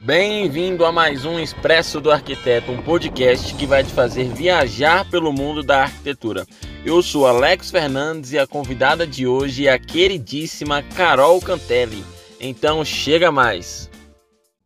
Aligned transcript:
Bem-vindo 0.00 0.84
a 0.84 0.92
mais 0.92 1.24
um 1.24 1.40
Expresso 1.40 2.00
do 2.00 2.12
Arquiteto, 2.12 2.70
um 2.70 2.80
podcast 2.80 3.52
que 3.56 3.66
vai 3.66 3.82
te 3.82 3.92
fazer 3.92 4.32
viajar 4.32 5.10
pelo 5.10 5.32
mundo 5.32 5.60
da 5.60 5.82
arquitetura. 5.82 6.46
Eu 6.86 7.02
sou 7.02 7.26
Alex 7.26 7.68
Fernandes 7.72 8.32
e 8.32 8.38
a 8.38 8.46
convidada 8.46 9.04
de 9.04 9.26
hoje 9.26 9.66
é 9.66 9.72
a 9.72 9.78
queridíssima 9.78 10.84
Carol 10.96 11.40
Cantelli. 11.40 12.04
Então 12.40 12.84
chega 12.84 13.32
mais. 13.32 13.90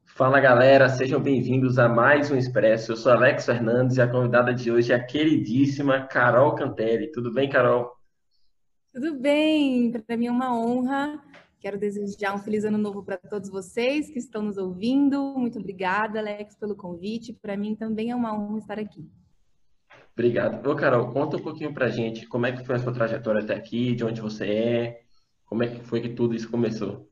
Fala 0.04 0.38
galera, 0.38 0.90
sejam 0.90 1.18
bem-vindos 1.18 1.78
a 1.78 1.88
mais 1.88 2.30
um 2.30 2.36
Expresso. 2.36 2.92
Eu 2.92 2.96
sou 2.96 3.10
Alex 3.10 3.46
Fernandes 3.46 3.96
e 3.96 4.02
a 4.02 4.06
convidada 4.06 4.52
de 4.52 4.70
hoje 4.70 4.92
é 4.92 4.96
a 4.96 5.02
queridíssima 5.02 6.02
Carol 6.02 6.54
Cantelli. 6.54 7.10
Tudo 7.10 7.32
bem, 7.32 7.48
Carol? 7.48 7.90
Tudo 8.92 9.18
bem, 9.18 9.90
para 9.92 10.14
mim 10.14 10.26
é 10.26 10.30
uma 10.30 10.54
honra 10.54 11.18
Quero 11.62 11.78
desejar 11.78 12.34
um 12.34 12.38
feliz 12.38 12.64
ano 12.64 12.76
novo 12.76 13.04
para 13.04 13.16
todos 13.16 13.48
vocês 13.48 14.10
que 14.10 14.18
estão 14.18 14.42
nos 14.42 14.58
ouvindo. 14.58 15.38
Muito 15.38 15.60
obrigada, 15.60 16.18
Alex, 16.18 16.56
pelo 16.56 16.74
convite. 16.74 17.32
Para 17.32 17.56
mim 17.56 17.76
também 17.76 18.10
é 18.10 18.16
uma 18.16 18.36
honra 18.36 18.58
estar 18.58 18.80
aqui. 18.80 19.08
Obrigado. 20.12 20.68
Ô, 20.68 20.74
Carol, 20.74 21.12
conta 21.12 21.36
um 21.36 21.40
pouquinho 21.40 21.72
para 21.72 21.88
gente 21.88 22.26
como 22.26 22.46
é 22.46 22.52
que 22.52 22.64
foi 22.64 22.74
a 22.74 22.78
sua 22.80 22.92
trajetória 22.92 23.42
até 23.42 23.54
aqui, 23.54 23.94
de 23.94 24.04
onde 24.04 24.20
você 24.20 24.44
é, 24.44 25.02
como 25.44 25.62
é 25.62 25.68
que 25.68 25.84
foi 25.84 26.00
que 26.00 26.08
tudo 26.08 26.34
isso 26.34 26.50
começou? 26.50 27.08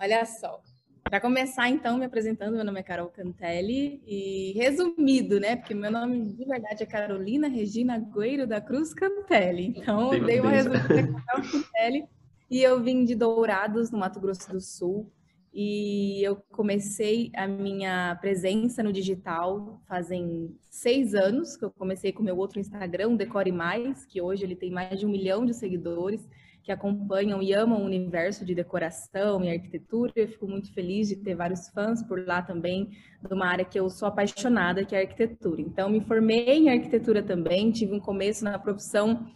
Olha 0.00 0.24
só, 0.24 0.62
para 1.02 1.20
começar, 1.20 1.68
então, 1.68 1.98
me 1.98 2.04
apresentando, 2.04 2.54
meu 2.54 2.64
nome 2.64 2.78
é 2.78 2.84
Carol 2.84 3.08
Cantelli 3.08 4.00
e 4.06 4.52
resumido, 4.52 5.40
né? 5.40 5.56
Porque 5.56 5.74
meu 5.74 5.90
nome 5.90 6.32
de 6.32 6.44
verdade 6.44 6.84
é 6.84 6.86
Carolina 6.86 7.48
Regina 7.48 7.98
Gueiro 7.98 8.46
da 8.46 8.60
Cruz 8.60 8.94
Cantelli. 8.94 9.74
Então, 9.76 10.14
eu 10.14 10.24
dei 10.24 10.38
uma 10.38 10.50
resumida 10.50 10.78
Carol 11.26 11.42
Cantelli 11.50 12.04
e 12.52 12.62
eu 12.62 12.82
vim 12.82 13.02
de 13.06 13.14
Dourados, 13.14 13.90
no 13.90 13.98
Mato 13.98 14.20
Grosso 14.20 14.52
do 14.52 14.60
Sul, 14.60 15.10
e 15.54 16.22
eu 16.22 16.36
comecei 16.52 17.30
a 17.34 17.46
minha 17.46 18.14
presença 18.20 18.82
no 18.82 18.92
digital 18.92 19.80
fazem 19.88 20.54
seis 20.68 21.14
anos, 21.14 21.56
que 21.56 21.64
eu 21.64 21.70
comecei 21.70 22.12
com 22.12 22.22
meu 22.22 22.36
outro 22.36 22.60
Instagram, 22.60 23.16
Decore 23.16 23.50
Mais, 23.50 24.04
que 24.04 24.20
hoje 24.20 24.44
ele 24.44 24.54
tem 24.54 24.70
mais 24.70 25.00
de 25.00 25.06
um 25.06 25.08
milhão 25.08 25.46
de 25.46 25.54
seguidores 25.54 26.28
que 26.62 26.70
acompanham 26.70 27.42
e 27.42 27.54
amam 27.54 27.80
o 27.80 27.86
universo 27.86 28.44
de 28.44 28.54
decoração 28.54 29.42
e 29.42 29.50
arquitetura. 29.50 30.12
Eu 30.14 30.28
fico 30.28 30.46
muito 30.46 30.72
feliz 30.74 31.08
de 31.08 31.16
ter 31.16 31.34
vários 31.34 31.68
fãs 31.70 32.02
por 32.02 32.24
lá 32.26 32.42
também, 32.42 32.90
de 33.26 33.32
uma 33.32 33.46
área 33.46 33.64
que 33.64 33.80
eu 33.80 33.88
sou 33.88 34.06
apaixonada, 34.06 34.84
que 34.84 34.94
é 34.94 34.98
a 34.98 35.00
arquitetura. 35.00 35.62
Então, 35.62 35.88
me 35.88 36.02
formei 36.02 36.58
em 36.58 36.68
arquitetura 36.68 37.22
também, 37.22 37.72
tive 37.72 37.94
um 37.94 38.00
começo 38.00 38.44
na 38.44 38.58
profissão 38.58 39.26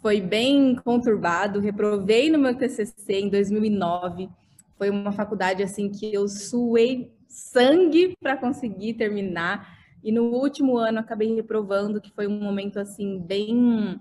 foi 0.00 0.20
bem 0.20 0.74
conturbado. 0.76 1.60
Reprovei 1.60 2.30
no 2.30 2.38
meu 2.38 2.54
TCC 2.56 3.20
em 3.20 3.28
2009. 3.28 4.28
Foi 4.76 4.90
uma 4.90 5.12
faculdade 5.12 5.62
assim 5.62 5.90
que 5.90 6.12
eu 6.12 6.28
suei 6.28 7.12
sangue 7.28 8.16
para 8.20 8.36
conseguir 8.36 8.94
terminar. 8.94 9.78
E 10.02 10.12
no 10.12 10.24
último 10.24 10.76
ano 10.76 10.98
acabei 10.98 11.34
reprovando, 11.34 12.00
que 12.00 12.12
foi 12.12 12.26
um 12.26 12.38
momento 12.38 12.78
assim 12.78 13.18
bem 13.18 13.98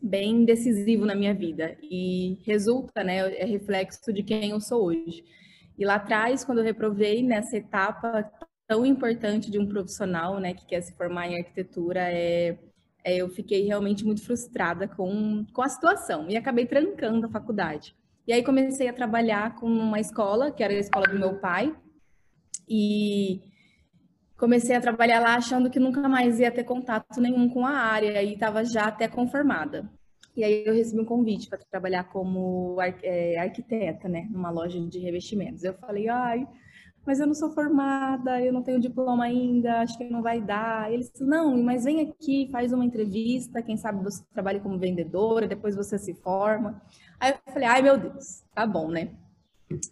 bem 0.00 0.44
decisivo 0.44 1.06
na 1.06 1.14
minha 1.14 1.32
vida 1.32 1.78
e 1.82 2.38
resulta, 2.44 3.02
né, 3.02 3.20
é 3.38 3.46
reflexo 3.46 4.12
de 4.12 4.22
quem 4.22 4.50
eu 4.50 4.60
sou 4.60 4.84
hoje. 4.84 5.24
E 5.78 5.84
lá 5.84 5.94
atrás, 5.94 6.44
quando 6.44 6.58
eu 6.58 6.64
reprovei 6.64 7.22
nessa 7.22 7.56
etapa 7.56 8.30
tão 8.66 8.84
importante 8.84 9.50
de 9.50 9.58
um 9.58 9.66
profissional, 9.66 10.38
né, 10.38 10.52
que 10.52 10.66
quer 10.66 10.82
se 10.82 10.94
formar 10.94 11.28
em 11.28 11.38
arquitetura, 11.38 12.00
é, 12.00 12.58
eu 13.04 13.28
fiquei 13.28 13.66
realmente 13.66 14.04
muito 14.04 14.24
frustrada 14.24 14.88
com, 14.88 15.44
com 15.52 15.62
a 15.62 15.68
situação 15.68 16.28
e 16.30 16.36
acabei 16.36 16.66
trancando 16.66 17.26
a 17.26 17.30
faculdade. 17.30 17.94
E 18.26 18.32
aí 18.32 18.42
comecei 18.42 18.88
a 18.88 18.92
trabalhar 18.92 19.56
com 19.56 19.66
uma 19.66 20.00
escola, 20.00 20.50
que 20.50 20.62
era 20.62 20.72
a 20.72 20.78
escola 20.78 21.06
do 21.06 21.18
meu 21.18 21.38
pai, 21.38 21.74
e 22.66 23.42
comecei 24.38 24.74
a 24.74 24.80
trabalhar 24.80 25.20
lá 25.20 25.34
achando 25.34 25.70
que 25.70 25.78
nunca 25.78 26.08
mais 26.08 26.40
ia 26.40 26.50
ter 26.50 26.64
contato 26.64 27.20
nenhum 27.20 27.48
com 27.48 27.66
a 27.66 27.72
área 27.72 28.22
e 28.22 28.32
estava 28.32 28.64
já 28.64 28.86
até 28.86 29.06
conformada. 29.06 29.90
E 30.36 30.42
aí 30.42 30.64
eu 30.66 30.74
recebi 30.74 31.00
um 31.00 31.04
convite 31.04 31.48
para 31.48 31.58
trabalhar 31.70 32.04
como 32.04 32.76
é, 33.02 33.38
arquiteta, 33.38 34.08
né, 34.08 34.26
numa 34.30 34.50
loja 34.50 34.80
de 34.80 34.98
revestimentos. 34.98 35.62
Eu 35.62 35.74
falei, 35.74 36.08
ai, 36.08 36.48
mas 37.06 37.20
eu 37.20 37.26
não 37.26 37.34
sou 37.34 37.50
formada, 37.50 38.40
eu 38.40 38.52
não 38.52 38.62
tenho 38.62 38.80
diploma 38.80 39.24
ainda, 39.24 39.80
acho 39.80 39.98
que 39.98 40.08
não 40.08 40.22
vai 40.22 40.40
dar. 40.40 40.92
Ele 40.92 41.02
disse, 41.02 41.22
não, 41.22 41.62
mas 41.62 41.84
vem 41.84 42.00
aqui, 42.00 42.48
faz 42.50 42.72
uma 42.72 42.84
entrevista, 42.84 43.62
quem 43.62 43.76
sabe 43.76 44.02
você 44.02 44.22
trabalha 44.32 44.60
como 44.60 44.78
vendedora, 44.78 45.46
depois 45.46 45.76
você 45.76 45.98
se 45.98 46.14
forma. 46.14 46.80
Aí 47.20 47.32
eu 47.32 47.52
falei, 47.52 47.68
ai 47.68 47.82
meu 47.82 47.98
Deus, 47.98 48.42
tá 48.54 48.66
bom, 48.66 48.88
né? 48.90 49.10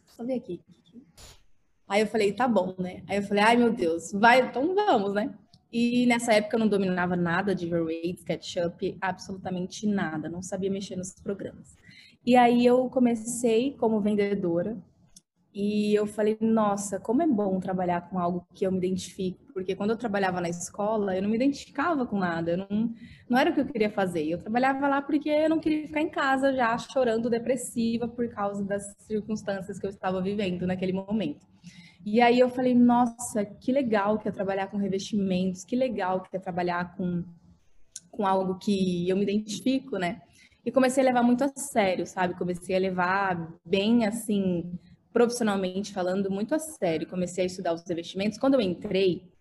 Só 0.09 0.25
ver 0.25 0.35
aqui. 0.35 0.61
Aí 1.87 2.01
eu 2.01 2.07
falei, 2.07 2.33
tá 2.33 2.49
bom, 2.49 2.75
né? 2.79 3.03
Aí 3.07 3.19
eu 3.19 3.23
falei, 3.23 3.43
ai 3.43 3.57
meu 3.57 3.73
Deus, 3.73 4.13
vai, 4.13 4.41
então 4.41 4.75
vamos, 4.75 5.13
né? 5.13 5.35
E 5.71 6.07
nessa 6.07 6.35
época 6.35 6.57
eu 6.57 6.61
não 6.61 6.69
dominava 6.69 7.17
nada 7.17 7.55
de 7.55 7.67
V-Ray, 7.67 8.13
SketchUp, 8.13 8.97
absolutamente 9.01 9.87
nada, 9.87 10.29
não 10.29 10.43
sabia 10.43 10.71
mexer 10.71 10.97
nos 10.97 11.15
programas. 11.15 11.77
E 12.25 12.37
aí 12.37 12.65
eu 12.65 12.89
comecei 12.89 13.75
como 13.77 14.01
vendedora, 14.01 14.77
e 15.55 15.95
eu 15.95 16.07
falei, 16.07 16.39
nossa, 16.41 16.99
como 16.99 17.21
é 17.23 17.27
bom 17.27 17.61
trabalhar 17.61 18.09
com 18.09 18.19
algo 18.19 18.47
que 18.55 18.67
eu 18.67 18.73
me 18.73 18.79
identifico, 18.79 19.53
porque 19.53 19.77
quando 19.77 19.91
eu 19.91 19.99
trabalhava 19.99 20.41
na 20.41 20.49
escola, 20.49 21.15
eu 21.15 21.21
não 21.21 21.29
me 21.29 21.37
identificava 21.37 22.07
com 22.07 22.19
nada, 22.19 22.57
não, 22.57 22.95
não 23.29 23.39
era 23.39 23.51
o 23.51 23.55
que 23.55 23.61
eu 23.61 23.67
queria 23.67 23.91
fazer. 23.91 24.27
Eu 24.27 24.39
trabalhava 24.39 24.89
lá 24.89 25.03
porque 25.03 25.29
eu 25.29 25.51
não 25.51 25.61
queria 25.61 25.87
ficar 25.87 26.01
em 26.01 26.09
casa 26.09 26.55
já 26.55 26.77
chorando 26.79 27.29
depressiva 27.29 28.09
por 28.09 28.27
causa 28.31 28.65
das 28.65 28.95
circunstâncias 29.01 29.79
que 29.79 29.85
eu 29.85 29.91
estava 29.91 30.23
vivendo 30.23 30.67
naquele 30.67 30.95
momento. 30.95 31.47
E 32.05 32.23
aí 32.23 32.41
eu 32.41 32.49
falei, 32.49 32.75
nossa, 32.75 33.45
que 33.45 33.71
legal 33.71 34.19
que 34.19 34.29
é 34.29 34.33
trabalhar 34.33 34.69
com 34.69 34.79
revestimentos, 34.79 35.65
que 35.65 35.77
legal 35.77 36.23
que 36.23 36.35
é 36.35 36.41
trabalhar 36.41 36.97
com, 36.97 37.23
com 38.11 38.27
algo 38.27 38.59
que 38.59 39.07
eu 39.07 39.17
me 39.17 39.23
identifico, 39.23 39.99
né? 39.99 40.23
E 40.65 40.73
comecei 40.73 41.03
a 41.03 41.07
levar 41.07 41.23
muito 41.23 41.45
a 41.45 41.49
sério, 41.49 42.07
sabe? 42.07 42.39
Comecei 42.39 42.75
a 42.75 42.79
levar 42.79 43.53
bem 43.65 44.07
assim 44.07 44.79
profissionalmente 45.13 45.93
falando 45.93 46.31
muito 46.31 46.55
a 46.55 46.59
sério, 46.59 47.07
comecei 47.07 47.45
a 47.45 47.47
estudar 47.47 47.75
os 47.75 47.85
revestimentos. 47.87 48.39
Quando 48.39 48.55
eu 48.55 48.61
entrei, 48.61 49.33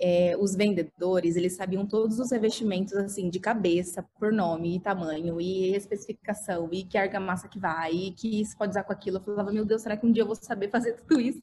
é, 0.00 0.34
os 0.38 0.54
vendedores, 0.56 1.36
eles 1.36 1.52
sabiam 1.52 1.86
todos 1.86 2.18
os 2.18 2.30
revestimentos, 2.32 2.94
assim, 2.94 3.28
de 3.28 3.38
cabeça, 3.38 4.02
por 4.18 4.32
nome 4.32 4.76
e 4.76 4.80
tamanho, 4.80 5.38
e 5.38 5.74
especificação, 5.74 6.70
e 6.72 6.84
que 6.84 6.96
argamassa 6.96 7.48
que 7.48 7.58
vai, 7.58 7.92
e 7.92 8.10
que 8.12 8.40
isso 8.40 8.56
pode 8.56 8.70
usar 8.70 8.82
com 8.82 8.92
aquilo. 8.92 9.18
Eu 9.18 9.20
falava, 9.20 9.52
meu 9.52 9.64
Deus, 9.64 9.82
será 9.82 9.96
que 9.96 10.06
um 10.06 10.12
dia 10.12 10.22
eu 10.22 10.26
vou 10.26 10.34
saber 10.34 10.70
fazer 10.72 10.94
tudo 10.94 11.20
isso? 11.20 11.42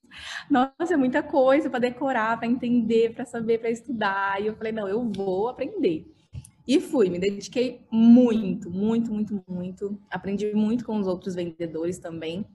Nossa, 0.50 0.94
é 0.94 0.98
muita 0.98 1.22
coisa 1.22 1.70
para 1.70 1.80
decorar, 1.80 2.38
para 2.38 2.48
entender, 2.48 3.14
para 3.14 3.26
saber, 3.26 3.60
para 3.60 3.70
estudar. 3.70 4.42
E 4.42 4.48
eu 4.48 4.56
falei, 4.56 4.72
não, 4.72 4.88
eu 4.88 5.08
vou 5.16 5.50
aprender. 5.50 6.12
E 6.68 6.82
fui, 6.82 7.10
me 7.10 7.20
dediquei 7.20 7.86
muito, 7.90 8.70
muito, 8.70 9.14
muito, 9.14 9.42
muito. 9.48 10.02
Aprendi 10.10 10.54
muito 10.54 10.84
com 10.84 11.00
os 11.00 11.08
outros 11.08 11.36
vendedores 11.36 12.00
também. 12.00 12.46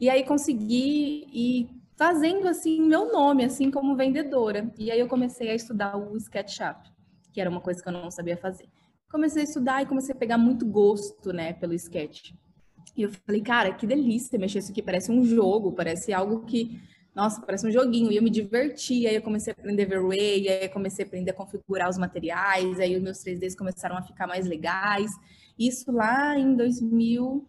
E 0.00 0.08
aí 0.08 0.24
consegui 0.24 1.26
ir 1.32 1.68
fazendo 1.96 2.46
assim 2.46 2.80
meu 2.80 3.10
nome, 3.12 3.44
assim 3.44 3.70
como 3.70 3.96
vendedora. 3.96 4.72
E 4.78 4.90
aí 4.90 5.00
eu 5.00 5.08
comecei 5.08 5.50
a 5.50 5.54
estudar 5.54 5.96
o 5.96 6.16
SketchUp, 6.16 6.88
que 7.32 7.40
era 7.40 7.50
uma 7.50 7.60
coisa 7.60 7.82
que 7.82 7.88
eu 7.88 7.92
não 7.92 8.10
sabia 8.10 8.36
fazer. 8.36 8.68
Comecei 9.10 9.42
a 9.42 9.44
estudar 9.44 9.82
e 9.82 9.86
comecei 9.86 10.14
a 10.14 10.18
pegar 10.18 10.38
muito 10.38 10.64
gosto, 10.64 11.32
né, 11.32 11.52
pelo 11.54 11.74
sketch. 11.74 12.32
E 12.96 13.02
eu 13.02 13.10
falei, 13.10 13.40
cara, 13.40 13.72
que 13.72 13.86
delícia 13.86 14.38
mexer 14.38 14.58
isso 14.58 14.70
aqui, 14.70 14.82
parece 14.82 15.10
um 15.10 15.24
jogo, 15.24 15.72
parece 15.72 16.12
algo 16.12 16.44
que, 16.44 16.80
nossa, 17.14 17.40
parece 17.40 17.66
um 17.66 17.70
joguinho. 17.70 18.12
E 18.12 18.16
eu 18.16 18.22
me 18.22 18.30
diverti, 18.30 19.06
aí 19.06 19.16
eu 19.16 19.22
comecei 19.22 19.52
a 19.52 19.56
aprender 19.58 19.86
V-Ray, 19.86 20.48
aí 20.48 20.64
eu 20.64 20.70
comecei 20.70 21.04
a 21.04 21.08
aprender 21.08 21.30
a 21.30 21.34
configurar 21.34 21.88
os 21.88 21.98
materiais, 21.98 22.78
aí 22.78 22.96
os 22.96 23.02
meus 23.02 23.18
3Ds 23.18 23.56
começaram 23.56 23.96
a 23.96 24.02
ficar 24.02 24.26
mais 24.26 24.46
legais. 24.46 25.10
Isso 25.58 25.90
lá 25.90 26.38
em 26.38 26.54
2000 26.54 27.46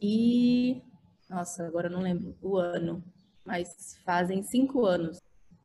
e 0.00 0.82
nossa, 1.30 1.64
agora 1.64 1.86
eu 1.86 1.92
não 1.92 2.00
lembro 2.00 2.36
o 2.42 2.56
ano, 2.56 3.02
mas 3.46 3.96
fazem 4.04 4.42
cinco 4.42 4.84
anos. 4.84 5.18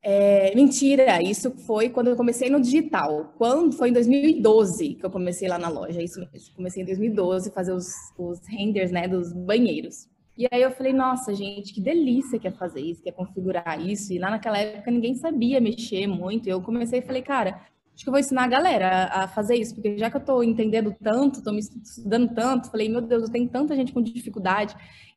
É, 0.07 0.53
mentira, 0.53 1.19
isso 1.23 1.49
foi 1.65 1.89
quando 1.89 2.09
eu 2.09 2.15
comecei 2.15 2.47
no 2.47 2.61
digital. 2.61 3.33
Quando 3.39 3.75
foi 3.75 3.89
em 3.89 3.93
2012 3.93 4.93
que 4.93 5.03
eu 5.03 5.09
comecei 5.09 5.47
lá 5.47 5.57
na 5.57 5.67
loja, 5.67 5.99
isso 5.99 6.19
mesmo. 6.19 6.55
Comecei 6.55 6.83
em 6.83 6.85
2012 6.85 7.51
fazer 7.51 7.73
os, 7.73 7.87
os 8.15 8.39
renders, 8.47 8.91
né, 8.91 9.07
dos 9.07 9.33
banheiros. 9.33 10.07
E 10.37 10.45
aí 10.51 10.61
eu 10.61 10.69
falei, 10.69 10.93
nossa, 10.93 11.33
gente, 11.33 11.73
que 11.73 11.81
delícia 11.81 12.37
que 12.37 12.47
é 12.47 12.51
fazer 12.51 12.81
isso, 12.81 13.01
que 13.01 13.09
é 13.09 13.11
configurar 13.11 13.81
isso. 13.81 14.13
E 14.13 14.19
lá 14.19 14.29
naquela 14.29 14.59
época 14.59 14.91
ninguém 14.91 15.15
sabia 15.15 15.59
mexer 15.59 16.05
muito. 16.05 16.47
E 16.47 16.51
eu 16.51 16.61
comecei 16.61 16.99
e 16.99 17.01
falei, 17.01 17.23
cara, 17.23 17.61
acho 17.95 18.03
que 18.03 18.09
eu 18.09 18.11
vou 18.11 18.19
ensinar 18.19 18.43
a 18.43 18.47
galera 18.47 19.05
a 19.05 19.27
fazer 19.27 19.55
isso, 19.55 19.73
porque 19.73 19.97
já 19.97 20.11
que 20.11 20.17
eu 20.17 20.19
estou 20.19 20.43
entendendo 20.43 20.93
tanto, 21.01 21.39
estou 21.39 21.53
me 21.53 21.61
estudando 21.61 22.31
tanto, 22.35 22.69
falei, 22.69 22.89
meu 22.89 23.01
Deus, 23.01 23.23
eu 23.23 23.31
tenho 23.31 23.49
tanta 23.49 23.75
gente 23.75 23.91
com 23.91 24.03
dificuldade. 24.03 24.75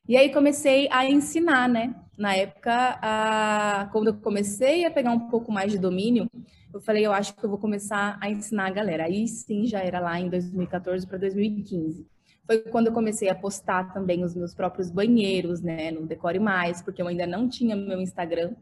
E 0.09 0.17
aí 0.17 0.33
comecei 0.33 0.89
a 0.89 1.05
ensinar, 1.05 1.69
né? 1.69 1.93
Na 2.17 2.35
época, 2.35 2.97
a... 2.99 3.87
quando 3.91 4.07
eu 4.07 4.15
comecei 4.15 4.83
a 4.83 4.89
pegar 4.89 5.11
um 5.11 5.29
pouco 5.29 5.51
mais 5.51 5.71
de 5.71 5.77
domínio, 5.77 6.27
eu 6.73 6.81
falei, 6.81 7.05
eu 7.05 7.13
acho 7.13 7.35
que 7.35 7.45
eu 7.45 7.49
vou 7.49 7.59
começar 7.59 8.17
a 8.19 8.27
ensinar 8.27 8.65
a 8.65 8.71
galera. 8.71 9.03
Aí 9.03 9.27
sim, 9.27 9.67
já 9.67 9.81
era 9.81 9.99
lá 9.99 10.19
em 10.19 10.27
2014 10.27 11.05
para 11.05 11.19
2015. 11.19 12.07
Foi 12.43 12.57
quando 12.57 12.87
eu 12.87 12.91
comecei 12.91 13.29
a 13.29 13.35
postar 13.35 13.93
também 13.93 14.23
os 14.23 14.33
meus 14.33 14.55
próprios 14.55 14.89
banheiros, 14.89 15.61
né, 15.61 15.91
no 15.91 16.07
Decore 16.07 16.39
Mais, 16.39 16.81
porque 16.81 17.03
eu 17.03 17.07
ainda 17.07 17.27
não 17.27 17.47
tinha 17.47 17.75
meu 17.75 18.01
Instagram. 18.01 18.55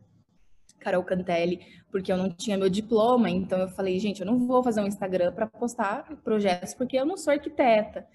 Carol 0.82 1.04
Cantelli, 1.06 1.62
porque 1.90 2.12
eu 2.12 2.18
não 2.18 2.30
tinha 2.30 2.58
meu 2.58 2.70
diploma, 2.70 3.30
então 3.30 3.58
eu 3.58 3.70
falei, 3.70 3.98
gente, 4.00 4.20
eu 4.20 4.28
não 4.28 4.46
vou 4.46 4.62
fazer 4.62 4.82
um 4.82 4.86
Instagram 4.86 5.32
para 5.32 5.48
postar 5.48 6.04
projetos 6.26 6.74
porque 6.74 6.98
eu 6.98 7.06
não 7.06 7.16
sou 7.16 7.32
arquiteta. 7.32 8.06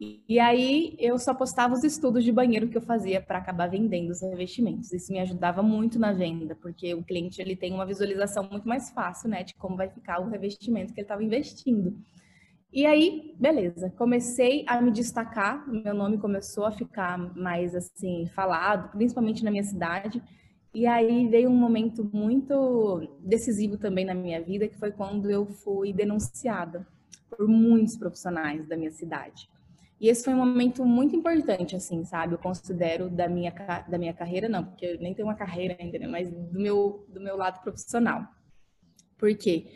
E, 0.00 0.40
aí 0.40 0.96
eu 0.98 1.18
só 1.18 1.34
postava 1.34 1.74
os 1.74 1.84
estudos 1.84 2.24
de 2.24 2.32
banheiro 2.32 2.68
que 2.68 2.78
eu 2.78 2.80
fazia 2.80 3.20
para 3.20 3.36
acabar 3.36 3.68
vendendo 3.68 4.08
os 4.08 4.22
revestimentos. 4.22 4.90
Isso 4.94 5.12
me 5.12 5.20
ajudava 5.20 5.62
muito 5.62 5.98
na 5.98 6.10
venda, 6.10 6.54
porque 6.54 6.94
o 6.94 7.02
cliente 7.02 7.40
ele 7.42 7.54
tem 7.54 7.74
uma 7.74 7.84
visualização 7.84 8.48
muito 8.50 8.66
mais 8.66 8.88
fácil, 8.90 9.28
né, 9.28 9.44
de 9.44 9.54
como 9.56 9.76
vai 9.76 9.90
ficar 9.90 10.20
o 10.20 10.30
revestimento 10.30 10.94
que 10.94 11.00
ele 11.00 11.04
estava 11.04 11.22
investindo. 11.22 11.94
E 12.72 12.86
aí, 12.86 13.34
beleza, 13.38 13.90
comecei 13.90 14.64
a 14.66 14.80
me 14.80 14.90
destacar, 14.90 15.68
meu 15.68 15.92
nome 15.92 16.16
começou 16.16 16.64
a 16.64 16.72
ficar 16.72 17.18
mais 17.36 17.74
assim 17.74 18.26
falado, 18.34 18.92
principalmente 18.92 19.44
na 19.44 19.50
minha 19.50 19.64
cidade. 19.64 20.22
E 20.72 20.86
aí 20.86 21.28
veio 21.28 21.50
um 21.50 21.56
momento 21.56 22.08
muito 22.10 23.18
decisivo 23.18 23.76
também 23.76 24.06
na 24.06 24.14
minha 24.14 24.40
vida, 24.40 24.66
que 24.66 24.78
foi 24.78 24.92
quando 24.92 25.30
eu 25.30 25.44
fui 25.44 25.92
denunciada 25.92 26.86
por 27.28 27.46
muitos 27.46 27.98
profissionais 27.98 28.66
da 28.66 28.78
minha 28.78 28.92
cidade. 28.92 29.50
E 30.00 30.08
esse 30.08 30.24
foi 30.24 30.32
um 30.32 30.38
momento 30.38 30.82
muito 30.84 31.14
importante, 31.14 31.76
assim, 31.76 32.04
sabe? 32.04 32.32
Eu 32.32 32.38
considero 32.38 33.10
da 33.10 33.28
minha, 33.28 33.50
da 33.86 33.98
minha 33.98 34.14
carreira, 34.14 34.48
não, 34.48 34.64
porque 34.64 34.86
eu 34.86 34.98
nem 34.98 35.12
tenho 35.12 35.28
uma 35.28 35.34
carreira 35.34 35.76
ainda, 35.78 35.98
né? 35.98 36.06
Mas 36.06 36.30
do 36.30 36.58
meu, 36.58 37.04
do 37.08 37.20
meu 37.20 37.36
lado 37.36 37.60
profissional. 37.60 38.26
Por 39.18 39.36
quê? 39.36 39.66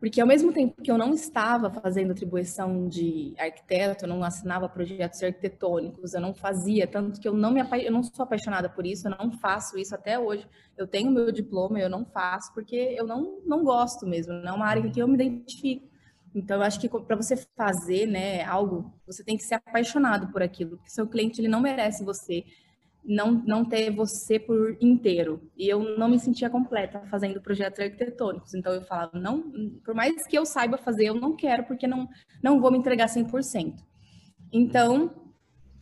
Porque 0.00 0.20
ao 0.20 0.26
mesmo 0.26 0.52
tempo 0.52 0.80
que 0.80 0.90
eu 0.90 0.96
não 0.96 1.12
estava 1.12 1.70
fazendo 1.70 2.12
atribuição 2.12 2.88
de 2.88 3.34
arquiteto, 3.38 4.04
eu 4.04 4.08
não 4.08 4.22
assinava 4.22 4.68
projetos 4.68 5.22
arquitetônicos, 5.22 6.14
eu 6.14 6.20
não 6.20 6.34
fazia, 6.34 6.86
tanto 6.86 7.20
que 7.20 7.28
eu 7.28 7.34
não 7.34 7.50
me 7.50 7.60
eu 7.84 7.92
não 7.92 8.02
sou 8.02 8.22
apaixonada 8.22 8.68
por 8.68 8.86
isso, 8.86 9.08
eu 9.08 9.16
não 9.18 9.30
faço 9.32 9.78
isso 9.78 9.94
até 9.94 10.18
hoje. 10.18 10.46
Eu 10.76 10.86
tenho 10.86 11.10
meu 11.10 11.30
diploma, 11.30 11.78
eu 11.78 11.90
não 11.90 12.04
faço 12.04 12.52
porque 12.54 12.76
eu 12.76 13.06
não, 13.06 13.40
não 13.44 13.62
gosto 13.62 14.06
mesmo, 14.06 14.32
não 14.32 14.48
é 14.48 14.52
uma 14.52 14.66
área 14.66 14.90
que 14.90 15.00
eu 15.00 15.08
me 15.08 15.14
identifico. 15.14 15.86
Então, 16.36 16.58
eu 16.58 16.62
acho 16.62 16.78
que 16.78 16.88
para 16.88 17.16
você 17.16 17.36
fazer, 17.56 18.06
né, 18.06 18.44
algo, 18.44 18.92
você 19.06 19.24
tem 19.24 19.36
que 19.36 19.42
ser 19.42 19.54
apaixonado 19.54 20.30
por 20.30 20.42
aquilo, 20.42 20.76
porque 20.76 20.90
seu 20.90 21.06
cliente 21.06 21.40
ele 21.40 21.48
não 21.48 21.60
merece 21.60 22.04
você 22.04 22.44
não, 23.06 23.32
não 23.46 23.64
ter 23.64 23.90
você 23.90 24.38
por 24.38 24.76
inteiro. 24.80 25.40
E 25.56 25.68
eu 25.68 25.96
não 25.96 26.08
me 26.08 26.18
sentia 26.18 26.50
completa 26.50 27.00
fazendo 27.10 27.40
projetos 27.40 27.80
arquitetônicos. 27.80 28.52
Então 28.52 28.74
eu 28.74 28.82
falava, 28.82 29.18
não, 29.18 29.50
por 29.84 29.94
mais 29.94 30.26
que 30.26 30.36
eu 30.36 30.44
saiba 30.44 30.76
fazer, 30.76 31.06
eu 31.06 31.14
não 31.14 31.36
quero, 31.36 31.64
porque 31.64 31.86
não, 31.86 32.08
não 32.42 32.60
vou 32.60 32.70
me 32.70 32.78
entregar 32.78 33.06
100%. 33.06 33.74
Então, 34.52 35.10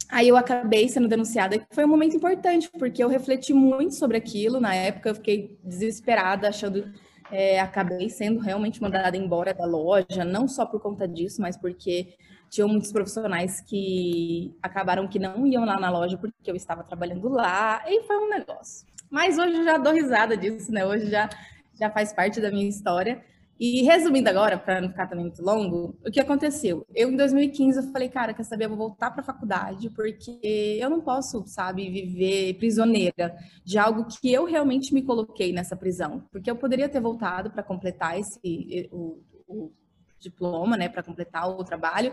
aí 0.09 0.29
eu 0.29 0.37
acabei 0.37 0.89
sendo 0.89 1.09
denunciada. 1.09 1.57
E 1.57 1.63
foi 1.73 1.85
um 1.85 1.89
momento 1.89 2.17
importante, 2.17 2.71
porque 2.79 3.03
eu 3.03 3.09
refleti 3.09 3.53
muito 3.55 3.95
sobre 3.95 4.17
aquilo. 4.17 4.61
Na 4.61 4.75
época 4.75 5.09
eu 5.09 5.15
fiquei 5.15 5.59
desesperada, 5.65 6.49
achando. 6.49 6.93
É, 7.37 7.59
acabei 7.59 8.09
sendo 8.09 8.39
realmente 8.39 8.81
mandada 8.81 9.17
embora 9.17 9.53
da 9.53 9.67
loja, 9.67 10.25
não 10.25 10.47
só 10.47 10.65
por 10.65 10.81
conta 10.81 11.09
disso, 11.09 11.43
mas 11.43 11.57
porque 11.57 12.15
tinham 12.49 12.69
muitos 12.69 12.93
profissionais 12.93 13.61
que 13.61 14.57
acabaram 14.63 15.09
que 15.09 15.19
não 15.19 15.45
iam 15.45 15.65
lá 15.65 15.77
na 15.81 15.91
loja 15.91 16.17
porque 16.17 16.49
eu 16.49 16.55
estava 16.55 16.85
trabalhando 16.85 17.29
lá, 17.29 17.83
e 17.89 18.05
foi 18.05 18.17
um 18.19 18.31
negócio. 18.31 18.87
Mas 19.11 19.37
hoje 19.37 19.57
eu 19.57 19.65
já 19.65 19.77
dou 19.79 19.93
risada 19.93 20.37
disso, 20.37 20.71
né? 20.71 20.87
Hoje 20.87 21.11
já, 21.11 21.29
já 21.75 21.91
faz 21.91 22.13
parte 22.13 22.41
da 22.41 22.53
minha 22.53 22.69
história. 22.69 23.21
E 23.59 23.83
resumindo 23.83 24.29
agora, 24.29 24.59
para 24.59 24.81
não 24.81 24.89
ficar 24.89 25.07
também 25.07 25.27
muito 25.27 25.43
longo, 25.43 25.97
o 26.05 26.11
que 26.11 26.19
aconteceu? 26.19 26.85
Eu, 26.95 27.11
em 27.11 27.17
2015, 27.17 27.79
eu 27.79 27.93
falei, 27.93 28.09
cara, 28.09 28.35
quer 28.35 28.43
saber, 28.43 28.65
eu 28.65 28.71
vou 28.71 28.79
voltar 28.79 29.11
para 29.13 29.21
a 29.21 29.25
faculdade, 29.25 29.91
porque 29.91 30.41
eu 30.43 30.91
não 30.91 31.01
posso, 31.01 31.45
sabe, 31.47 31.89
viver 31.89 32.55
prisioneira 32.55 33.37
de 33.65 33.79
algo 33.79 34.07
que 34.07 34.33
eu 34.33 34.45
realmente 34.45 34.93
me 34.93 35.03
coloquei 35.03 35.53
nessa 35.53 35.77
prisão. 35.77 36.25
Porque 36.33 36.51
eu 36.51 36.57
poderia 36.57 36.89
ter 36.89 37.01
voltado 37.01 37.51
para 37.51 37.63
completar 37.63 38.19
esse, 38.19 38.89
o, 38.91 39.23
o 39.47 39.73
diploma, 40.19 40.77
né, 40.77 40.89
para 40.89 41.03
completar 41.03 41.49
o 41.49 41.63
trabalho, 41.63 42.13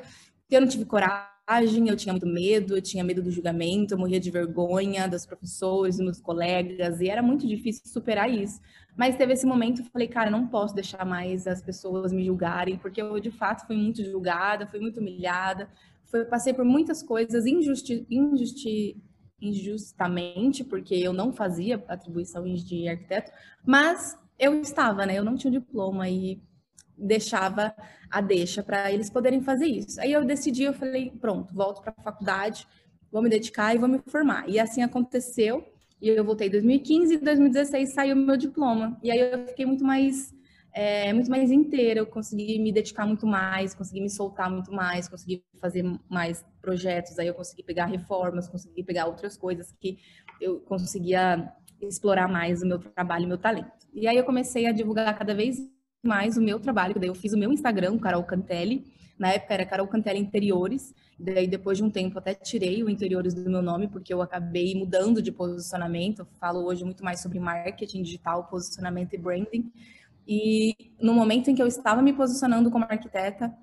eu 0.55 0.61
não 0.61 0.67
tive 0.67 0.85
coragem, 0.85 1.87
eu 1.87 1.95
tinha 1.95 2.13
muito 2.13 2.27
medo, 2.27 2.75
eu 2.77 2.81
tinha 2.81 3.03
medo 3.03 3.21
do 3.21 3.31
julgamento, 3.31 3.93
eu 3.93 3.97
morria 3.97 4.19
de 4.19 4.31
vergonha 4.31 5.07
dos 5.07 5.25
professores, 5.25 5.97
dos 5.97 6.05
meus 6.05 6.21
colegas, 6.21 7.01
e 7.01 7.09
era 7.09 7.21
muito 7.21 7.47
difícil 7.47 7.83
superar 7.85 8.29
isso. 8.29 8.61
Mas 8.95 9.15
teve 9.15 9.33
esse 9.33 9.45
momento, 9.45 9.81
eu 9.81 9.85
falei, 9.85 10.07
cara, 10.07 10.29
não 10.29 10.47
posso 10.47 10.75
deixar 10.75 11.05
mais 11.05 11.47
as 11.47 11.61
pessoas 11.61 12.11
me 12.11 12.23
julgarem, 12.23 12.77
porque 12.77 13.01
eu 13.01 13.19
de 13.19 13.31
fato 13.31 13.65
fui 13.65 13.75
muito 13.75 14.03
julgada, 14.03 14.67
fui 14.67 14.79
muito 14.79 14.99
humilhada, 14.99 15.69
foi, 16.05 16.25
passei 16.25 16.53
por 16.53 16.65
muitas 16.65 17.01
coisas 17.01 17.45
injusti, 17.45 18.05
injusti, 18.09 18.97
injustamente, 19.41 20.63
porque 20.63 20.95
eu 20.95 21.13
não 21.13 21.33
fazia 21.33 21.83
atribuição 21.87 22.43
de 22.43 22.87
arquiteto, 22.87 23.31
mas 23.65 24.17
eu 24.37 24.59
estava, 24.61 25.05
né? 25.05 25.17
Eu 25.17 25.23
não 25.23 25.35
tinha 25.35 25.51
diploma 25.51 26.09
e 26.09 26.41
deixava 27.01 27.75
a 28.09 28.21
deixa 28.21 28.61
para 28.61 28.91
eles 28.91 29.09
poderem 29.09 29.41
fazer 29.41 29.65
isso. 29.65 29.99
Aí 29.99 30.11
eu 30.11 30.23
decidi, 30.23 30.63
eu 30.63 30.73
falei, 30.73 31.11
pronto, 31.19 31.53
volto 31.53 31.81
para 31.81 31.93
a 31.97 32.03
faculdade, 32.03 32.67
vou 33.11 33.21
me 33.21 33.29
dedicar 33.29 33.73
e 33.75 33.77
vou 33.77 33.89
me 33.89 33.99
formar. 34.05 34.47
E 34.47 34.59
assim 34.59 34.81
aconteceu. 34.81 35.65
E 36.01 36.09
eu 36.09 36.23
voltei 36.23 36.47
em 36.47 36.51
2015 36.51 37.13
e 37.13 37.17
em 37.17 37.19
2016 37.19 37.89
saiu 37.89 38.15
meu 38.15 38.37
diploma. 38.37 38.97
E 39.03 39.11
aí 39.11 39.19
eu 39.19 39.47
fiquei 39.47 39.65
muito 39.65 39.83
mais 39.83 40.33
é, 40.73 41.11
muito 41.11 41.29
mais 41.29 41.51
inteira, 41.51 41.99
eu 41.99 42.05
consegui 42.05 42.57
me 42.57 42.71
dedicar 42.71 43.05
muito 43.05 43.27
mais, 43.27 43.75
consegui 43.75 44.01
me 44.01 44.09
soltar 44.09 44.49
muito 44.49 44.71
mais, 44.71 45.07
consegui 45.07 45.43
fazer 45.59 45.83
mais 46.09 46.45
projetos, 46.61 47.19
aí 47.19 47.27
eu 47.27 47.33
consegui 47.33 47.63
pegar 47.63 47.87
reformas, 47.87 48.47
consegui 48.47 48.83
pegar 48.83 49.05
outras 49.05 49.35
coisas 49.35 49.73
que 49.79 49.99
eu 50.39 50.61
conseguia 50.61 51.51
explorar 51.81 52.27
mais 52.27 52.61
o 52.61 52.65
meu 52.65 52.79
trabalho, 52.79 53.25
o 53.25 53.27
meu 53.27 53.37
talento. 53.37 53.71
E 53.93 54.07
aí 54.07 54.15
eu 54.15 54.23
comecei 54.23 54.65
a 54.65 54.71
divulgar 54.71 55.17
cada 55.17 55.35
vez 55.35 55.59
mais 56.03 56.37
o 56.37 56.41
meu 56.41 56.59
trabalho. 56.59 56.95
Daí 56.99 57.09
eu 57.09 57.15
fiz 57.15 57.33
o 57.33 57.37
meu 57.37 57.51
Instagram, 57.51 57.97
Carol 57.99 58.23
Cantelli. 58.23 58.85
Na 59.17 59.31
época 59.33 59.53
era 59.53 59.65
Carol 59.65 59.87
Cantelli 59.87 60.19
Interiores. 60.19 60.93
Daí 61.17 61.47
depois 61.47 61.77
de 61.77 61.83
um 61.83 61.91
tempo 61.91 62.17
até 62.17 62.33
tirei 62.33 62.83
o 62.83 62.89
Interiores 62.89 63.33
do 63.33 63.49
meu 63.49 63.61
nome, 63.61 63.87
porque 63.87 64.13
eu 64.13 64.21
acabei 64.21 64.73
mudando 64.73 65.21
de 65.21 65.31
posicionamento. 65.31 66.19
Eu 66.19 66.27
falo 66.39 66.65
hoje 66.65 66.83
muito 66.83 67.03
mais 67.03 67.19
sobre 67.21 67.39
marketing 67.39 68.01
digital, 68.01 68.45
posicionamento 68.45 69.13
e 69.13 69.17
branding. 69.17 69.71
E 70.27 70.75
no 70.99 71.13
momento 71.13 71.49
em 71.49 71.55
que 71.55 71.61
eu 71.61 71.67
estava 71.67 72.01
me 72.01 72.13
posicionando 72.13 72.71
como 72.71 72.85
arquiteta, 72.85 73.53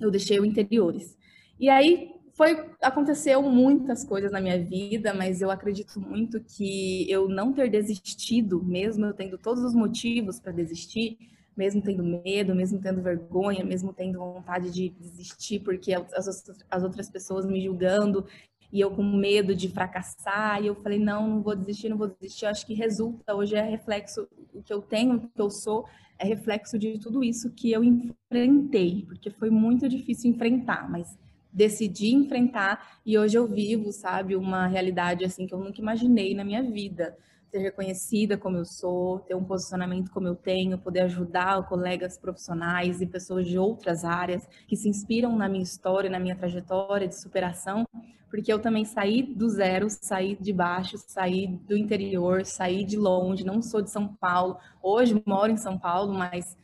eu 0.00 0.10
deixei 0.10 0.38
o 0.38 0.44
Interiores. 0.44 1.16
E 1.58 1.70
aí 1.70 2.10
foi 2.34 2.70
aconteceu 2.82 3.42
muitas 3.42 4.04
coisas 4.04 4.30
na 4.30 4.40
minha 4.40 4.62
vida, 4.62 5.14
mas 5.14 5.40
eu 5.40 5.50
acredito 5.50 5.98
muito 6.00 6.40
que 6.40 7.10
eu 7.10 7.28
não 7.28 7.52
ter 7.52 7.70
desistido, 7.70 8.62
mesmo 8.62 9.06
eu 9.06 9.14
tendo 9.14 9.38
todos 9.38 9.62
os 9.62 9.74
motivos 9.74 10.40
para 10.40 10.50
desistir, 10.50 11.18
mesmo 11.56 11.82
tendo 11.82 12.02
medo, 12.02 12.54
mesmo 12.54 12.80
tendo 12.80 13.02
vergonha, 13.02 13.64
mesmo 13.64 13.92
tendo 13.92 14.18
vontade 14.18 14.70
de 14.70 14.88
desistir 14.88 15.60
porque 15.60 15.92
as, 15.94 16.48
as 16.70 16.82
outras 16.82 17.10
pessoas 17.10 17.46
me 17.46 17.62
julgando 17.62 18.26
e 18.72 18.80
eu 18.80 18.90
com 18.90 19.02
medo 19.02 19.54
de 19.54 19.68
fracassar, 19.68 20.62
e 20.62 20.66
eu 20.66 20.74
falei, 20.74 20.98
não, 20.98 21.28
não 21.28 21.42
vou 21.42 21.54
desistir, 21.54 21.90
não 21.90 21.98
vou 21.98 22.08
desistir. 22.08 22.46
Eu 22.46 22.50
acho 22.50 22.66
que 22.66 22.72
resulta, 22.72 23.34
hoje 23.34 23.54
é 23.54 23.60
reflexo, 23.60 24.26
o 24.54 24.62
que 24.62 24.72
eu 24.72 24.80
tenho, 24.80 25.16
o 25.16 25.20
que 25.20 25.28
eu 25.36 25.50
sou, 25.50 25.84
é 26.18 26.24
reflexo 26.24 26.78
de 26.78 26.98
tudo 26.98 27.22
isso 27.22 27.50
que 27.50 27.70
eu 27.70 27.84
enfrentei, 27.84 29.04
porque 29.06 29.28
foi 29.28 29.50
muito 29.50 29.86
difícil 29.88 30.30
enfrentar, 30.30 30.90
mas 30.90 31.18
decidi 31.52 32.14
enfrentar 32.14 33.00
e 33.04 33.18
hoje 33.18 33.36
eu 33.36 33.46
vivo, 33.46 33.92
sabe, 33.92 34.34
uma 34.34 34.66
realidade 34.66 35.22
assim 35.22 35.46
que 35.46 35.52
eu 35.52 35.58
nunca 35.58 35.78
imaginei 35.78 36.34
na 36.34 36.44
minha 36.44 36.62
vida 36.62 37.14
ser 37.52 37.58
reconhecida 37.58 38.38
como 38.38 38.56
eu 38.56 38.64
sou, 38.64 39.18
ter 39.20 39.34
um 39.34 39.44
posicionamento 39.44 40.10
como 40.10 40.26
eu 40.26 40.34
tenho, 40.34 40.78
poder 40.78 41.00
ajudar 41.00 41.68
colegas 41.68 42.16
profissionais 42.16 43.02
e 43.02 43.06
pessoas 43.06 43.46
de 43.46 43.58
outras 43.58 44.04
áreas 44.06 44.48
que 44.66 44.74
se 44.74 44.88
inspiram 44.88 45.36
na 45.36 45.50
minha 45.50 45.62
história, 45.62 46.08
na 46.08 46.18
minha 46.18 46.34
trajetória 46.34 47.06
de 47.06 47.14
superação, 47.14 47.86
porque 48.30 48.50
eu 48.50 48.58
também 48.58 48.86
saí 48.86 49.22
do 49.22 49.50
zero, 49.50 49.86
saí 49.90 50.34
de 50.40 50.50
baixo, 50.50 50.96
saí 50.96 51.46
do 51.46 51.76
interior, 51.76 52.46
saí 52.46 52.86
de 52.86 52.96
longe, 52.96 53.44
não 53.44 53.60
sou 53.60 53.82
de 53.82 53.90
São 53.90 54.08
Paulo. 54.16 54.56
Hoje 54.82 55.22
moro 55.26 55.52
em 55.52 55.58
São 55.58 55.78
Paulo, 55.78 56.14
mas 56.14 56.56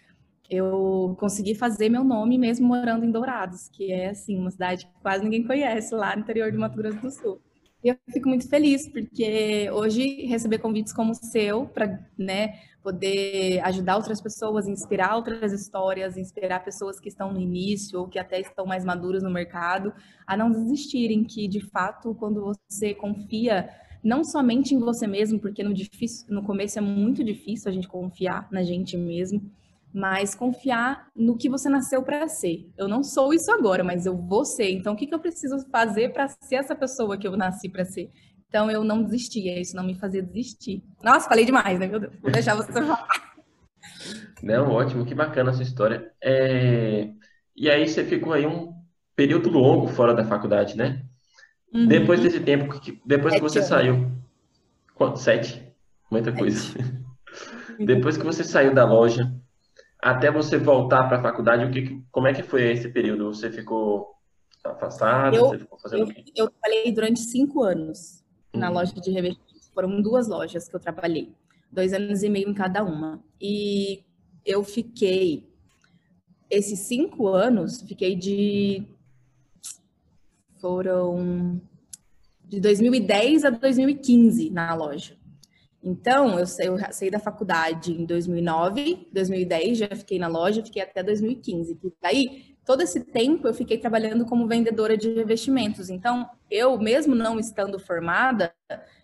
eu 0.48 1.14
consegui 1.20 1.54
fazer 1.54 1.90
meu 1.90 2.02
nome 2.02 2.38
mesmo 2.38 2.66
morando 2.66 3.04
em 3.04 3.10
Dourados, 3.10 3.68
que 3.68 3.92
é 3.92 4.08
assim 4.08 4.38
uma 4.38 4.50
cidade 4.50 4.86
que 4.86 4.92
quase 5.02 5.22
ninguém 5.22 5.46
conhece 5.46 5.94
lá 5.94 6.16
no 6.16 6.22
interior 6.22 6.50
de 6.50 6.56
Mato 6.56 6.78
Grosso 6.78 7.00
do 7.02 7.10
Sul. 7.10 7.47
E 7.82 7.88
eu 7.88 7.96
fico 8.12 8.28
muito 8.28 8.48
feliz, 8.48 8.88
porque 8.88 9.70
hoje 9.70 10.26
receber 10.26 10.58
convites 10.58 10.92
como 10.92 11.12
o 11.12 11.14
seu, 11.14 11.66
para 11.66 12.00
né, 12.18 12.58
poder 12.82 13.60
ajudar 13.60 13.96
outras 13.96 14.20
pessoas, 14.20 14.66
inspirar 14.66 15.14
outras 15.14 15.52
histórias, 15.52 16.16
inspirar 16.16 16.64
pessoas 16.64 16.98
que 16.98 17.08
estão 17.08 17.32
no 17.32 17.40
início 17.40 18.00
ou 18.00 18.08
que 18.08 18.18
até 18.18 18.40
estão 18.40 18.66
mais 18.66 18.84
maduras 18.84 19.22
no 19.22 19.30
mercado, 19.30 19.92
a 20.26 20.36
não 20.36 20.50
desistirem, 20.50 21.22
que 21.22 21.46
de 21.46 21.60
fato, 21.60 22.14
quando 22.16 22.52
você 22.68 22.94
confia 22.94 23.68
não 24.02 24.24
somente 24.24 24.74
em 24.74 24.78
você 24.78 25.06
mesmo, 25.06 25.38
porque 25.38 25.62
no, 25.62 25.74
difícil, 25.74 26.26
no 26.32 26.42
começo 26.42 26.78
é 26.78 26.82
muito 26.82 27.22
difícil 27.22 27.70
a 27.70 27.74
gente 27.74 27.88
confiar 27.88 28.48
na 28.50 28.62
gente 28.62 28.96
mesmo, 28.96 29.40
mas 29.92 30.34
confiar 30.34 31.08
no 31.14 31.36
que 31.36 31.48
você 31.48 31.68
nasceu 31.68 32.02
para 32.02 32.28
ser. 32.28 32.70
Eu 32.76 32.88
não 32.88 33.02
sou 33.02 33.32
isso 33.32 33.50
agora, 33.50 33.82
mas 33.82 34.06
eu 34.06 34.16
vou 34.16 34.44
ser. 34.44 34.70
Então, 34.70 34.92
o 34.92 34.96
que, 34.96 35.06
que 35.06 35.14
eu 35.14 35.18
preciso 35.18 35.58
fazer 35.70 36.12
para 36.12 36.28
ser 36.28 36.56
essa 36.56 36.74
pessoa 36.74 37.16
que 37.16 37.26
eu 37.26 37.36
nasci 37.36 37.68
para 37.68 37.84
ser? 37.84 38.10
Então 38.48 38.70
eu 38.70 38.82
não 38.82 39.02
desistia, 39.02 39.60
isso 39.60 39.76
não 39.76 39.84
me 39.84 39.94
fazia 39.94 40.22
desistir. 40.22 40.82
Nossa, 41.02 41.28
falei 41.28 41.44
demais, 41.44 41.78
né? 41.78 41.86
Meu 41.86 42.00
Deus, 42.00 42.12
vou 42.20 42.30
deixar 42.30 42.54
você 42.54 42.72
falar. 42.72 43.06
Não, 44.42 44.70
ótimo, 44.70 45.04
que 45.04 45.14
bacana 45.14 45.50
essa 45.50 45.62
história. 45.62 46.10
É... 46.22 47.10
E 47.54 47.68
aí 47.68 47.86
você 47.86 48.04
ficou 48.04 48.32
aí 48.32 48.46
um 48.46 48.72
período 49.14 49.50
longo 49.50 49.88
fora 49.88 50.14
da 50.14 50.24
faculdade, 50.24 50.76
né? 50.76 51.04
Uhum. 51.72 51.86
Depois 51.86 52.20
desse 52.20 52.40
tempo, 52.40 52.80
depois 53.04 53.34
que 53.34 53.40
você 53.40 53.62
saiu. 53.62 54.10
Quanto? 54.94 55.18
Sete? 55.18 55.62
Muita 56.10 56.32
coisa. 56.32 56.60
Depois 57.78 58.16
que 58.16 58.24
você 58.24 58.42
saiu 58.42 58.74
da 58.74 58.84
loja, 58.84 59.32
até 60.00 60.30
você 60.30 60.56
voltar 60.56 61.08
para 61.08 61.18
a 61.18 61.22
faculdade, 61.22 61.64
o 61.64 61.70
que, 61.70 62.02
como 62.10 62.26
é 62.26 62.32
que 62.32 62.42
foi 62.42 62.70
esse 62.70 62.88
período? 62.88 63.34
Você 63.34 63.50
ficou 63.50 64.14
afastada? 64.64 65.36
Eu, 65.36 65.48
você 65.48 65.58
ficou 65.58 65.78
fazendo 65.78 66.00
eu, 66.00 66.06
o 66.06 66.14
quê? 66.14 66.24
Eu 66.36 66.50
trabalhei 66.50 66.92
durante 66.92 67.20
cinco 67.20 67.62
anos 67.62 68.24
na 68.54 68.68
uhum. 68.68 68.74
loja 68.74 68.94
de 68.94 69.10
revestimentos. 69.10 69.70
Foram 69.74 70.00
duas 70.00 70.28
lojas 70.28 70.68
que 70.68 70.74
eu 70.74 70.80
trabalhei, 70.80 71.32
dois 71.70 71.92
anos 71.92 72.22
e 72.22 72.28
meio 72.28 72.48
em 72.48 72.54
cada 72.54 72.82
uma. 72.82 73.22
E 73.40 74.04
eu 74.44 74.62
fiquei 74.64 75.48
esses 76.50 76.80
cinco 76.80 77.26
anos, 77.28 77.82
fiquei 77.82 78.16
de 78.16 78.86
foram 80.60 81.60
de 82.44 82.60
2010 82.60 83.44
a 83.44 83.50
2015 83.50 84.50
na 84.50 84.74
loja. 84.74 85.16
Então, 85.82 86.38
eu, 86.38 86.44
eu 86.60 86.92
saí 86.92 87.10
da 87.10 87.20
faculdade 87.20 87.92
em 87.92 88.04
2009, 88.04 89.08
2010 89.12 89.78
já 89.78 89.88
fiquei 89.88 90.18
na 90.18 90.26
loja, 90.26 90.64
fiquei 90.64 90.82
até 90.82 91.02
2015. 91.02 91.78
E 91.82 91.92
daí, 92.02 92.56
todo 92.64 92.82
esse 92.82 93.00
tempo 93.00 93.46
eu 93.46 93.54
fiquei 93.54 93.78
trabalhando 93.78 94.26
como 94.26 94.48
vendedora 94.48 94.96
de 94.96 95.12
revestimentos. 95.12 95.88
Então, 95.88 96.28
eu 96.50 96.78
mesmo 96.78 97.14
não 97.14 97.38
estando 97.38 97.78
formada, 97.78 98.52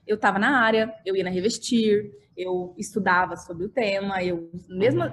eu 0.06 0.16
estava 0.16 0.38
na 0.38 0.58
área, 0.60 0.92
eu 1.06 1.14
ia 1.14 1.24
na 1.24 1.30
revestir, 1.30 2.12
eu 2.36 2.74
estudava 2.76 3.36
sobre 3.36 3.66
o 3.66 3.68
tema, 3.68 4.22
eu 4.22 4.50
mesmo, 4.68 5.04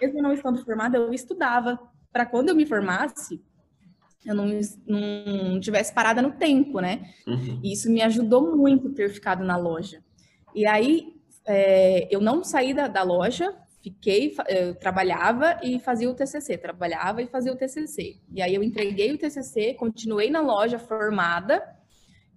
mesmo 0.00 0.22
não 0.22 0.32
estando 0.32 0.64
formada, 0.64 0.96
eu 0.96 1.12
estudava 1.12 1.78
para 2.12 2.24
quando 2.24 2.50
eu 2.50 2.54
me 2.54 2.64
formasse, 2.64 3.42
eu 4.24 4.34
não, 4.34 4.46
não 4.86 5.60
tivesse 5.60 5.92
parada 5.92 6.22
no 6.22 6.32
tempo, 6.32 6.80
né? 6.80 7.10
Uhum. 7.26 7.60
E 7.62 7.72
isso 7.72 7.90
me 7.90 8.02
ajudou 8.02 8.56
muito 8.56 8.90
ter 8.90 9.10
ficado 9.10 9.44
na 9.44 9.56
loja. 9.56 10.02
E 10.54 10.66
aí 10.66 11.14
é, 11.46 12.06
eu 12.14 12.20
não 12.20 12.44
saí 12.44 12.74
da, 12.74 12.88
da 12.88 13.02
loja, 13.02 13.54
fiquei, 13.82 14.34
eu 14.48 14.74
trabalhava 14.74 15.58
e 15.62 15.78
fazia 15.78 16.10
o 16.10 16.14
TCC, 16.14 16.58
trabalhava 16.58 17.22
e 17.22 17.26
fazia 17.26 17.52
o 17.52 17.56
TCC. 17.56 18.20
E 18.30 18.42
aí 18.42 18.54
eu 18.54 18.62
entreguei 18.62 19.12
o 19.12 19.18
TCC, 19.18 19.74
continuei 19.74 20.30
na 20.30 20.40
loja 20.40 20.78
formada, 20.78 21.62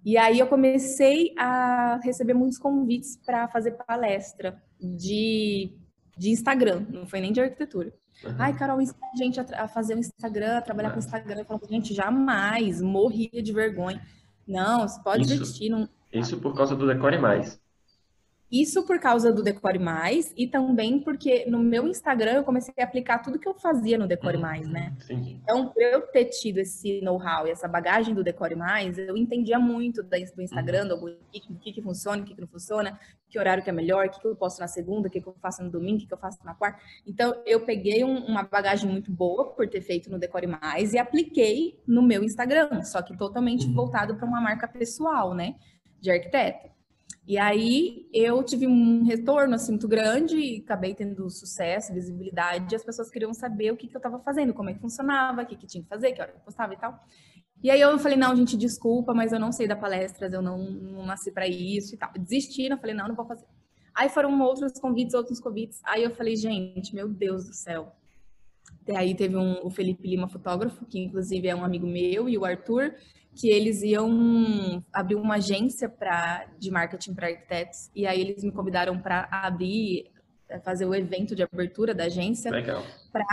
e 0.04 0.16
aí 0.16 0.38
eu 0.38 0.46
comecei 0.46 1.32
a 1.38 2.00
receber 2.02 2.34
muitos 2.34 2.58
convites 2.58 3.16
para 3.24 3.46
fazer 3.48 3.72
palestra 3.86 4.60
de, 4.80 5.76
de 6.16 6.30
Instagram, 6.30 6.86
não 6.88 7.06
foi 7.06 7.20
nem 7.20 7.32
de 7.32 7.40
arquitetura. 7.40 7.92
Uhum. 8.24 8.34
Ai, 8.38 8.56
Carol, 8.56 8.78
a 8.78 9.16
gente 9.16 9.40
a, 9.40 9.68
fazer 9.68 9.94
um 9.94 9.98
Instagram, 9.98 10.58
a 10.58 10.62
trabalhar 10.62 10.90
com 10.90 10.98
Instagram. 10.98 11.40
Eu 11.40 11.44
falo, 11.44 11.60
gente, 11.68 11.94
jamais, 11.94 12.80
morria 12.80 13.42
de 13.42 13.52
vergonha. 13.52 14.02
Não, 14.46 14.86
você 14.86 15.00
pode 15.02 15.22
isso. 15.22 15.70
Num... 15.70 15.88
Isso 16.12 16.38
por 16.38 16.54
causa 16.54 16.74
do 16.74 16.86
Decore 16.86 17.18
Mais. 17.18 17.61
Isso 18.52 18.84
por 18.84 19.00
causa 19.00 19.32
do 19.32 19.42
Decore 19.42 19.78
Mais 19.78 20.30
e 20.36 20.46
também 20.46 21.00
porque 21.00 21.46
no 21.46 21.58
meu 21.60 21.88
Instagram 21.88 22.32
eu 22.32 22.44
comecei 22.44 22.74
a 22.78 22.84
aplicar 22.84 23.20
tudo 23.20 23.38
que 23.38 23.48
eu 23.48 23.54
fazia 23.54 23.96
no 23.96 24.06
Decore 24.06 24.36
uhum, 24.36 24.42
Mais, 24.42 24.68
né? 24.68 24.94
Sim. 25.00 25.40
Então, 25.42 25.68
por 25.70 25.82
eu 25.82 26.02
ter 26.02 26.26
tido 26.26 26.58
esse 26.58 27.00
know-how 27.00 27.46
e 27.46 27.50
essa 27.50 27.66
bagagem 27.66 28.14
do 28.14 28.22
Decore 28.22 28.54
Mais, 28.54 28.98
eu 28.98 29.16
entendia 29.16 29.58
muito 29.58 30.02
do 30.02 30.42
Instagram, 30.42 30.82
uhum. 30.82 30.88
do 30.88 31.18
que, 31.32 31.40
que, 31.40 31.72
que 31.72 31.82
funciona, 31.82 32.22
o 32.22 32.26
que, 32.26 32.34
que 32.34 32.40
não 32.42 32.46
funciona, 32.46 33.00
que 33.26 33.38
horário 33.38 33.64
que 33.64 33.70
é 33.70 33.72
melhor, 33.72 34.04
o 34.04 34.10
que, 34.10 34.20
que 34.20 34.26
eu 34.26 34.36
posto 34.36 34.60
na 34.60 34.68
segunda, 34.68 35.08
o 35.08 35.10
que, 35.10 35.22
que 35.22 35.26
eu 35.26 35.34
faço 35.40 35.62
no 35.64 35.70
domingo, 35.70 35.96
o 35.96 36.00
que, 36.00 36.06
que 36.06 36.12
eu 36.12 36.18
faço 36.18 36.44
na 36.44 36.54
quarta. 36.54 36.78
Então, 37.06 37.34
eu 37.46 37.64
peguei 37.64 38.04
um, 38.04 38.18
uma 38.26 38.42
bagagem 38.42 38.90
muito 38.90 39.10
boa 39.10 39.54
por 39.54 39.66
ter 39.66 39.80
feito 39.80 40.10
no 40.10 40.18
Decore 40.18 40.46
Mais 40.46 40.92
e 40.92 40.98
apliquei 40.98 41.80
no 41.86 42.02
meu 42.02 42.22
Instagram, 42.22 42.82
só 42.82 43.00
que 43.00 43.16
totalmente 43.16 43.66
uhum. 43.66 43.72
voltado 43.72 44.14
para 44.14 44.26
uma 44.26 44.42
marca 44.42 44.68
pessoal, 44.68 45.32
né? 45.32 45.54
De 45.98 46.10
arquiteto. 46.10 46.70
E 47.26 47.38
aí 47.38 48.08
eu 48.12 48.42
tive 48.42 48.66
um 48.66 49.04
retorno 49.04 49.54
assim 49.54 49.72
muito 49.72 49.86
grande 49.86 50.36
e 50.36 50.56
acabei 50.58 50.92
tendo 50.94 51.30
sucesso, 51.30 51.94
visibilidade, 51.94 52.74
e 52.74 52.76
as 52.76 52.84
pessoas 52.84 53.10
queriam 53.10 53.32
saber 53.32 53.72
o 53.72 53.76
que, 53.76 53.86
que 53.86 53.96
eu 53.96 54.00
estava 54.00 54.18
fazendo, 54.18 54.52
como 54.52 54.70
é 54.70 54.74
que 54.74 54.80
funcionava, 54.80 55.42
o 55.42 55.46
que, 55.46 55.56
que 55.56 55.66
tinha 55.66 55.82
que 55.82 55.88
fazer, 55.88 56.12
que 56.12 56.20
hora 56.20 56.32
eu 56.32 56.40
postava 56.40 56.74
e 56.74 56.76
tal. 56.76 56.98
E 57.62 57.70
aí 57.70 57.80
eu 57.80 57.96
falei, 57.98 58.18
não, 58.18 58.34
gente, 58.34 58.56
desculpa, 58.56 59.14
mas 59.14 59.32
eu 59.32 59.38
não 59.38 59.52
sei 59.52 59.68
dar 59.68 59.76
palestras, 59.76 60.32
eu 60.32 60.42
não, 60.42 60.58
não 60.58 61.06
nasci 61.06 61.30
para 61.30 61.46
isso 61.46 61.94
e 61.94 61.98
tal. 61.98 62.10
Desisti, 62.18 62.64
eu 62.64 62.76
falei, 62.76 62.94
não, 62.94 63.06
não 63.06 63.14
vou 63.14 63.24
fazer. 63.24 63.46
Aí 63.94 64.08
foram 64.08 64.40
outros 64.40 64.72
convites, 64.80 65.14
outros 65.14 65.38
convites. 65.38 65.80
Aí 65.84 66.02
eu 66.02 66.10
falei, 66.10 66.34
gente, 66.34 66.92
meu 66.92 67.08
Deus 67.08 67.46
do 67.46 67.54
céu. 67.54 67.94
E 68.88 68.96
aí 68.96 69.14
teve 69.14 69.36
um, 69.36 69.64
o 69.64 69.70
Felipe 69.70 70.08
Lima, 70.08 70.28
fotógrafo, 70.28 70.84
que 70.86 70.98
inclusive 70.98 71.46
é 71.46 71.54
um 71.54 71.64
amigo 71.64 71.86
meu, 71.86 72.28
e 72.28 72.36
o 72.36 72.44
Arthur, 72.44 72.94
que 73.34 73.48
eles 73.48 73.82
iam 73.82 74.84
abrir 74.92 75.14
uma 75.14 75.36
agência 75.36 75.88
pra, 75.88 76.46
de 76.58 76.70
marketing 76.70 77.14
para 77.14 77.28
arquitetos. 77.28 77.90
E 77.94 78.06
aí 78.06 78.20
eles 78.20 78.44
me 78.44 78.52
convidaram 78.52 78.98
para 78.98 79.28
abrir, 79.30 80.10
eh, 80.48 80.60
fazer 80.60 80.84
o 80.84 80.94
evento 80.94 81.34
de 81.34 81.42
abertura 81.42 81.94
da 81.94 82.04
agência. 82.04 82.50
Legal. 82.50 82.82
Pra, 83.10 83.24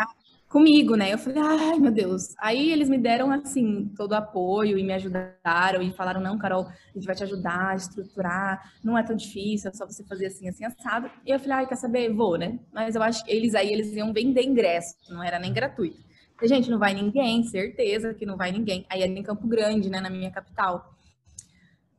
comigo, 0.50 0.96
né? 0.96 1.14
Eu 1.14 1.18
falei, 1.18 1.42
ai 1.42 1.80
meu 1.80 1.92
Deus. 1.92 2.34
Aí 2.40 2.72
eles 2.72 2.90
me 2.90 2.98
deram, 2.98 3.32
assim, 3.32 3.92
todo 3.96 4.14
o 4.14 4.16
apoio 4.16 4.78
e 4.78 4.84
me 4.84 4.94
ajudaram 4.94 5.82
e 5.82 5.92
falaram: 5.92 6.20
não, 6.20 6.38
Carol, 6.38 6.66
a 6.66 6.94
gente 6.94 7.06
vai 7.06 7.16
te 7.16 7.24
ajudar 7.24 7.70
a 7.70 7.76
estruturar, 7.76 8.74
não 8.84 8.98
é 8.98 9.04
tão 9.04 9.16
difícil, 9.16 9.70
é 9.70 9.74
só 9.74 9.86
você 9.86 10.04
fazer 10.04 10.28
assim, 10.28 10.50
assim, 10.50 10.66
assado. 10.66 11.10
E 11.26 11.32
eu 11.32 11.40
falei, 11.40 11.58
ai, 11.58 11.68
quer 11.68 11.76
saber? 11.76 12.12
Vou, 12.12 12.38
né? 12.38 12.60
Mas 12.74 12.96
eu 12.96 13.04
acho 13.04 13.24
que 13.24 13.32
eles 13.32 13.54
aí 13.54 13.72
eles 13.72 13.94
iam 13.94 14.12
vender 14.12 14.44
ingresso, 14.44 14.96
não 15.10 15.24
era 15.24 15.38
nem 15.38 15.54
gratuito. 15.54 16.09
Gente, 16.42 16.70
não 16.70 16.80
vai 16.80 16.94
ninguém, 16.94 17.44
certeza 17.44 18.14
que 18.14 18.26
não 18.26 18.38
vai 18.38 18.52
ninguém. 18.52 18.86
Aí 18.90 19.02
era 19.02 19.12
em 19.12 19.24
Campo 19.24 19.48
Grande, 19.48 19.90
né, 19.90 20.00
na 20.00 20.10
minha 20.10 20.32
capital. 20.32 20.94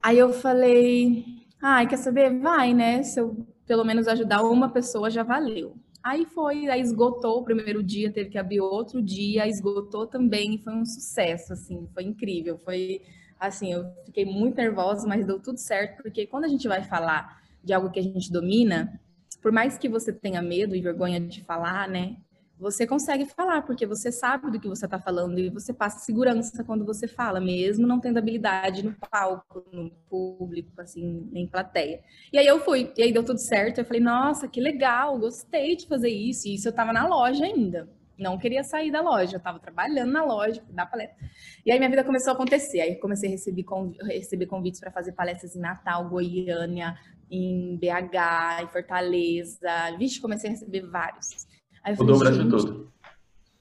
Aí 0.02 0.18
eu 0.18 0.32
falei, 0.32 1.24
ai, 1.62 1.86
quer 1.86 1.98
saber? 1.98 2.38
Vai, 2.38 2.72
né? 2.72 3.02
Se 3.02 3.20
eu 3.20 3.46
pelo 3.66 3.84
menos 3.84 4.08
ajudar 4.08 4.42
uma 4.42 4.68
pessoa, 4.68 5.10
já 5.10 5.22
valeu. 5.22 5.76
Aí 6.02 6.24
foi, 6.24 6.68
aí 6.68 6.80
esgotou 6.80 7.38
o 7.38 7.44
primeiro 7.44 7.82
dia, 7.82 8.10
teve 8.10 8.30
que 8.30 8.38
abrir 8.38 8.60
outro 8.60 9.02
dia, 9.02 9.46
esgotou 9.46 10.06
também, 10.06 10.58
foi 10.58 10.74
um 10.74 10.84
sucesso, 10.84 11.52
assim, 11.52 11.86
foi 11.94 12.02
incrível. 12.02 12.58
Foi, 12.58 13.02
assim, 13.38 13.72
eu 13.72 13.84
fiquei 14.06 14.24
muito 14.24 14.56
nervosa, 14.56 15.06
mas 15.06 15.26
deu 15.26 15.38
tudo 15.38 15.58
certo, 15.58 16.02
porque 16.02 16.26
quando 16.26 16.46
a 16.46 16.48
gente 16.48 16.66
vai 16.66 16.82
falar 16.82 17.40
de 17.62 17.72
algo 17.72 17.90
que 17.90 18.00
a 18.00 18.02
gente 18.02 18.32
domina, 18.32 18.98
por 19.42 19.52
mais 19.52 19.78
que 19.78 19.88
você 19.88 20.12
tenha 20.12 20.42
medo 20.42 20.74
e 20.74 20.80
vergonha 20.80 21.20
de 21.20 21.44
falar, 21.44 21.88
né? 21.88 22.16
Você 22.60 22.86
consegue 22.86 23.24
falar, 23.24 23.62
porque 23.62 23.86
você 23.86 24.12
sabe 24.12 24.50
do 24.50 24.60
que 24.60 24.68
você 24.68 24.84
está 24.84 24.98
falando 24.98 25.38
e 25.38 25.48
você 25.48 25.72
passa 25.72 26.04
segurança 26.04 26.62
quando 26.62 26.84
você 26.84 27.08
fala, 27.08 27.40
mesmo 27.40 27.86
não 27.86 27.98
tendo 27.98 28.18
habilidade 28.18 28.84
no 28.84 28.94
palco, 29.10 29.64
no 29.72 29.90
público, 30.10 30.78
assim, 30.78 31.26
em 31.32 31.46
plateia. 31.46 32.02
E 32.30 32.38
aí 32.38 32.46
eu 32.46 32.60
fui, 32.60 32.92
e 32.98 33.02
aí 33.02 33.12
deu 33.12 33.24
tudo 33.24 33.38
certo. 33.38 33.78
Eu 33.78 33.84
falei, 33.86 34.02
nossa, 34.02 34.46
que 34.46 34.60
legal, 34.60 35.18
gostei 35.18 35.74
de 35.74 35.88
fazer 35.88 36.10
isso. 36.10 36.46
E 36.46 36.54
isso 36.54 36.68
eu 36.68 36.70
estava 36.70 36.92
na 36.92 37.06
loja 37.06 37.46
ainda. 37.46 37.88
Não 38.18 38.36
queria 38.36 38.62
sair 38.62 38.90
da 38.90 39.00
loja, 39.00 39.36
eu 39.36 39.38
estava 39.38 39.58
trabalhando 39.58 40.12
na 40.12 40.22
loja, 40.22 40.62
dar 40.68 40.84
palestra. 40.84 41.16
E 41.64 41.72
aí 41.72 41.78
minha 41.78 41.88
vida 41.88 42.04
começou 42.04 42.32
a 42.32 42.34
acontecer. 42.34 42.82
Aí 42.82 42.96
comecei 42.96 43.30
a 43.30 43.32
receber, 43.32 43.64
receber 44.02 44.44
convites 44.44 44.78
para 44.78 44.90
fazer 44.90 45.12
palestras 45.12 45.56
em 45.56 45.60
Natal, 45.60 46.06
Goiânia, 46.10 46.94
em 47.30 47.78
BH, 47.78 48.64
em 48.64 48.68
Fortaleza. 48.68 49.96
Vixe, 49.98 50.20
comecei 50.20 50.50
a 50.50 50.52
receber 50.52 50.82
vários. 50.82 51.48
Aí 51.82 51.96
falei, 51.96 52.14
o 52.14 52.18
Brasil 52.18 52.50
todo. 52.50 52.92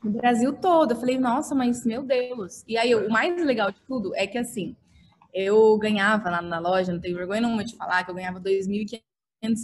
No 0.04 0.12
Brasil 0.12 0.54
todo. 0.54 0.92
Eu 0.92 0.98
falei, 0.98 1.18
nossa, 1.18 1.54
mas 1.56 1.86
meu 1.86 2.04
Deus. 2.04 2.64
E 2.68 2.78
aí, 2.78 2.94
o 2.96 3.10
mais 3.10 3.44
legal 3.44 3.72
de 3.72 3.82
tudo 3.82 4.16
é 4.16 4.26
que, 4.28 4.38
assim, 4.38 4.76
eu 5.34 5.78
ganhava 5.78 6.30
lá 6.30 6.42
na 6.42 6.60
loja, 6.60 6.92
não 6.92 7.00
tenho 7.00 7.18
vergonha 7.18 7.42
nenhuma 7.42 7.64
de 7.64 7.76
falar, 7.76 8.04
que 8.04 8.12
eu 8.12 8.16
ganhava 8.16 8.40
2.500 8.40 9.02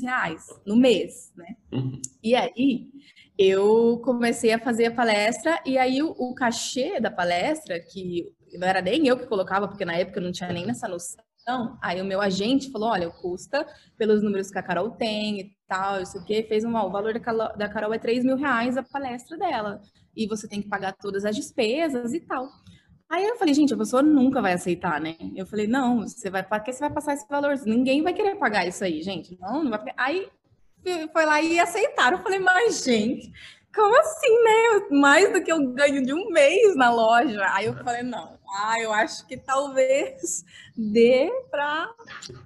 reais 0.01 0.47
no 0.65 0.75
mês, 0.75 1.31
né? 1.35 1.55
Uhum. 1.71 2.01
E 2.23 2.35
aí, 2.35 2.89
eu 3.37 3.99
comecei 4.03 4.53
a 4.53 4.59
fazer 4.59 4.85
a 4.85 4.95
palestra, 4.95 5.61
e 5.65 5.77
aí 5.77 6.01
o, 6.01 6.11
o 6.11 6.33
cachê 6.33 6.99
da 6.99 7.11
palestra, 7.11 7.79
que 7.79 8.33
não 8.57 8.67
era 8.67 8.81
nem 8.81 9.07
eu 9.07 9.17
que 9.17 9.27
colocava, 9.27 9.67
porque 9.67 9.83
na 9.83 9.95
época 9.95 10.19
eu 10.19 10.23
não 10.23 10.31
tinha 10.31 10.51
nem 10.51 10.69
essa 10.69 10.87
noção, 10.87 11.23
então, 11.47 11.77
aí 11.79 12.01
o 12.01 12.05
meu 12.05 12.19
agente 12.19 12.71
falou, 12.71 12.89
olha, 12.89 13.07
custa 13.07 13.67
pelos 13.95 14.23
números 14.23 14.49
que 14.49 14.57
a 14.57 14.63
Carol 14.63 14.89
tem 14.89 15.41
e 15.41 15.51
tal, 15.67 16.01
isso 16.01 16.17
aqui, 16.17 16.41
fez 16.41 16.65
um, 16.65 16.73
ó, 16.73 16.87
o 16.87 16.91
valor 16.91 17.13
da 17.13 17.19
Carol, 17.19 17.55
da 17.55 17.69
Carol 17.69 17.93
é 17.93 17.99
3 17.99 18.25
mil 18.25 18.35
reais 18.35 18.75
a 18.77 18.81
palestra 18.81 19.37
dela, 19.37 19.79
e 20.15 20.25
você 20.25 20.47
tem 20.47 20.59
que 20.59 20.67
pagar 20.67 20.93
todas 20.93 21.23
as 21.23 21.35
despesas 21.35 22.13
e 22.13 22.19
tal. 22.19 22.49
Aí 23.07 23.23
eu 23.23 23.35
falei, 23.35 23.53
gente, 23.53 23.71
a 23.75 23.77
pessoa 23.77 24.01
nunca 24.01 24.41
vai 24.41 24.53
aceitar, 24.53 24.99
né? 24.99 25.15
Eu 25.35 25.45
falei, 25.45 25.67
não, 25.67 26.01
você 26.01 26.31
vai, 26.31 26.41
para 26.41 26.59
que 26.61 26.73
você 26.73 26.79
vai 26.79 26.89
passar 26.89 27.13
esse 27.13 27.27
valor? 27.29 27.55
Ninguém 27.63 28.01
vai 28.01 28.15
querer 28.15 28.37
pagar 28.37 28.65
isso 28.65 28.83
aí, 28.83 29.03
gente. 29.03 29.37
Não, 29.39 29.63
não 29.63 29.69
vai 29.69 29.85
Aí 29.97 30.27
foi 31.13 31.25
lá 31.27 31.39
e 31.43 31.59
aceitaram. 31.59 32.17
Eu 32.17 32.23
falei, 32.23 32.39
mas, 32.39 32.83
gente, 32.83 33.31
como 33.75 33.99
assim, 33.99 34.43
né? 34.43 34.97
Mais 34.97 35.33
do 35.33 35.43
que 35.43 35.51
eu 35.51 35.71
ganho 35.73 36.03
de 36.03 36.13
um 36.13 36.29
mês 36.29 36.75
na 36.75 36.89
loja. 36.89 37.45
Aí 37.53 37.65
eu 37.65 37.73
falei, 37.75 38.03
não, 38.03 38.39
ah, 38.63 38.79
eu 38.79 38.93
acho 38.93 39.27
que 39.27 39.37
talvez 39.37 40.45
dê 40.75 41.29
para 41.51 41.93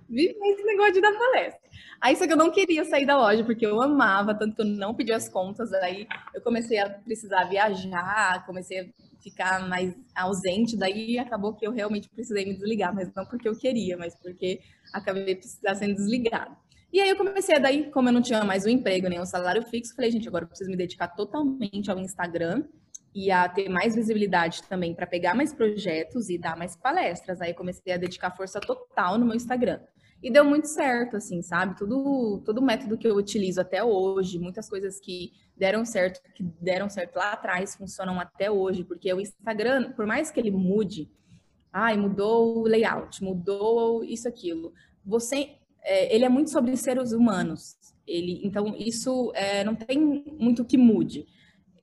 viver 0.09 0.35
esse 0.41 0.63
negócio 0.63 0.93
de 0.93 1.01
dar 1.01 1.13
palestra. 1.13 1.69
Aí 2.01 2.15
só 2.15 2.25
que 2.25 2.33
eu 2.33 2.37
não 2.37 2.51
queria 2.51 2.83
sair 2.85 3.05
da 3.05 3.17
loja, 3.17 3.43
porque 3.43 3.65
eu 3.65 3.81
amava, 3.81 4.33
tanto 4.33 4.55
que 4.55 4.61
eu 4.61 4.65
não 4.65 4.95
pedi 4.95 5.13
as 5.13 5.29
contas. 5.29 5.71
Aí 5.73 6.07
eu 6.33 6.41
comecei 6.41 6.79
a 6.79 6.89
precisar 6.89 7.43
viajar, 7.45 8.45
comecei 8.45 8.79
a 8.79 8.85
ficar 9.21 9.67
mais 9.67 9.93
ausente, 10.15 10.77
daí 10.77 11.19
acabou 11.19 11.53
que 11.53 11.67
eu 11.67 11.71
realmente 11.71 12.09
precisei 12.09 12.45
me 12.45 12.53
desligar, 12.53 12.95
mas 12.95 13.13
não 13.13 13.25
porque 13.25 13.49
eu 13.49 13.57
queria, 13.57 13.97
mas 13.97 14.15
porque 14.15 14.61
acabei 14.93 15.35
precisando 15.35 15.75
sendo 15.75 15.95
desligada. 15.95 16.55
E 16.91 16.99
aí 16.99 17.09
eu 17.09 17.15
comecei, 17.15 17.59
daí, 17.59 17.91
como 17.91 18.09
eu 18.09 18.13
não 18.13 18.21
tinha 18.21 18.43
mais 18.43 18.65
um 18.65 18.69
emprego 18.69 19.07
nem 19.07 19.21
um 19.21 19.25
salário 19.25 19.61
fixo, 19.63 19.95
falei, 19.95 20.09
gente, 20.09 20.27
agora 20.27 20.45
eu 20.45 20.47
preciso 20.47 20.71
me 20.71 20.75
dedicar 20.75 21.07
totalmente 21.09 21.91
ao 21.91 21.99
Instagram 21.99 22.63
e 23.13 23.29
a 23.29 23.47
ter 23.47 23.69
mais 23.69 23.93
visibilidade 23.93 24.63
também 24.63 24.95
para 24.95 25.05
pegar 25.05 25.35
mais 25.35 25.53
projetos 25.53 26.29
e 26.29 26.37
dar 26.37 26.57
mais 26.57 26.75
palestras. 26.75 27.41
Aí 27.41 27.53
comecei 27.53 27.93
a 27.93 27.97
dedicar 27.97 28.35
força 28.35 28.59
total 28.59 29.19
no 29.19 29.25
meu 29.25 29.35
Instagram. 29.35 29.79
E 30.21 30.31
deu 30.31 30.43
muito 30.43 30.67
certo, 30.67 31.15
assim, 31.15 31.41
sabe? 31.43 31.77
Tudo, 31.77 32.41
todo 32.43 32.61
método 32.61 32.97
que 32.97 33.07
eu 33.07 33.15
utilizo 33.15 33.61
até 33.61 33.83
hoje, 33.83 34.39
muitas 34.39 34.67
coisas 34.67 34.99
que 34.99 35.31
deram 35.55 35.85
certo, 35.85 36.21
que 36.33 36.43
deram 36.59 36.89
certo 36.89 37.15
lá 37.17 37.33
atrás, 37.33 37.75
funcionam 37.75 38.19
até 38.19 38.49
hoje, 38.49 38.83
porque 38.83 39.13
o 39.13 39.21
Instagram, 39.21 39.93
por 39.93 40.05
mais 40.05 40.31
que 40.31 40.39
ele 40.39 40.51
mude, 40.51 41.09
ai, 41.71 41.95
mudou 41.95 42.63
o 42.63 42.63
layout, 42.63 43.23
mudou 43.23 44.03
isso, 44.03 44.27
aquilo, 44.27 44.73
você 45.05 45.58
é, 45.83 46.13
ele 46.13 46.25
é 46.25 46.29
muito 46.29 46.49
sobre 46.49 46.75
seres 46.77 47.11
humanos. 47.11 47.75
Ele, 48.07 48.41
então, 48.43 48.75
isso 48.77 49.31
é, 49.35 49.63
não 49.63 49.75
tem 49.75 49.99
muito 50.39 50.65
que 50.65 50.77
mude. 50.77 51.27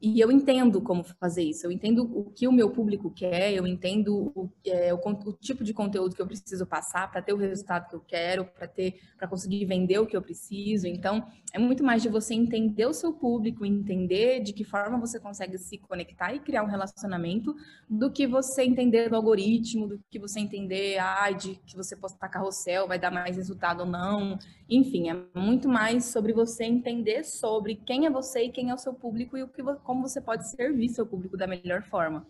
E 0.00 0.20
eu 0.20 0.30
entendo 0.30 0.80
como 0.80 1.02
fazer 1.02 1.42
isso, 1.42 1.66
eu 1.66 1.72
entendo 1.72 2.04
o 2.04 2.30
que 2.30 2.46
o 2.46 2.52
meu 2.52 2.70
público 2.70 3.10
quer, 3.10 3.52
eu 3.52 3.66
entendo 3.66 4.32
o, 4.34 4.50
é, 4.66 4.92
o, 4.92 4.98
o 4.98 5.32
tipo 5.32 5.64
de 5.64 5.72
conteúdo 5.72 6.14
que 6.14 6.22
eu 6.22 6.26
preciso 6.26 6.66
passar 6.66 7.10
para 7.10 7.22
ter 7.22 7.32
o 7.32 7.36
resultado 7.36 7.88
que 7.88 7.96
eu 7.96 8.00
quero, 8.00 8.44
para 8.44 8.66
ter, 8.66 9.00
para 9.16 9.28
conseguir 9.28 9.64
vender 9.64 9.98
o 9.98 10.06
que 10.06 10.16
eu 10.16 10.22
preciso. 10.22 10.86
Então, 10.86 11.26
é 11.52 11.58
muito 11.58 11.82
mais 11.82 12.02
de 12.02 12.08
você 12.08 12.34
entender 12.34 12.86
o 12.86 12.92
seu 12.92 13.12
público, 13.12 13.64
entender 13.64 14.40
de 14.40 14.52
que 14.52 14.64
forma 14.64 14.98
você 14.98 15.18
consegue 15.18 15.56
se 15.58 15.78
conectar 15.78 16.34
e 16.34 16.40
criar 16.40 16.62
um 16.62 16.66
relacionamento, 16.66 17.54
do 17.88 18.10
que 18.10 18.26
você 18.26 18.62
entender 18.62 19.08
do 19.08 19.16
algoritmo, 19.16 19.88
do 19.88 20.00
que 20.10 20.18
você 20.18 20.40
entender, 20.40 20.98
ah, 20.98 21.30
de 21.30 21.54
que 21.66 21.76
você 21.76 21.96
postar 21.96 22.28
carrossel 22.28 22.86
vai 22.86 22.98
dar 22.98 23.10
mais 23.10 23.36
resultado 23.36 23.80
ou 23.80 23.86
não. 23.86 24.38
Enfim, 24.68 25.08
é 25.08 25.16
muito 25.34 25.68
mais 25.68 26.06
sobre 26.06 26.32
você 26.32 26.64
entender 26.64 27.24
sobre 27.24 27.76
quem 27.76 28.04
é 28.06 28.10
você 28.10 28.44
e 28.44 28.50
quem 28.50 28.70
é 28.70 28.74
o 28.74 28.78
seu 28.78 28.92
público 28.92 29.36
e 29.36 29.42
o 29.42 29.48
que 29.48 29.62
como 29.86 30.06
você 30.06 30.20
pode 30.20 30.50
servir 30.50 30.88
seu 30.88 31.06
público 31.06 31.36
da 31.36 31.46
melhor 31.46 31.82
forma. 31.84 32.26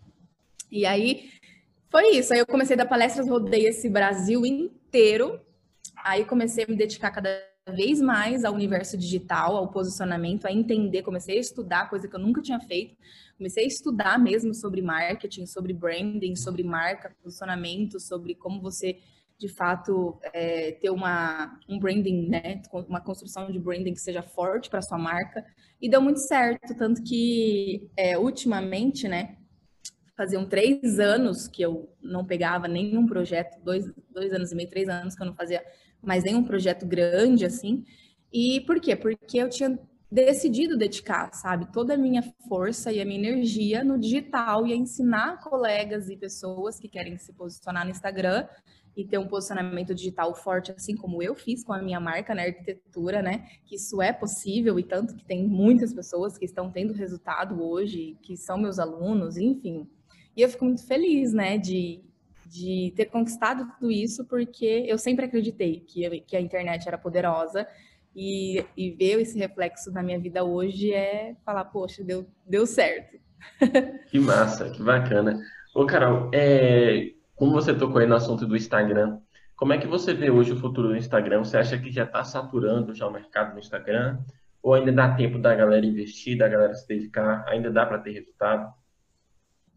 E 0.71 0.85
aí 0.85 1.31
foi 1.91 2.11
isso. 2.11 2.33
Aí 2.33 2.39
eu 2.39 2.47
comecei 2.47 2.75
a 2.75 2.79
dar 2.79 2.87
palestras, 2.87 3.29
rodei 3.29 3.67
esse 3.67 3.89
Brasil 3.89 4.45
inteiro. 4.45 5.41
Aí 6.05 6.25
comecei 6.25 6.65
a 6.65 6.67
me 6.69 6.77
dedicar 6.77 7.11
cada 7.11 7.31
vez 7.69 8.01
mais 8.01 8.45
ao 8.45 8.55
universo 8.55 8.97
digital, 8.97 9.57
ao 9.57 9.69
posicionamento, 9.69 10.47
a 10.47 10.53
entender, 10.53 11.03
comecei 11.03 11.37
a 11.37 11.41
estudar, 11.41 11.91
coisa 11.91 12.07
que 12.07 12.15
eu 12.15 12.21
nunca 12.21 12.41
tinha 12.41 12.61
feito. 12.61 12.97
Comecei 13.37 13.65
a 13.65 13.67
estudar 13.67 14.19
mesmo 14.19 14.55
sobre 14.55 14.81
marketing, 14.83 15.47
sobre 15.47 15.73
branding, 15.73 16.37
sobre 16.37 16.63
marca, 16.63 17.15
posicionamento, 17.23 17.99
sobre 17.99 18.35
como 18.35 18.61
você 18.61 18.99
de 19.39 19.49
fato 19.49 20.19
é, 20.33 20.73
ter 20.73 20.91
uma, 20.91 21.59
um 21.69 21.79
branding, 21.79 22.29
né, 22.29 22.63
uma 22.89 23.01
construção 23.01 23.51
de 23.51 23.59
branding 23.59 23.93
que 23.93 24.01
seja 24.01 24.23
forte 24.23 24.71
para 24.71 24.83
sua 24.83 24.99
marca 24.99 25.45
e 25.81 25.89
deu 25.89 26.01
muito 26.01 26.21
certo, 26.21 26.75
tanto 26.75 27.03
que 27.03 27.91
é, 27.97 28.19
ultimamente, 28.19 29.07
né, 29.07 29.37
faziam 30.17 30.49
três 30.49 30.99
anos 30.99 31.47
que 31.47 31.61
eu 31.61 31.95
não 32.01 32.25
pegava 32.25 32.67
nenhum 32.67 33.07
projeto, 33.07 33.63
dois, 33.63 33.85
dois 34.11 34.33
anos 34.33 34.51
e 34.51 34.55
meio, 34.55 34.71
três 34.71 34.89
anos 34.89 35.15
que 35.15 35.23
eu 35.23 35.27
não 35.27 35.35
fazia 35.35 35.63
mais 36.03 36.25
nenhum 36.25 36.43
projeto 36.43 36.87
grande 36.87 37.45
assim. 37.45 37.85
E 38.33 38.61
por 38.63 38.81
quê? 38.81 38.97
Porque 38.97 39.39
eu 39.39 39.51
tinha 39.51 39.79
decidido 40.11 40.79
dedicar, 40.79 41.33
sabe, 41.35 41.71
toda 41.73 41.95
a 41.95 41.99
minha 41.99 42.23
força 42.49 42.93
e 42.93 43.01
a 43.01 43.05
minha 43.05 43.19
energia 43.19 43.85
no 43.85 43.99
digital 43.99 44.67
e 44.67 44.73
a 44.73 44.77
ensinar 44.77 45.41
colegas 45.41 46.09
e 46.09 46.17
pessoas 46.17 46.79
que 46.79 46.89
querem 46.89 47.19
se 47.19 47.33
posicionar 47.33 47.85
no 47.85 47.91
Instagram 47.91 48.47
e 48.97 49.05
ter 49.05 49.19
um 49.19 49.29
posicionamento 49.29 49.95
digital 49.95 50.35
forte, 50.35 50.73
assim 50.73 50.97
como 50.97 51.23
eu 51.23 51.35
fiz 51.35 51.63
com 51.63 51.73
a 51.73 51.83
minha 51.83 52.01
marca 52.01 52.35
na 52.35 52.43
arquitetura, 52.43 53.21
né? 53.21 53.47
Que 53.67 53.77
isso 53.77 54.01
é 54.01 54.11
possível 54.11 54.79
e 54.79 54.83
tanto 54.83 55.15
que 55.15 55.25
tem 55.25 55.47
muitas 55.47 55.93
pessoas 55.93 56.39
que 56.39 56.47
estão 56.47 56.71
tendo 56.71 56.95
resultado 56.95 57.63
hoje, 57.63 58.17
que 58.23 58.37
são 58.37 58.57
meus 58.57 58.79
alunos, 58.79 59.37
enfim. 59.37 59.87
E 60.35 60.41
eu 60.41 60.49
fico 60.49 60.65
muito 60.65 60.87
feliz, 60.87 61.33
né, 61.33 61.59
de, 61.59 62.01
de 62.47 62.93
ter 62.97 63.07
conquistado 63.07 63.71
tudo 63.75 63.91
isso, 63.91 64.25
porque 64.25 64.85
eu 64.87 64.97
sempre 64.97 65.27
acreditei 65.27 65.81
que, 65.81 66.21
que 66.21 66.37
a 66.37 66.41
internet 66.41 66.89
era 66.89 66.97
poderosa 66.97 67.67
e, 68.15 68.65
e 68.75 68.91
ver 68.93 69.21
esse 69.21 69.39
reflexo 69.39 69.91
na 69.93 70.03
minha 70.03 70.19
vida 70.19 70.43
hoje 70.43 70.93
é 70.93 71.37
falar, 71.45 71.67
poxa, 71.67 72.03
deu, 72.03 72.27
deu 72.47 72.67
certo. 72.67 73.19
Que 74.09 74.19
massa, 74.19 74.71
que 74.71 74.83
bacana. 74.83 75.39
Ô, 75.75 75.85
Carol, 75.85 76.31
é, 76.33 77.13
como 77.37 77.53
você 77.53 77.75
tocou 77.75 77.99
aí 78.01 78.07
no 78.07 78.17
assunto 78.17 78.47
do 78.47 78.57
Instagram, 78.57 79.21
como 79.55 79.73
é 79.73 79.79
que 79.79 79.87
você 79.87 80.13
vê 80.13 80.31
hoje 80.31 80.53
o 80.53 80.57
futuro 80.57 80.89
do 80.89 80.97
Instagram? 80.97 81.45
Você 81.45 81.57
acha 81.57 81.79
que 81.79 81.91
já 81.91 82.05
está 82.05 82.25
saturando 82.25 82.95
já 82.95 83.07
o 83.07 83.13
mercado 83.13 83.53
do 83.53 83.59
Instagram? 83.59 84.19
Ou 84.63 84.75
ainda 84.75 84.91
dá 84.91 85.15
tempo 85.15 85.39
da 85.39 85.55
galera 85.55 85.87
investir, 85.87 86.37
da 86.37 86.49
galera 86.49 86.75
se 86.75 86.89
dedicar? 86.89 87.45
Ainda 87.47 87.71
dá 87.71 87.87
para 87.87 87.99
ter 87.99 88.13
resultado? 88.13 88.73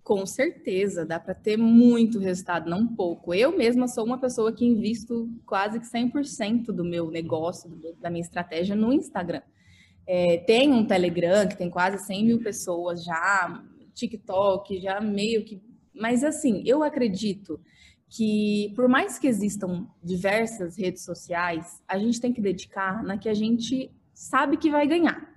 Com 0.03 0.25
certeza, 0.25 1.05
dá 1.05 1.19
para 1.19 1.35
ter 1.35 1.55
muito 1.55 2.17
resultado, 2.17 2.69
não 2.69 2.87
pouco. 2.87 3.33
Eu 3.33 3.55
mesma 3.55 3.87
sou 3.87 4.05
uma 4.05 4.17
pessoa 4.17 4.51
que 4.51 4.65
invisto 4.65 5.29
quase 5.45 5.79
que 5.79 5.85
100% 5.85 6.67
do 6.67 6.83
meu 6.83 7.11
negócio, 7.11 7.69
da 8.01 8.09
minha 8.09 8.23
estratégia 8.23 8.75
no 8.75 8.91
Instagram. 8.91 9.41
É, 10.07 10.37
tem 10.37 10.71
um 10.71 10.85
Telegram 10.85 11.47
que 11.47 11.57
tem 11.57 11.69
quase 11.69 12.03
100 12.05 12.25
mil 12.25 12.39
pessoas 12.39 13.03
já, 13.03 13.63
TikTok 13.93 14.81
já 14.81 14.99
meio 14.99 15.45
que 15.45 15.61
mas 15.99 16.23
assim, 16.23 16.63
eu 16.65 16.83
acredito 16.83 17.59
que 18.09 18.71
por 18.75 18.87
mais 18.87 19.19
que 19.19 19.27
existam 19.27 19.87
diversas 20.03 20.77
redes 20.77 21.03
sociais, 21.03 21.81
a 21.87 21.97
gente 21.99 22.19
tem 22.19 22.33
que 22.33 22.41
dedicar 22.41 23.03
na 23.03 23.17
que 23.17 23.29
a 23.29 23.33
gente 23.33 23.91
sabe 24.13 24.57
que 24.57 24.71
vai 24.71 24.87
ganhar. 24.87 25.29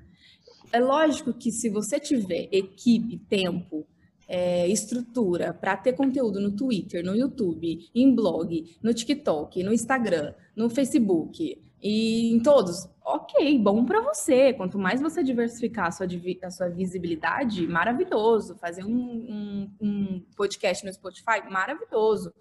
É 0.72 0.81
lógico 0.81 1.35
que 1.35 1.53
se 1.53 1.68
você 1.68 2.01
tiver 2.01 2.48
equipe, 2.51 3.18
tempo, 3.29 3.87
é, 4.27 4.66
estrutura 4.68 5.53
para 5.53 5.77
ter 5.77 5.92
conteúdo 5.92 6.40
no 6.40 6.53
Twitter, 6.53 7.05
no 7.05 7.14
YouTube, 7.14 7.90
em 7.94 8.14
blog, 8.14 8.77
no 8.83 8.94
TikTok, 8.94 9.62
no 9.62 9.72
Instagram, 9.72 10.33
no 10.57 10.70
Facebook, 10.70 11.62
e 11.83 12.33
em 12.33 12.40
todos, 12.40 12.88
ok, 13.05 13.59
bom 13.59 13.85
para 13.85 14.01
você. 14.01 14.53
Quanto 14.53 14.79
mais 14.79 15.01
você 15.01 15.21
diversificar 15.21 15.87
a 15.87 15.90
sua, 15.90 16.07
a 16.42 16.51
sua 16.51 16.68
visibilidade, 16.68 17.66
maravilhoso. 17.66 18.57
Fazer 18.57 18.85
um, 18.85 18.92
um, 18.92 19.71
um, 19.81 20.27
podcast 20.37 20.87
no 20.87 20.92
Spotify, 20.92 21.42
maravilhoso. 21.51 22.33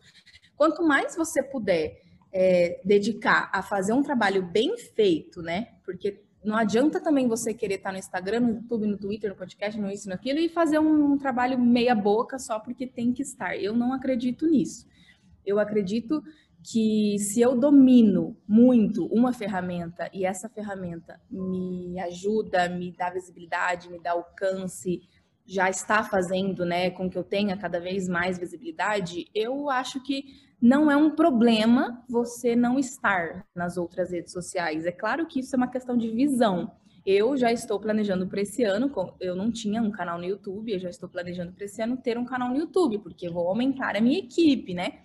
Quanto 0.55 0.83
mais 0.83 1.15
você 1.15 1.41
puder 1.41 1.99
é, 2.31 2.79
dedicar 2.85 3.49
a 3.51 3.63
fazer 3.63 3.93
um 3.93 4.03
trabalho 4.03 4.43
bem 4.43 4.77
feito, 4.77 5.41
né? 5.41 5.69
Porque 5.83 6.21
não 6.43 6.55
adianta 6.55 6.99
também 6.99 7.27
você 7.27 7.51
querer 7.51 7.75
estar 7.75 7.91
no 7.91 7.97
Instagram, 7.97 8.41
no 8.41 8.49
YouTube, 8.49 8.85
no 8.85 8.97
Twitter, 8.97 9.31
no 9.31 9.35
podcast, 9.35 9.79
no 9.79 9.89
isso, 9.89 10.07
naquilo, 10.07 10.37
e 10.37 10.49
fazer 10.49 10.77
um, 10.77 11.13
um 11.13 11.17
trabalho 11.17 11.57
meia 11.59 11.95
boca 11.95 12.37
só 12.37 12.59
porque 12.59 12.85
tem 12.85 13.11
que 13.11 13.23
estar. 13.23 13.57
Eu 13.57 13.73
não 13.73 13.91
acredito 13.91 14.45
nisso. 14.45 14.87
Eu 15.43 15.57
acredito 15.57 16.23
que 16.63 17.17
se 17.19 17.41
eu 17.41 17.57
domino 17.57 18.37
muito 18.47 19.05
uma 19.07 19.33
ferramenta 19.33 20.09
e 20.13 20.25
essa 20.25 20.47
ferramenta 20.47 21.19
me 21.29 21.99
ajuda, 21.99 22.69
me 22.69 22.91
dá 22.91 23.09
visibilidade, 23.09 23.89
me 23.89 23.99
dá 23.99 24.11
alcance, 24.11 25.01
já 25.45 25.69
está 25.69 26.03
fazendo, 26.03 26.63
né, 26.65 26.91
com 26.91 27.09
que 27.09 27.17
eu 27.17 27.23
tenha 27.23 27.57
cada 27.57 27.79
vez 27.79 28.07
mais 28.07 28.37
visibilidade, 28.37 29.25
eu 29.33 29.69
acho 29.69 30.01
que 30.03 30.23
não 30.61 30.91
é 30.91 30.95
um 30.95 31.15
problema 31.15 32.03
você 32.07 32.55
não 32.55 32.77
estar 32.77 33.47
nas 33.55 33.77
outras 33.77 34.11
redes 34.11 34.31
sociais. 34.31 34.85
É 34.85 34.91
claro 34.91 35.25
que 35.25 35.39
isso 35.39 35.55
é 35.55 35.57
uma 35.57 35.67
questão 35.67 35.97
de 35.97 36.09
visão. 36.09 36.71
Eu 37.03 37.35
já 37.35 37.51
estou 37.51 37.79
planejando 37.79 38.27
para 38.27 38.41
esse 38.41 38.63
ano, 38.63 38.91
eu 39.19 39.35
não 39.35 39.51
tinha 39.51 39.81
um 39.81 39.89
canal 39.89 40.19
no 40.19 40.25
YouTube, 40.25 40.71
eu 40.71 40.79
já 40.79 40.89
estou 40.89 41.09
planejando 41.09 41.51
para 41.51 41.65
esse 41.65 41.81
ano 41.81 41.97
ter 41.97 42.15
um 42.15 42.25
canal 42.25 42.49
no 42.49 42.57
YouTube, 42.57 42.99
porque 42.99 43.27
vou 43.27 43.47
aumentar 43.47 43.95
a 43.95 44.01
minha 44.01 44.19
equipe, 44.19 44.75
né? 44.75 44.99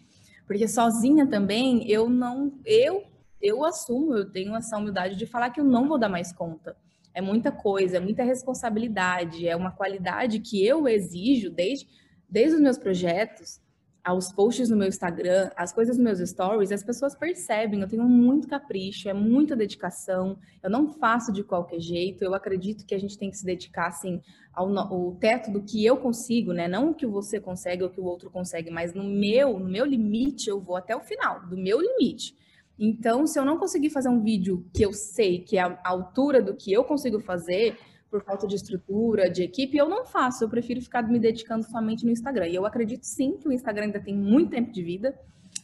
Porque 0.46 0.68
sozinha 0.68 1.26
também 1.26 1.88
eu 1.90 2.08
não 2.08 2.52
eu 2.64 3.04
eu 3.40 3.64
assumo, 3.64 4.14
eu 4.14 4.30
tenho 4.30 4.56
essa 4.56 4.78
humildade 4.78 5.16
de 5.16 5.26
falar 5.26 5.50
que 5.50 5.60
eu 5.60 5.64
não 5.64 5.86
vou 5.86 5.98
dar 5.98 6.08
mais 6.08 6.32
conta. 6.32 6.76
É 7.12 7.20
muita 7.20 7.52
coisa, 7.52 7.98
é 7.98 8.00
muita 8.00 8.22
responsabilidade, 8.22 9.46
é 9.46 9.54
uma 9.54 9.70
qualidade 9.70 10.40
que 10.40 10.64
eu 10.64 10.88
exijo 10.88 11.50
desde 11.50 11.86
desde 12.28 12.56
os 12.56 12.60
meus 12.60 12.78
projetos 12.78 13.60
aos 14.06 14.30
posts 14.30 14.70
no 14.70 14.76
meu 14.76 14.86
Instagram, 14.86 15.50
as 15.56 15.72
coisas 15.72 15.98
nos 15.98 16.04
meus 16.04 16.30
stories, 16.30 16.70
as 16.70 16.84
pessoas 16.84 17.16
percebem, 17.16 17.80
eu 17.80 17.88
tenho 17.88 18.04
muito 18.04 18.46
capricho, 18.46 19.08
é 19.08 19.12
muita 19.12 19.56
dedicação, 19.56 20.38
eu 20.62 20.70
não 20.70 20.92
faço 20.92 21.32
de 21.32 21.42
qualquer 21.42 21.80
jeito, 21.80 22.22
eu 22.22 22.32
acredito 22.32 22.86
que 22.86 22.94
a 22.94 23.00
gente 23.00 23.18
tem 23.18 23.32
que 23.32 23.36
se 23.36 23.44
dedicar, 23.44 23.88
assim, 23.88 24.22
ao, 24.54 24.72
ao 24.78 25.16
teto 25.16 25.50
do 25.50 25.60
que 25.60 25.84
eu 25.84 25.96
consigo, 25.96 26.52
né? 26.52 26.68
Não 26.68 26.90
o 26.90 26.94
que 26.94 27.04
você 27.04 27.40
consegue 27.40 27.82
ou 27.82 27.88
o 27.88 27.92
que 27.92 28.00
o 28.00 28.04
outro 28.04 28.30
consegue, 28.30 28.70
mas 28.70 28.94
no 28.94 29.02
meu, 29.02 29.58
no 29.58 29.68
meu 29.68 29.84
limite, 29.84 30.48
eu 30.48 30.60
vou 30.60 30.76
até 30.76 30.94
o 30.94 31.00
final, 31.00 31.44
do 31.44 31.56
meu 31.56 31.80
limite. 31.80 32.32
Então, 32.78 33.26
se 33.26 33.36
eu 33.36 33.44
não 33.44 33.58
conseguir 33.58 33.90
fazer 33.90 34.08
um 34.08 34.22
vídeo 34.22 34.64
que 34.72 34.84
eu 34.84 34.92
sei 34.92 35.40
que 35.40 35.58
é 35.58 35.62
a 35.62 35.80
altura 35.84 36.40
do 36.40 36.54
que 36.54 36.72
eu 36.72 36.84
consigo 36.84 37.18
fazer, 37.18 37.76
por 38.16 38.24
falta 38.24 38.46
de 38.46 38.54
estrutura, 38.54 39.28
de 39.28 39.42
equipe, 39.42 39.76
eu 39.76 39.88
não 39.88 40.06
faço. 40.06 40.42
Eu 40.42 40.48
prefiro 40.48 40.80
ficar 40.80 41.02
me 41.02 41.18
dedicando 41.18 41.66
somente 41.66 42.04
no 42.04 42.10
Instagram. 42.10 42.46
E 42.46 42.54
eu 42.54 42.64
acredito 42.64 43.04
sim 43.04 43.36
que 43.36 43.46
o 43.46 43.52
Instagram 43.52 43.84
ainda 43.84 44.00
tem 44.00 44.16
muito 44.16 44.50
tempo 44.52 44.72
de 44.72 44.82
vida. 44.82 45.14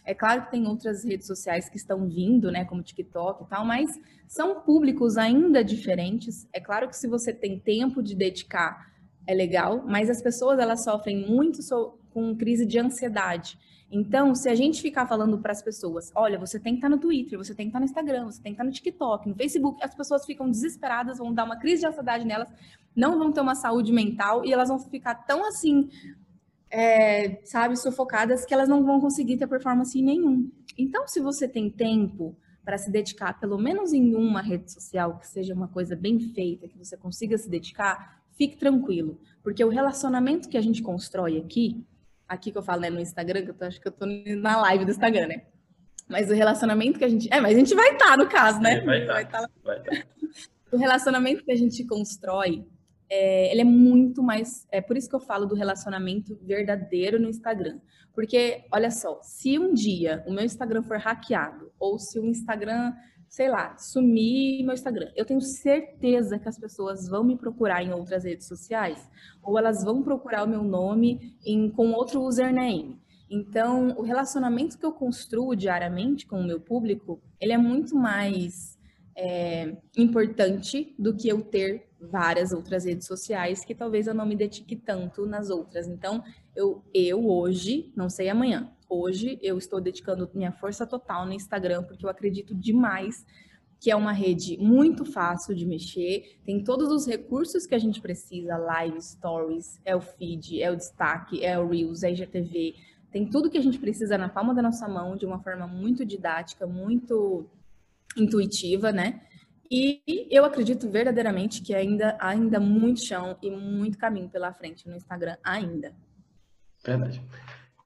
É 0.05 0.13
claro 0.13 0.43
que 0.43 0.51
tem 0.51 0.67
outras 0.67 1.03
redes 1.03 1.27
sociais 1.27 1.71
que 1.71 1.79
estão 1.79 2.07
vindo, 2.07 2.51
né, 2.51 2.65
como 2.65 2.83
TikTok 2.83 3.45
e 3.45 3.47
tal, 3.47 3.65
mas 3.65 3.89
são 4.29 4.61
públicos 4.61 5.17
ainda 5.17 5.65
diferentes. 5.65 6.47
É 6.53 6.61
claro 6.61 6.89
que 6.89 6.97
se 6.97 7.07
você 7.07 7.33
tem 7.33 7.59
tempo 7.59 8.03
de 8.03 8.15
dedicar, 8.15 8.93
é 9.27 9.33
legal, 9.33 9.83
mas 9.87 10.11
as 10.11 10.21
pessoas 10.21 10.59
elas 10.59 10.85
sofrem 10.85 11.27
muito 11.27 11.61
com 12.11 12.37
crise 12.37 12.67
de 12.67 12.79
ansiedade. 12.79 13.59
Então, 13.95 14.35
se 14.35 14.49
a 14.49 14.55
gente 14.55 14.81
ficar 14.81 15.07
falando 15.07 15.37
para 15.37 15.53
as 15.53 15.61
pessoas, 15.61 16.11
olha, 16.15 16.39
você 16.39 16.59
tem 16.59 16.73
que 16.73 16.79
estar 16.79 16.89
tá 16.89 16.97
no 16.97 16.99
Twitter, 16.99 17.37
você 17.37 17.55
tem 17.55 17.67
que 17.67 17.69
estar 17.69 17.79
tá 17.79 17.85
no 17.85 17.85
Instagram, 17.85 18.25
você 18.25 18.43
tem 18.43 18.53
que 18.53 18.55
estar 18.55 18.65
tá 18.65 18.67
no 18.67 18.73
TikTok, 18.73 19.29
no 19.29 19.35
Facebook, 19.35 19.85
as 19.85 19.95
pessoas 19.95 20.25
ficam 20.25 20.51
desesperadas, 20.51 21.19
vão 21.19 21.31
dar 21.31 21.45
uma 21.45 21.59
crise 21.59 21.83
de 21.83 21.87
ansiedade 21.89 22.25
nelas, 22.25 22.49
não 22.97 23.19
vão 23.19 23.31
ter 23.31 23.43
uma 23.43 23.55
saúde 23.55 23.93
mental 23.93 24.47
e 24.47 24.53
elas 24.53 24.71
vão 24.71 24.79
ficar 24.79 25.15
tão 25.15 25.47
assim, 25.47 25.91
é, 26.71 27.43
sabe, 27.45 27.77
sufocadas 27.77 28.47
que 28.47 28.55
elas 28.55 28.67
não 28.67 28.83
vão 28.83 28.99
conseguir 28.99 29.37
ter 29.37 29.47
performance 29.47 30.01
nenhum. 30.01 30.51
Então, 30.79 31.07
se 31.07 31.21
você 31.21 31.47
tem 31.47 31.69
tempo 31.69 32.35
para 32.65 32.79
se 32.79 32.91
dedicar 32.91 33.39
pelo 33.39 33.59
menos 33.59 33.93
em 33.93 34.15
uma 34.15 34.41
rede 34.41 34.73
social, 34.73 35.19
que 35.19 35.29
seja 35.29 35.53
uma 35.53 35.69
coisa 35.69 35.95
bem 35.95 36.19
feita, 36.19 36.67
que 36.67 36.79
você 36.79 36.97
consiga 36.97 37.37
se 37.37 37.47
dedicar, 37.51 38.23
fique 38.39 38.57
tranquilo, 38.57 39.19
porque 39.43 39.63
o 39.63 39.69
relacionamento 39.69 40.49
que 40.49 40.57
a 40.57 40.63
gente 40.63 40.83
constrói 40.83 41.37
aqui 41.37 41.85
aqui 42.33 42.51
que 42.51 42.59
eu 42.59 42.63
falo, 42.63 42.81
né, 42.81 42.91
no 42.91 43.01
Instagram, 43.01 43.43
que 43.43 43.51
eu 43.51 43.55
tô, 43.55 43.65
acho 43.65 43.81
que 43.81 43.89
eu 43.89 43.93
tô 43.93 44.07
na 44.07 44.61
live 44.61 44.85
do 44.85 44.91
Instagram, 44.91 45.27
né? 45.27 45.43
Mas 46.09 46.31
o 46.31 46.35
relacionamento 46.35 46.99
que 46.99 47.05
a 47.05 47.09
gente. 47.09 47.29
É, 47.33 47.41
mas 47.41 47.55
a 47.55 47.59
gente 47.59 47.75
vai 47.75 47.93
estar, 47.93 48.11
tá, 48.11 48.17
no 48.17 48.29
caso, 48.29 48.61
né? 48.61 48.79
É, 48.79 48.81
vai 48.85 49.03
estar. 49.03 49.27
Tá. 49.27 49.49
vai 49.63 49.81
tá. 49.81 49.91
O 50.71 50.77
relacionamento 50.77 51.45
que 51.45 51.53
a 51.53 51.57
gente 51.57 51.85
constrói, 51.85 52.67
é, 53.09 53.53
ele 53.53 53.61
é 53.61 53.65
muito 53.65 54.23
mais. 54.23 54.67
É 54.71 54.81
por 54.81 54.97
isso 54.97 55.09
que 55.09 55.15
eu 55.15 55.21
falo 55.21 55.47
do 55.47 55.55
relacionamento 55.55 56.39
verdadeiro 56.43 57.21
no 57.21 57.29
Instagram. 57.29 57.79
Porque, 58.15 58.65
olha 58.71 58.91
só, 58.91 59.21
se 59.23 59.59
um 59.59 59.73
dia 59.73 60.23
o 60.27 60.33
meu 60.33 60.45
Instagram 60.45 60.83
for 60.83 60.99
hackeado, 60.99 61.73
ou 61.79 61.99
se 61.99 62.19
o 62.19 62.27
Instagram 62.27 62.93
sei 63.33 63.49
lá, 63.49 63.75
sumir 63.79 64.63
meu 64.63 64.75
Instagram. 64.75 65.11
Eu 65.17 65.25
tenho 65.25 65.41
certeza 65.41 66.39
que 66.39 66.47
as 66.47 66.59
pessoas 66.59 67.09
vão 67.09 67.25
me 67.25 67.35
procurar 67.35 67.83
em 67.83 67.91
outras 67.91 68.25
redes 68.25 68.47
sociais 68.47 69.09
ou 69.43 69.59
elas 69.59 69.83
vão 69.83 70.03
procurar 70.03 70.45
o 70.45 70.47
meu 70.47 70.63
nome 70.63 71.35
em, 71.43 71.71
com 71.71 71.93
outro 71.93 72.21
username. 72.21 73.01
Então, 73.31 73.95
o 73.97 74.03
relacionamento 74.03 74.79
que 74.79 74.85
eu 74.85 74.93
construo 74.93 75.57
diariamente 75.57 76.27
com 76.27 76.41
o 76.41 76.45
meu 76.45 76.61
público, 76.61 77.23
ele 77.41 77.55
é 77.55 77.57
muito 77.57 77.97
mais 77.97 78.79
é, 79.17 79.79
importante 79.97 80.95
do 80.99 81.17
que 81.17 81.27
eu 81.27 81.41
ter 81.41 81.89
várias 81.99 82.53
outras 82.53 82.85
redes 82.85 83.07
sociais 83.07 83.65
que 83.65 83.75
talvez 83.75 84.07
eu 84.07 84.13
não 84.13 84.27
me 84.27 84.37
dedique 84.37 84.77
tanto 84.77 85.25
nas 85.25 85.49
outras. 85.49 85.89
Então, 85.89 86.23
eu, 86.55 86.85
eu 86.93 87.27
hoje, 87.27 87.91
não 87.97 88.11
sei 88.11 88.29
amanhã, 88.29 88.71
hoje 88.93 89.39
eu 89.43 89.59
estou 89.59 89.81
dedicando 89.81 90.31
minha 90.35 90.53
força 90.53 90.87
total 90.87 91.27
no 91.27 91.33
Instagram, 91.33 91.83
porque 91.85 92.05
eu 92.05 92.11
acredito 92.11 92.55
demais 92.55 93.25
que 93.81 93.91
é 93.91 93.97
uma 93.97 94.13
rede 94.13 94.57
muito 94.59 95.05
fácil 95.05 95.57
de 95.57 95.67
mexer, 95.67 96.39
tem 96.45 96.63
todos 96.63 96.89
os 96.93 97.05
recursos 97.05 97.67
que 97.67 97.75
a 97.75 97.79
gente 97.79 98.01
precisa, 98.01 98.57
live, 98.57 99.03
stories, 99.03 99.81
é 99.85 99.97
o 99.97 100.01
feed, 100.01 100.63
é 100.63 100.71
o 100.71 100.77
destaque, 100.77 101.45
é 101.45 101.59
o 101.59 101.69
Reels, 101.69 102.05
é 102.05 102.13
IGTV, 102.13 102.77
tem 103.11 103.29
tudo 103.29 103.51
que 103.51 103.59
a 103.59 103.63
gente 103.63 103.81
precisa 103.81 104.17
na 104.17 104.29
palma 104.29 104.55
da 104.55 104.63
nossa 104.63 104.89
mão, 104.89 105.17
de 105.17 105.27
uma 105.27 105.41
forma 105.41 105.67
muito 105.67 106.05
didática, 106.05 106.65
muito 106.65 107.45
intuitiva, 108.17 108.93
né? 108.93 109.21
E 109.69 110.01
eu 110.31 110.45
acredito 110.45 110.89
verdadeiramente 110.89 111.61
que 111.61 111.75
ainda 111.75 112.17
ainda 112.21 112.61
muito 112.61 113.05
chão 113.05 113.37
e 113.43 113.51
muito 113.51 113.99
caminho 113.99 114.29
pela 114.29 114.53
frente 114.53 114.89
no 114.89 114.95
Instagram 114.95 115.37
ainda. 115.43 115.93
Verdade. 116.85 117.21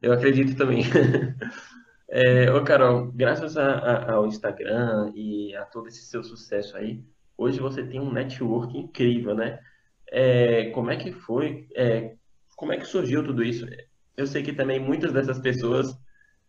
Eu 0.00 0.12
acredito 0.12 0.56
também. 0.56 0.82
É, 2.08 2.52
ô 2.52 2.62
Carol, 2.62 3.10
graças 3.10 3.56
a, 3.56 3.66
a, 3.66 4.12
ao 4.12 4.26
Instagram 4.26 5.10
e 5.14 5.54
a 5.56 5.64
todo 5.64 5.88
esse 5.88 6.02
seu 6.02 6.22
sucesso 6.22 6.76
aí, 6.76 7.04
hoje 7.36 7.58
você 7.58 7.82
tem 7.84 8.00
um 8.00 8.12
network 8.12 8.78
incrível, 8.78 9.34
né? 9.34 9.58
É, 10.08 10.70
como 10.70 10.90
é 10.90 10.96
que 10.96 11.10
foi? 11.10 11.66
É, 11.74 12.14
como 12.54 12.72
é 12.72 12.76
que 12.76 12.86
surgiu 12.86 13.24
tudo 13.24 13.42
isso? 13.42 13.66
Eu 14.16 14.26
sei 14.26 14.42
que 14.42 14.52
também 14.52 14.78
muitas 14.78 15.12
dessas 15.12 15.40
pessoas, 15.40 15.98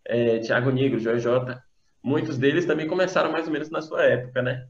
é, 0.05 0.39
Thiago 0.39 0.71
Joy 0.99 1.19
J, 1.19 1.61
muitos 2.03 2.37
deles 2.37 2.65
também 2.65 2.87
começaram 2.87 3.31
mais 3.31 3.47
ou 3.47 3.51
menos 3.51 3.69
na 3.71 3.81
sua 3.81 4.03
época, 4.03 4.43
né? 4.43 4.67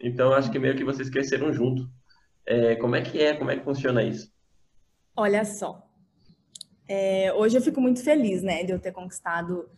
Então 0.00 0.32
acho 0.32 0.50
que 0.50 0.58
meio 0.58 0.74
que 0.74 0.84
vocês 0.84 1.10
cresceram 1.10 1.52
junto. 1.52 1.86
É, 2.46 2.74
como 2.76 2.96
é 2.96 3.02
que 3.02 3.20
é? 3.22 3.36
Como 3.36 3.50
é 3.50 3.56
que 3.56 3.64
funciona 3.64 4.02
isso? 4.02 4.32
Olha 5.14 5.44
só, 5.44 5.86
é, 6.92 7.32
hoje 7.32 7.56
eu 7.56 7.62
fico 7.62 7.80
muito 7.80 8.02
feliz, 8.02 8.42
né, 8.42 8.64
de 8.64 8.72
eu 8.72 8.78
ter 8.80 8.90
conquistado 8.90 9.70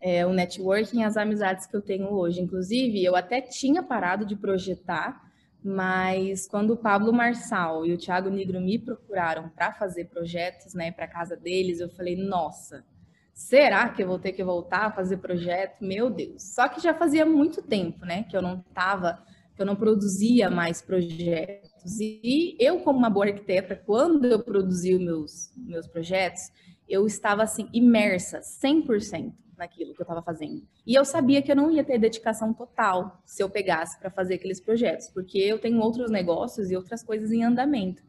é, 0.00 0.26
o 0.26 0.32
networking 0.32 1.04
as 1.04 1.16
amizades 1.16 1.64
que 1.64 1.76
eu 1.76 1.80
tenho 1.80 2.12
hoje. 2.12 2.40
Inclusive, 2.40 3.04
eu 3.04 3.14
até 3.14 3.40
tinha 3.40 3.84
parado 3.84 4.26
de 4.26 4.34
projetar, 4.34 5.30
mas 5.62 6.48
quando 6.48 6.72
o 6.72 6.76
Pablo 6.76 7.12
Marçal 7.12 7.86
e 7.86 7.92
o 7.92 7.96
Thiago 7.96 8.28
Negro 8.30 8.60
me 8.60 8.80
procuraram 8.80 9.48
para 9.48 9.72
fazer 9.74 10.06
projetos, 10.06 10.74
né, 10.74 10.90
para 10.90 11.06
casa 11.06 11.36
deles, 11.36 11.78
eu 11.78 11.88
falei, 11.88 12.16
nossa, 12.16 12.84
será 13.32 13.88
que 13.88 14.02
eu 14.02 14.08
vou 14.08 14.18
ter 14.18 14.32
que 14.32 14.42
voltar 14.42 14.86
a 14.86 14.90
fazer 14.90 15.18
projeto? 15.18 15.84
Meu 15.84 16.10
Deus! 16.10 16.42
Só 16.52 16.68
que 16.68 16.82
já 16.82 16.92
fazia 16.92 17.24
muito 17.24 17.62
tempo, 17.62 18.04
né, 18.04 18.24
que 18.24 18.36
eu 18.36 18.42
não 18.42 18.64
estava, 18.68 19.22
que 19.54 19.62
eu 19.62 19.66
não 19.66 19.76
produzia 19.76 20.50
mais 20.50 20.82
projetos 20.82 21.75
projetos. 21.86 22.00
E 22.00 22.56
eu, 22.58 22.80
como 22.80 22.98
uma 22.98 23.10
boa 23.10 23.26
arquiteta, 23.26 23.76
quando 23.76 24.26
eu 24.26 24.42
produzi 24.42 24.94
os 24.94 25.00
meus, 25.00 25.52
meus 25.56 25.86
projetos, 25.86 26.50
eu 26.88 27.06
estava 27.06 27.42
assim, 27.42 27.68
imersa 27.72 28.40
100% 28.40 29.32
naquilo 29.56 29.94
que 29.94 30.00
eu 30.00 30.04
estava 30.04 30.22
fazendo. 30.22 30.62
E 30.86 30.94
eu 30.94 31.04
sabia 31.04 31.40
que 31.40 31.50
eu 31.50 31.56
não 31.56 31.70
ia 31.70 31.82
ter 31.82 31.98
dedicação 31.98 32.52
total 32.52 33.22
se 33.24 33.42
eu 33.42 33.48
pegasse 33.48 33.98
para 33.98 34.10
fazer 34.10 34.34
aqueles 34.34 34.60
projetos, 34.60 35.08
porque 35.08 35.38
eu 35.38 35.58
tenho 35.58 35.80
outros 35.80 36.10
negócios 36.10 36.70
e 36.70 36.76
outras 36.76 37.02
coisas 37.02 37.32
em 37.32 37.42
andamento, 37.42 38.02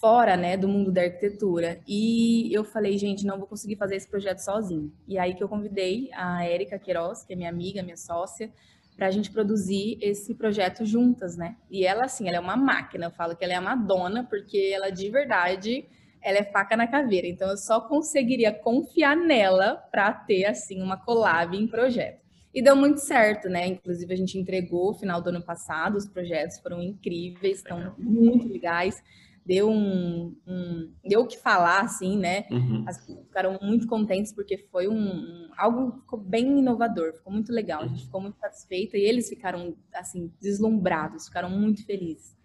fora, 0.00 0.36
né, 0.36 0.56
do 0.56 0.66
mundo 0.66 0.90
da 0.90 1.02
arquitetura. 1.02 1.80
E 1.86 2.50
eu 2.50 2.64
falei, 2.64 2.96
gente, 2.96 3.26
não 3.26 3.38
vou 3.38 3.46
conseguir 3.46 3.76
fazer 3.76 3.96
esse 3.96 4.08
projeto 4.08 4.38
sozinho. 4.38 4.90
E 5.06 5.18
aí 5.18 5.34
que 5.34 5.42
eu 5.42 5.48
convidei 5.48 6.10
a 6.14 6.44
Érica 6.44 6.78
Queiroz, 6.78 7.24
que 7.24 7.34
é 7.34 7.36
minha 7.36 7.50
amiga, 7.50 7.82
minha 7.82 7.96
sócia, 7.96 8.50
para 8.96 9.08
a 9.08 9.10
gente 9.10 9.30
produzir 9.30 9.98
esse 10.00 10.34
projeto 10.34 10.84
juntas, 10.84 11.36
né? 11.36 11.56
E 11.70 11.84
ela, 11.84 12.04
assim, 12.04 12.28
ela 12.28 12.38
é 12.38 12.40
uma 12.40 12.56
máquina. 12.56 13.06
Eu 13.06 13.10
falo 13.10 13.36
que 13.36 13.44
ela 13.44 13.52
é 13.52 13.56
a 13.56 13.60
Madonna, 13.60 14.24
porque 14.24 14.72
ela 14.74 14.90
de 14.90 15.10
verdade, 15.10 15.84
ela 16.22 16.38
é 16.38 16.44
faca 16.44 16.76
na 16.76 16.86
caveira. 16.86 17.26
Então, 17.26 17.48
eu 17.50 17.56
só 17.58 17.80
conseguiria 17.80 18.52
confiar 18.52 19.14
nela 19.14 19.74
para 19.90 20.12
ter, 20.12 20.46
assim, 20.46 20.82
uma 20.82 20.96
collab 20.96 21.56
em 21.56 21.66
projeto. 21.66 22.24
E 22.54 22.62
deu 22.62 22.74
muito 22.74 22.98
certo, 23.00 23.50
né? 23.50 23.66
Inclusive, 23.66 24.14
a 24.14 24.16
gente 24.16 24.38
entregou 24.38 24.92
no 24.92 24.98
final 24.98 25.20
do 25.20 25.28
ano 25.28 25.42
passado, 25.42 25.96
os 25.96 26.06
projetos 26.06 26.58
foram 26.58 26.82
incríveis, 26.82 27.58
estão 27.58 27.94
muito 27.98 28.48
legais 28.48 29.02
deu 29.46 29.70
um, 29.70 30.36
um, 30.46 30.92
deu 31.04 31.20
o 31.20 31.26
que 31.26 31.38
falar, 31.38 31.82
assim, 31.82 32.18
né? 32.18 32.46
Uhum. 32.50 32.84
As 32.86 32.98
pessoas 32.98 33.24
ficaram 33.24 33.58
muito 33.62 33.86
contentes 33.86 34.32
porque 34.32 34.58
foi 34.72 34.88
um, 34.88 34.98
um, 34.98 35.50
algo 35.56 36.00
ficou 36.00 36.18
bem 36.18 36.58
inovador, 36.58 37.14
ficou 37.14 37.32
muito 37.32 37.52
legal, 37.52 37.82
a 37.82 37.86
gente 37.86 38.04
ficou 38.04 38.20
muito 38.20 38.38
satisfeita 38.38 38.98
e 38.98 39.02
eles 39.02 39.28
ficaram 39.28 39.76
assim 39.94 40.32
deslumbrados, 40.40 41.26
ficaram 41.26 41.48
muito 41.48 41.86
felizes. 41.86 42.36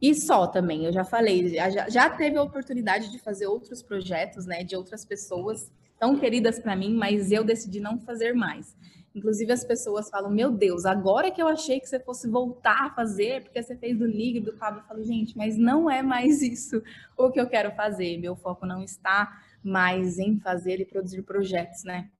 E 0.00 0.14
só 0.14 0.46
também, 0.46 0.84
eu 0.84 0.92
já 0.92 1.04
falei, 1.04 1.54
já, 1.54 1.88
já 1.88 2.10
teve 2.10 2.36
a 2.36 2.42
oportunidade 2.42 3.10
de 3.10 3.18
fazer 3.18 3.46
outros 3.46 3.82
projetos, 3.82 4.44
né, 4.44 4.62
de 4.64 4.76
outras 4.76 5.04
pessoas 5.04 5.72
tão 6.02 6.18
queridas 6.18 6.58
para 6.58 6.74
mim, 6.74 6.96
mas 6.96 7.30
eu 7.30 7.44
decidi 7.44 7.78
não 7.78 7.96
fazer 7.96 8.32
mais. 8.32 8.76
Inclusive, 9.14 9.52
as 9.52 9.62
pessoas 9.62 10.10
falam: 10.10 10.32
Meu 10.32 10.50
Deus, 10.50 10.84
agora 10.84 11.30
que 11.30 11.40
eu 11.40 11.46
achei 11.46 11.78
que 11.78 11.86
você 11.86 12.00
fosse 12.00 12.28
voltar 12.28 12.86
a 12.86 12.90
fazer, 12.90 13.44
porque 13.44 13.62
você 13.62 13.76
fez 13.76 13.96
do 13.96 14.08
Nig 14.08 14.40
do 14.40 14.52
Pablo. 14.54 14.80
Eu 14.80 14.84
falo: 14.84 15.04
Gente, 15.04 15.36
mas 15.36 15.56
não 15.56 15.88
é 15.88 16.02
mais 16.02 16.42
isso 16.42 16.82
o 17.16 17.30
que 17.30 17.40
eu 17.40 17.46
quero 17.46 17.70
fazer. 17.76 18.18
Meu 18.18 18.34
foco 18.34 18.66
não 18.66 18.82
está 18.82 19.40
mais 19.62 20.18
em 20.18 20.40
fazer 20.40 20.80
e 20.80 20.84
produzir 20.84 21.22
projetos, 21.22 21.84
né? 21.84 22.10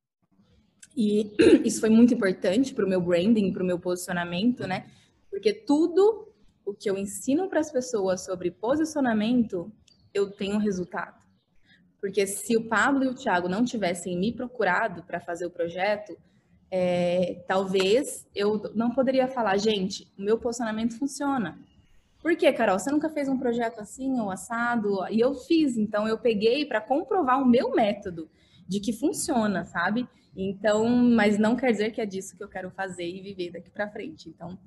E 0.97 1.33
isso 1.67 1.81
foi 1.81 1.91
muito 1.91 2.15
importante 2.15 2.73
para 2.73 2.87
o 2.87 2.89
meu 2.89 3.01
branding, 3.01 3.53
para 3.53 3.65
o 3.65 3.67
meu 3.67 3.81
posicionamento, 3.81 4.65
né? 4.65 4.87
Porque 5.29 5.53
tudo 5.53 6.33
o 6.65 6.73
que 6.73 6.89
eu 6.89 6.97
ensino 6.97 7.49
para 7.49 7.59
as 7.59 7.73
pessoas 7.73 8.25
sobre 8.25 8.49
posicionamento, 8.49 9.73
eu 10.15 10.31
tenho 10.31 10.59
resultado. 10.59 11.22
Porque 12.03 12.27
se 12.27 12.57
o 12.57 12.65
Pablo 12.65 13.05
e 13.05 13.07
o 13.07 13.15
Thiago 13.15 13.49
não 13.49 13.65
tivessem 13.65 14.19
me 14.19 14.33
procurado 14.33 15.05
para 15.05 15.21
fazer 15.21 15.47
o 15.47 15.51
projeto, 15.51 16.19
é, 16.69 17.45
talvez 17.47 18.27
eu 18.35 18.61
não 18.75 18.91
poderia 18.91 19.29
falar, 19.29 19.57
gente, 19.57 20.13
o 20.19 20.23
meu 20.23 20.37
posicionamento 20.37 20.99
funciona. 20.99 21.61
Por 22.21 22.35
quê, 22.37 22.53
Carol? 22.53 22.77
Você 22.77 22.91
nunca 22.91 23.09
fez 23.09 23.29
um 23.29 23.39
projeto 23.39 23.79
assim 23.79 24.19
ou 24.19 24.33
assado? 24.33 24.99
E 25.13 25.21
eu 25.21 25.33
fiz, 25.33 25.77
então 25.77 26.09
eu 26.09 26.19
peguei 26.19 26.67
para 26.67 26.81
comprovar 26.81 27.41
o 27.41 27.47
meu 27.47 27.71
método 27.71 28.29
de 28.67 28.81
que 28.81 28.93
funciona, 28.93 29.65
sabe? 29.65 30.09
Então, 30.37 30.89
mas 30.89 31.39
não 31.39 31.55
quer 31.55 31.71
dizer 31.71 31.93
que 31.93 32.01
é 32.01 32.07
disso 32.07 32.37
que 32.37 32.43
eu 32.43 32.49
quero 32.49 32.73
fazer 32.73 33.07
e 33.07 33.23
viver 33.23 33.53
daqui 33.53 33.71
para 33.71 33.89
frente. 33.89 34.29
Então, 34.29 34.59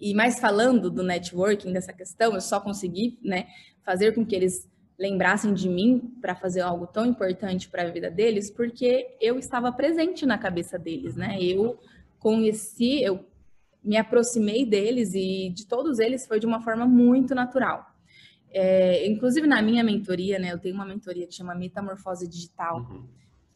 e 0.00 0.14
mais 0.14 0.38
falando 0.38 0.88
do 0.88 1.02
networking 1.02 1.72
dessa 1.72 1.92
questão, 1.92 2.32
eu 2.34 2.40
só 2.40 2.60
consegui, 2.60 3.18
né, 3.24 3.48
fazer 3.82 4.14
com 4.14 4.24
que 4.24 4.36
eles 4.36 4.68
lembrassem 4.98 5.52
de 5.52 5.68
mim 5.68 6.16
para 6.20 6.34
fazer 6.34 6.60
algo 6.60 6.86
tão 6.86 7.04
importante 7.04 7.68
para 7.68 7.82
a 7.82 7.90
vida 7.90 8.10
deles, 8.10 8.50
porque 8.50 9.16
eu 9.20 9.38
estava 9.38 9.72
presente 9.72 10.24
na 10.24 10.38
cabeça 10.38 10.78
deles, 10.78 11.16
né? 11.16 11.36
Eu 11.40 11.78
conheci, 12.18 13.02
eu 13.02 13.26
me 13.82 13.96
aproximei 13.96 14.64
deles 14.64 15.12
e 15.14 15.50
de 15.50 15.66
todos 15.66 15.98
eles 15.98 16.26
foi 16.26 16.40
de 16.40 16.46
uma 16.46 16.60
forma 16.60 16.86
muito 16.86 17.34
natural. 17.34 17.84
É, 18.50 19.06
inclusive 19.08 19.46
na 19.48 19.60
minha 19.60 19.82
mentoria, 19.82 20.38
né? 20.38 20.52
Eu 20.52 20.58
tenho 20.58 20.74
uma 20.74 20.86
mentoria 20.86 21.26
que 21.26 21.34
chama 21.34 21.54
Metamorfose 21.54 22.28
Digital. 22.28 22.78
Uhum. 22.78 23.04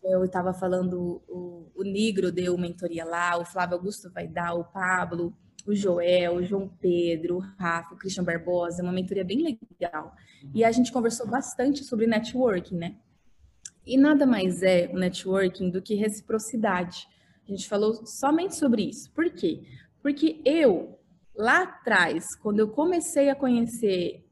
Eu 0.03 0.24
estava 0.24 0.53
falando, 0.53 1.22
o, 1.29 1.70
o 1.74 1.83
Nigro 1.85 2.33
deu 2.33 2.59
mentoria 2.59 3.05
lá, 3.05 3.38
o 3.38 3.44
Flávio 3.44 3.77
Augusto 3.77 4.11
vai 4.11 4.27
dar, 4.27 4.55
o 4.55 4.64
Pablo, 4.64 5.33
o 5.68 5.74
Joel, 5.74 6.37
o 6.37 6.42
João 6.42 6.66
Pedro, 6.81 7.37
o 7.37 7.38
Rafa, 7.40 7.94
o 7.94 7.98
Christian 7.98 8.24
Barbosa, 8.24 8.83
uma 8.83 8.92
mentoria 8.92 9.24
bem 9.24 9.59
legal. 9.70 10.14
E 10.54 10.64
a 10.64 10.72
gente 10.72 10.90
conversou 10.90 11.26
bastante 11.26 11.85
sobre 11.85 12.07
networking, 12.07 12.76
né? 12.76 12.96
E 13.87 13.98
nada 13.98 14.26
mais 14.26 14.62
é 14.62 14.88
o 14.92 14.98
networking 14.98 15.70
do 15.70 15.83
que 15.83 15.94
reciprocidade. 15.94 17.07
A 17.46 17.50
gente 17.50 17.68
falou 17.68 18.07
somente 18.07 18.57
sobre 18.57 18.83
isso. 18.88 19.11
Por 19.12 19.31
quê? 19.31 19.62
Porque 20.02 20.40
eu, 20.42 20.98
lá 21.37 21.64
atrás, 21.64 22.35
quando 22.37 22.61
eu 22.61 22.68
comecei 22.68 23.28
a 23.28 23.35
conhecer 23.35 24.24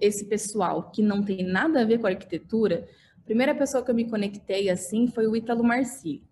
esse 0.00 0.24
pessoal 0.24 0.90
que 0.90 1.00
não 1.00 1.22
tem 1.22 1.44
nada 1.44 1.82
a 1.82 1.84
ver 1.84 1.98
com 1.98 2.08
arquitetura, 2.08 2.88
a 3.16 3.22
primeira 3.22 3.54
pessoa 3.54 3.84
que 3.84 3.90
eu 3.92 3.94
me 3.94 4.10
conectei 4.10 4.68
assim 4.68 5.06
foi 5.06 5.28
o 5.28 5.36
Ítalo 5.36 5.62
Marci. 5.62 6.24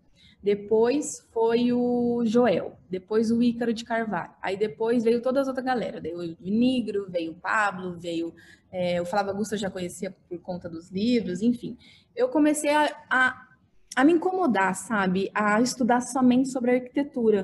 Depois 0.45 1.27
foi 1.33 1.73
o 1.73 2.23
Joel, 2.23 2.77
depois 2.87 3.31
o 3.31 3.41
Ícaro 3.41 3.73
de 3.73 3.83
Carvalho. 3.83 4.31
Aí 4.39 4.55
depois 4.55 5.03
veio 5.03 5.19
toda 5.19 5.41
as 5.41 5.47
outras 5.47 5.65
galera. 5.65 5.99
Veio 5.99 6.19
o 6.19 6.35
Nigro, 6.39 7.07
veio 7.09 7.31
o 7.31 7.35
Pablo, 7.35 7.97
veio 7.97 8.31
é, 8.71 9.01
o 9.01 9.05
Flávio 9.07 9.31
Augusto 9.31 9.55
eu 9.55 9.57
já 9.57 9.71
conhecia 9.71 10.15
por 10.29 10.39
conta 10.41 10.69
dos 10.69 10.91
livros, 10.91 11.41
enfim. 11.41 11.75
Eu 12.15 12.29
comecei 12.29 12.69
a, 12.69 12.95
a, 13.09 13.47
a 13.95 14.05
me 14.05 14.13
incomodar, 14.13 14.75
sabe? 14.75 15.31
A 15.33 15.59
estudar 15.61 16.01
somente 16.01 16.49
sobre 16.49 16.75
arquitetura. 16.75 17.43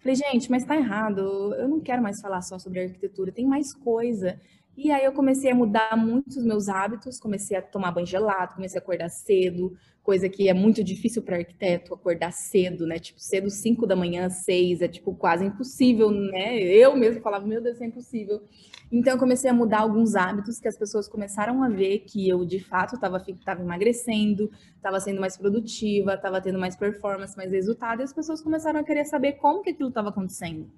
Falei, 0.00 0.16
gente, 0.16 0.50
mas 0.50 0.64
tá 0.64 0.74
errado. 0.74 1.54
Eu 1.54 1.68
não 1.68 1.78
quero 1.78 2.02
mais 2.02 2.20
falar 2.20 2.42
só 2.42 2.58
sobre 2.58 2.80
arquitetura, 2.80 3.30
tem 3.30 3.46
mais 3.46 3.72
coisa. 3.72 4.40
E 4.76 4.90
aí 4.90 5.04
eu 5.04 5.12
comecei 5.12 5.50
a 5.50 5.54
mudar 5.54 5.96
muitos 5.96 6.38
os 6.38 6.44
meus 6.44 6.68
hábitos, 6.68 7.20
comecei 7.20 7.56
a 7.56 7.62
tomar 7.62 7.92
banho 7.92 8.06
gelado, 8.06 8.54
comecei 8.54 8.78
a 8.80 8.82
acordar 8.82 9.10
cedo, 9.10 9.76
coisa 10.02 10.28
que 10.28 10.48
é 10.48 10.54
muito 10.54 10.82
difícil 10.82 11.22
para 11.22 11.36
arquiteto 11.36 11.92
acordar 11.92 12.32
cedo, 12.32 12.86
né? 12.86 12.98
Tipo, 12.98 13.20
cedo 13.20 13.50
5 13.50 13.86
da 13.86 13.94
manhã, 13.94 14.30
6, 14.30 14.80
é 14.80 14.88
tipo 14.88 15.14
quase 15.14 15.44
impossível, 15.44 16.10
né? 16.10 16.58
Eu 16.58 16.96
mesmo 16.96 17.20
falava, 17.20 17.46
meu 17.46 17.60
Deus, 17.62 17.80
é 17.80 17.84
impossível. 17.84 18.42
Então 18.90 19.12
eu 19.12 19.18
comecei 19.18 19.50
a 19.50 19.54
mudar 19.54 19.80
alguns 19.80 20.14
hábitos 20.14 20.58
que 20.58 20.68
as 20.68 20.76
pessoas 20.76 21.06
começaram 21.06 21.62
a 21.62 21.68
ver 21.68 22.00
que 22.00 22.28
eu 22.28 22.44
de 22.44 22.58
fato 22.58 22.94
estava 22.94 23.22
emagrecendo, 23.60 24.50
estava 24.76 24.98
sendo 25.00 25.20
mais 25.20 25.36
produtiva, 25.36 26.14
estava 26.14 26.40
tendo 26.40 26.58
mais 26.58 26.76
performance, 26.76 27.36
mais 27.36 27.52
resultado, 27.52 28.00
e 28.00 28.04
as 28.04 28.12
pessoas 28.12 28.42
começaram 28.42 28.80
a 28.80 28.84
querer 28.84 29.04
saber 29.04 29.32
como 29.32 29.62
que 29.62 29.70
aquilo 29.70 29.90
estava 29.90 30.08
acontecendo. 30.08 30.70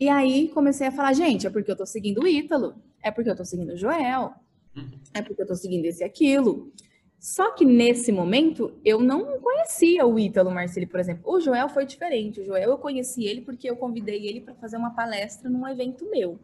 E 0.00 0.08
aí 0.08 0.48
comecei 0.48 0.86
a 0.86 0.92
falar, 0.92 1.12
gente, 1.12 1.46
é 1.46 1.50
porque 1.50 1.70
eu 1.70 1.76
tô 1.76 1.84
seguindo 1.84 2.22
o 2.22 2.26
Ítalo, 2.26 2.74
é 3.02 3.10
porque 3.10 3.30
eu 3.30 3.36
tô 3.36 3.44
seguindo 3.44 3.72
o 3.72 3.76
Joel, 3.76 4.32
uhum. 4.76 4.90
é 5.12 5.22
porque 5.22 5.42
eu 5.42 5.46
tô 5.46 5.54
seguindo 5.54 5.84
esse 5.86 6.02
e 6.02 6.04
aquilo. 6.04 6.72
Só 7.18 7.50
que 7.50 7.64
nesse 7.64 8.12
momento 8.12 8.78
eu 8.84 9.00
não 9.00 9.40
conhecia 9.40 10.06
o 10.06 10.18
Ítalo 10.18 10.52
Marceli, 10.52 10.86
por 10.86 11.00
exemplo. 11.00 11.22
O 11.26 11.40
Joel 11.40 11.68
foi 11.68 11.84
diferente. 11.84 12.40
O 12.40 12.44
Joel 12.44 12.70
eu 12.70 12.78
conheci 12.78 13.24
ele 13.24 13.40
porque 13.40 13.68
eu 13.68 13.76
convidei 13.76 14.26
ele 14.26 14.40
para 14.40 14.54
fazer 14.54 14.76
uma 14.76 14.94
palestra 14.94 15.50
num 15.50 15.66
evento 15.66 16.08
meu. 16.08 16.38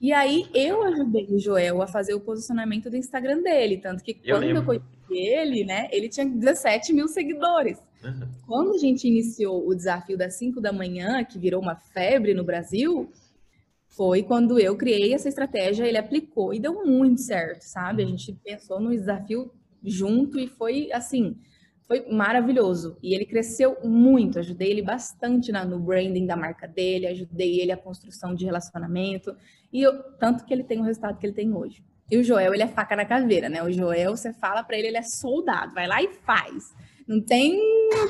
E 0.00 0.12
aí 0.12 0.48
eu 0.54 0.82
ajudei 0.84 1.26
o 1.30 1.38
Joel 1.38 1.82
a 1.82 1.88
fazer 1.88 2.14
o 2.14 2.20
posicionamento 2.20 2.88
do 2.88 2.96
Instagram 2.96 3.42
dele. 3.42 3.78
Tanto 3.78 4.02
que 4.04 4.14
quando 4.14 4.44
eu 4.44 4.64
conheci 4.64 4.86
ele, 5.10 5.64
né, 5.64 5.88
ele 5.90 6.08
tinha 6.08 6.24
17 6.24 6.92
mil 6.92 7.08
seguidores. 7.08 7.78
Uhum. 8.02 8.28
Quando 8.46 8.74
a 8.74 8.78
gente 8.78 9.06
iniciou 9.06 9.66
o 9.66 9.74
desafio 9.74 10.16
das 10.16 10.34
5 10.34 10.60
da 10.60 10.72
manhã, 10.72 11.24
que 11.24 11.38
virou 11.38 11.60
uma 11.60 11.76
febre 11.76 12.34
no 12.34 12.44
Brasil, 12.44 13.10
foi 13.86 14.22
quando 14.22 14.58
eu 14.58 14.76
criei 14.76 15.14
essa 15.14 15.28
estratégia, 15.28 15.86
ele 15.86 15.98
aplicou 15.98 16.52
e 16.52 16.60
deu 16.60 16.84
muito 16.84 17.20
certo, 17.20 17.62
sabe? 17.62 18.02
A 18.02 18.06
uhum. 18.06 18.10
gente 18.12 18.32
pensou 18.44 18.80
no 18.80 18.90
desafio 18.90 19.52
junto 19.84 20.38
e 20.38 20.46
foi 20.46 20.90
assim, 20.92 21.36
foi 21.86 22.06
maravilhoso. 22.10 22.96
E 23.02 23.14
ele 23.14 23.26
cresceu 23.26 23.76
muito, 23.84 24.38
ajudei 24.38 24.70
ele 24.70 24.82
bastante 24.82 25.52
na, 25.52 25.64
no 25.64 25.78
branding 25.78 26.26
da 26.26 26.36
marca 26.36 26.66
dele, 26.66 27.06
ajudei 27.06 27.60
ele 27.60 27.72
a 27.72 27.76
construção 27.76 28.34
de 28.34 28.44
relacionamento, 28.44 29.36
e 29.72 29.82
eu, 29.82 30.02
tanto 30.18 30.44
que 30.44 30.52
ele 30.54 30.64
tem 30.64 30.80
o 30.80 30.84
resultado 30.84 31.18
que 31.18 31.26
ele 31.26 31.34
tem 31.34 31.52
hoje. 31.52 31.84
E 32.10 32.16
o 32.16 32.24
Joel, 32.24 32.54
ele 32.54 32.62
é 32.62 32.68
faca 32.68 32.96
na 32.96 33.04
caveira, 33.04 33.48
né? 33.48 33.62
O 33.62 33.70
Joel, 33.70 34.16
você 34.16 34.32
fala 34.32 34.62
para 34.62 34.76
ele, 34.78 34.88
ele 34.88 34.98
é 34.98 35.02
soldado, 35.02 35.74
vai 35.74 35.86
lá 35.86 36.02
e 36.02 36.08
faz. 36.08 36.74
Não 37.06 37.20
tem, 37.20 37.60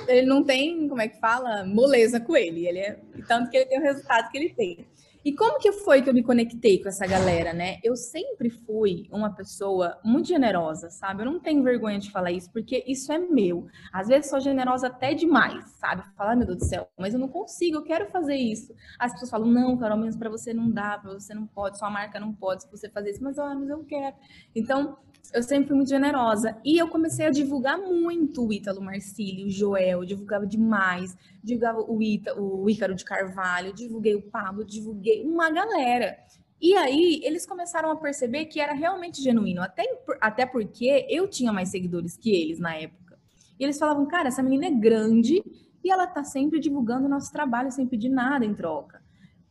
ele 0.09 0.27
não 0.27 0.45
tem, 0.45 0.89
como 0.89 1.01
é 1.01 1.09
que 1.09 1.19
fala, 1.19 1.65
moleza 1.65 2.21
com 2.21 2.37
ele. 2.37 2.67
Ele 2.67 2.79
é 2.79 3.01
tanto 3.27 3.51
que 3.51 3.57
ele 3.57 3.67
tem 3.67 3.79
o 3.79 3.83
resultado 3.83 4.31
que 4.31 4.39
ele 4.39 4.55
tem. 4.55 4.87
E 5.25 5.33
como 5.33 5.59
que 5.59 5.71
foi 5.71 6.03
que 6.03 6.11
eu 6.11 6.15
me 6.15 6.23
conectei 6.23 6.83
com 6.83 6.89
essa 6.89 7.07
galera, 7.07 7.53
né? 7.53 7.79
Eu 7.85 7.95
sempre 7.95 8.51
fui 8.51 9.07
uma 9.09 9.33
pessoa 9.33 9.97
muito 10.05 10.27
generosa, 10.27 10.91
sabe? 10.91 11.23
Eu 11.23 11.27
não 11.27 11.39
tenho 11.39 11.63
vergonha 11.63 12.01
de 12.01 12.11
falar 12.11 12.33
isso, 12.33 12.51
porque 12.51 12.83
isso 12.89 13.13
é 13.13 13.19
meu. 13.19 13.69
Às 13.93 14.09
vezes 14.09 14.29
sou 14.29 14.41
generosa 14.41 14.89
até 14.89 15.15
demais, 15.15 15.65
sabe? 15.79 16.03
Falar, 16.17 16.35
meu 16.35 16.47
Deus 16.47 16.59
do 16.59 16.65
céu, 16.65 16.89
mas 16.99 17.15
eu 17.15 17.21
não 17.21 17.29
consigo, 17.29 17.77
eu 17.77 17.85
quero 17.85 18.11
fazer 18.11 18.35
isso. 18.35 18.75
As 18.99 19.13
pessoas 19.13 19.31
falam, 19.31 19.47
não, 19.47 19.79
Carol, 19.79 19.97
menos 19.97 20.17
para 20.17 20.29
você 20.29 20.53
não 20.53 20.69
dá, 20.69 20.99
para 20.99 21.13
você 21.13 21.33
não 21.33 21.47
pode, 21.47 21.79
sua 21.79 21.89
marca 21.89 22.19
não 22.19 22.33
pode, 22.33 22.65
se 22.65 22.71
você 22.71 22.89
fazer 22.89 23.11
isso, 23.11 23.23
mas, 23.23 23.39
oh, 23.39 23.55
mas 23.55 23.69
eu 23.69 23.85
quero. 23.85 24.17
Então, 24.57 24.99
eu 25.33 25.43
sempre 25.43 25.69
fui 25.69 25.77
muito 25.77 25.89
generosa. 25.89 26.57
E 26.65 26.79
eu 26.79 26.89
comecei 26.89 27.27
a 27.27 27.31
divulgar 27.31 27.79
muito 27.79 28.47
o 28.47 28.53
Ítalo 28.53 28.81
Marcílio, 28.81 29.47
o 29.47 29.51
Joel, 29.51 30.05
divulgava 30.05 30.47
demais, 30.47 31.17
divulgava 31.43 31.81
o, 31.81 32.03
Ita, 32.03 32.41
o 32.41 32.69
Ícaro 32.69 32.95
de 32.95 33.05
Carvalho, 33.05 33.73
divulguei 33.73 34.15
o 34.15 34.23
Pablo, 34.23 34.65
divulguei 34.65 35.25
uma 35.25 35.51
galera. 35.51 36.19
E 36.61 36.75
aí 36.75 37.21
eles 37.25 37.45
começaram 37.45 37.91
a 37.91 37.97
perceber 37.97 38.45
que 38.47 38.61
era 38.61 38.73
realmente 38.73 39.21
genuíno, 39.21 39.61
até, 39.61 39.85
até 40.21 40.47
porque 40.47 41.07
eu 41.11 41.27
tinha 41.27 41.53
mais 41.53 41.71
seguidores 41.71 42.17
que 42.17 42.31
eles 42.31 42.59
na 42.61 42.77
época. 42.77 43.19
E 43.59 43.65
eles 43.65 43.79
falavam, 43.79 44.07
cara, 44.07 44.29
essa 44.29 44.43
menina 44.43 44.67
é 44.67 44.71
grande 44.71 45.43
e 45.83 45.91
ela 45.91 46.07
tá 46.07 46.23
sempre 46.23 46.61
divulgando 46.61 47.07
o 47.07 47.09
nosso 47.09 47.33
trabalho 47.33 47.71
sem 47.73 47.87
pedir 47.87 48.09
nada 48.09 48.45
em 48.45 48.55
troca. 48.55 49.02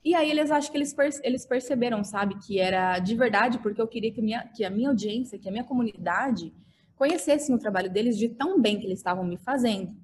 E 0.03 0.15
aí 0.15 0.31
eles 0.31 0.49
acham 0.49 0.71
que 0.71 0.77
eles, 0.77 0.95
eles 1.23 1.45
perceberam, 1.45 2.03
sabe, 2.03 2.35
que 2.39 2.59
era 2.59 2.97
de 2.99 3.15
verdade, 3.15 3.59
porque 3.59 3.81
eu 3.81 3.87
queria 3.87 4.11
que, 4.11 4.21
minha, 4.21 4.47
que 4.47 4.63
a 4.63 4.69
minha 4.69 4.89
audiência, 4.89 5.37
que 5.37 5.47
a 5.47 5.51
minha 5.51 5.63
comunidade 5.63 6.51
conhecessem 6.95 7.53
o 7.53 7.59
trabalho 7.59 7.91
deles 7.91 8.17
de 8.17 8.29
tão 8.29 8.59
bem 8.59 8.79
que 8.79 8.85
eles 8.85 8.99
estavam 8.99 9.23
me 9.23 9.37
fazendo. 9.37 9.95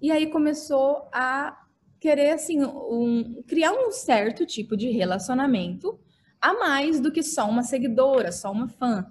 E 0.00 0.10
aí 0.10 0.26
começou 0.26 1.08
a 1.12 1.56
querer, 1.98 2.30
assim, 2.30 2.62
um, 2.64 3.42
criar 3.46 3.72
um 3.72 3.90
certo 3.90 4.44
tipo 4.44 4.76
de 4.76 4.90
relacionamento 4.90 5.98
a 6.40 6.52
mais 6.54 7.00
do 7.00 7.10
que 7.10 7.22
só 7.22 7.48
uma 7.48 7.62
seguidora, 7.62 8.30
só 8.30 8.52
uma 8.52 8.68
fã. 8.68 9.10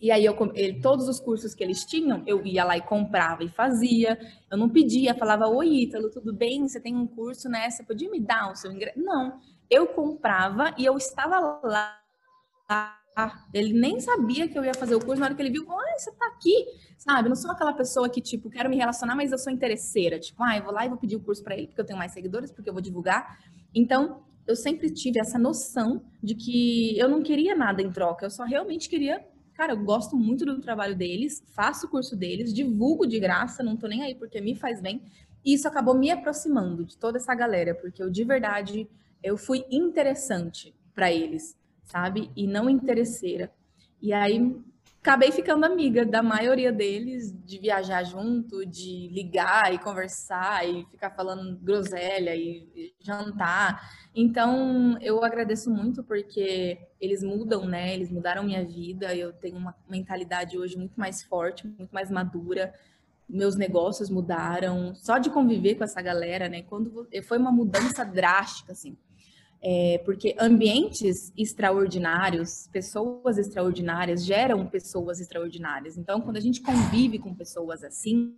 E 0.00 0.10
aí, 0.10 0.24
eu, 0.24 0.36
ele, 0.54 0.80
todos 0.80 1.08
os 1.08 1.18
cursos 1.18 1.54
que 1.54 1.64
eles 1.64 1.84
tinham, 1.84 2.22
eu 2.26 2.44
ia 2.44 2.64
lá 2.64 2.76
e 2.76 2.82
comprava 2.82 3.42
e 3.42 3.48
fazia. 3.48 4.18
Eu 4.50 4.58
não 4.58 4.68
pedia, 4.68 5.14
falava, 5.14 5.46
oi, 5.48 5.82
Ítalo, 5.82 6.10
tudo 6.10 6.32
bem? 6.32 6.66
Você 6.68 6.80
tem 6.80 6.94
um 6.94 7.06
curso, 7.06 7.48
né? 7.48 7.70
Você 7.70 7.82
podia 7.82 8.10
me 8.10 8.20
dar 8.20 8.52
o 8.52 8.54
seu 8.54 8.70
ingresso? 8.70 8.98
Não, 9.00 9.40
eu 9.70 9.86
comprava 9.86 10.74
e 10.78 10.84
eu 10.84 10.96
estava 10.96 11.60
lá. 11.64 12.00
Ele 13.52 13.72
nem 13.72 14.00
sabia 14.00 14.48
que 14.48 14.58
eu 14.58 14.64
ia 14.64 14.74
fazer 14.74 14.94
o 14.94 15.00
curso, 15.00 15.20
na 15.20 15.26
hora 15.26 15.34
que 15.34 15.42
ele 15.42 15.50
viu, 15.50 15.70
ah, 15.70 15.98
você 15.98 16.10
tá 16.12 16.26
aqui, 16.26 16.66
sabe? 16.98 17.26
Eu 17.26 17.30
não 17.30 17.36
sou 17.36 17.50
aquela 17.50 17.72
pessoa 17.72 18.08
que, 18.08 18.20
tipo, 18.20 18.50
quero 18.50 18.68
me 18.68 18.76
relacionar, 18.76 19.14
mas 19.14 19.30
eu 19.30 19.38
sou 19.38 19.52
interesseira. 19.52 20.18
Tipo, 20.18 20.42
ah, 20.42 20.56
eu 20.56 20.64
vou 20.64 20.72
lá 20.72 20.84
e 20.84 20.88
vou 20.88 20.98
pedir 20.98 21.16
o 21.16 21.20
curso 21.20 21.42
para 21.42 21.56
ele, 21.56 21.68
porque 21.68 21.80
eu 21.80 21.86
tenho 21.86 21.98
mais 21.98 22.12
seguidores, 22.12 22.50
porque 22.50 22.68
eu 22.68 22.72
vou 22.72 22.82
divulgar. 22.82 23.38
Então, 23.72 24.24
eu 24.46 24.56
sempre 24.56 24.90
tive 24.90 25.18
essa 25.18 25.38
noção 25.38 26.04
de 26.22 26.34
que 26.34 26.98
eu 26.98 27.08
não 27.08 27.22
queria 27.22 27.54
nada 27.54 27.80
em 27.80 27.90
troca, 27.90 28.26
eu 28.26 28.30
só 28.30 28.44
realmente 28.44 28.88
queria. 28.88 29.24
Cara, 29.54 29.72
eu 29.72 29.84
gosto 29.84 30.16
muito 30.16 30.44
do 30.44 30.60
trabalho 30.60 30.96
deles, 30.96 31.42
faço 31.54 31.86
o 31.86 31.88
curso 31.88 32.16
deles, 32.16 32.52
divulgo 32.52 33.06
de 33.06 33.20
graça, 33.20 33.62
não 33.62 33.76
tô 33.76 33.86
nem 33.86 34.02
aí 34.02 34.14
porque 34.16 34.40
me 34.40 34.54
faz 34.56 34.80
bem. 34.80 35.00
E 35.44 35.54
isso 35.54 35.68
acabou 35.68 35.94
me 35.94 36.10
aproximando 36.10 36.84
de 36.84 36.98
toda 36.98 37.18
essa 37.18 37.34
galera, 37.34 37.74
porque 37.74 38.02
eu 38.02 38.10
de 38.10 38.24
verdade 38.24 38.88
eu 39.24 39.38
fui 39.38 39.64
interessante 39.70 40.74
para 40.94 41.10
eles, 41.10 41.56
sabe? 41.82 42.30
E 42.36 42.46
não 42.46 42.68
interesseira. 42.68 43.50
E 44.00 44.12
aí 44.12 44.54
acabei 45.00 45.32
ficando 45.32 45.64
amiga 45.64 46.04
da 46.04 46.22
maioria 46.22 46.70
deles, 46.70 47.34
de 47.44 47.58
viajar 47.58 48.04
junto, 48.04 48.66
de 48.66 49.08
ligar 49.08 49.72
e 49.72 49.78
conversar 49.78 50.68
e 50.68 50.84
ficar 50.90 51.10
falando 51.10 51.58
groselha 51.58 52.36
e 52.36 52.94
jantar. 53.00 53.82
Então, 54.14 54.98
eu 55.00 55.24
agradeço 55.24 55.70
muito 55.70 56.04
porque 56.04 56.78
eles 57.00 57.22
mudam, 57.22 57.66
né? 57.66 57.94
Eles 57.94 58.10
mudaram 58.10 58.44
minha 58.44 58.64
vida. 58.64 59.14
Eu 59.14 59.32
tenho 59.32 59.56
uma 59.56 59.74
mentalidade 59.88 60.58
hoje 60.58 60.76
muito 60.76 61.00
mais 61.00 61.22
forte, 61.22 61.66
muito 61.66 61.92
mais 61.92 62.10
madura. 62.10 62.74
Meus 63.26 63.56
negócios 63.56 64.10
mudaram. 64.10 64.94
Só 64.94 65.16
de 65.16 65.30
conviver 65.30 65.76
com 65.76 65.84
essa 65.84 66.02
galera, 66.02 66.46
né? 66.48 66.62
Quando 66.62 67.08
foi 67.24 67.38
uma 67.38 67.50
mudança 67.50 68.04
drástica, 68.04 68.72
assim. 68.72 68.96
É, 69.66 69.96
porque 70.04 70.36
ambientes 70.38 71.32
extraordinários, 71.34 72.68
pessoas 72.70 73.38
extraordinárias 73.38 74.22
geram 74.22 74.66
pessoas 74.66 75.20
extraordinárias. 75.20 75.96
Então, 75.96 76.20
quando 76.20 76.36
a 76.36 76.40
gente 76.40 76.60
convive 76.60 77.18
com 77.18 77.34
pessoas 77.34 77.82
assim, 77.82 78.36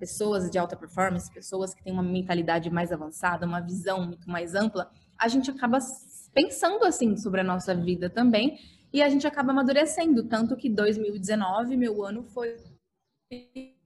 pessoas 0.00 0.50
de 0.50 0.58
alta 0.58 0.74
performance, 0.76 1.32
pessoas 1.32 1.72
que 1.72 1.84
têm 1.84 1.92
uma 1.92 2.02
mentalidade 2.02 2.68
mais 2.70 2.90
avançada, 2.90 3.46
uma 3.46 3.60
visão 3.60 4.04
muito 4.04 4.28
mais 4.28 4.56
ampla, 4.56 4.90
a 5.16 5.28
gente 5.28 5.48
acaba 5.48 5.78
pensando 6.32 6.84
assim 6.84 7.16
sobre 7.16 7.40
a 7.40 7.44
nossa 7.44 7.72
vida 7.72 8.10
também 8.10 8.58
e 8.92 9.00
a 9.00 9.08
gente 9.08 9.28
acaba 9.28 9.52
amadurecendo. 9.52 10.24
Tanto 10.24 10.56
que 10.56 10.68
2019, 10.68 11.76
meu 11.76 12.04
ano 12.04 12.24
foi 12.24 12.56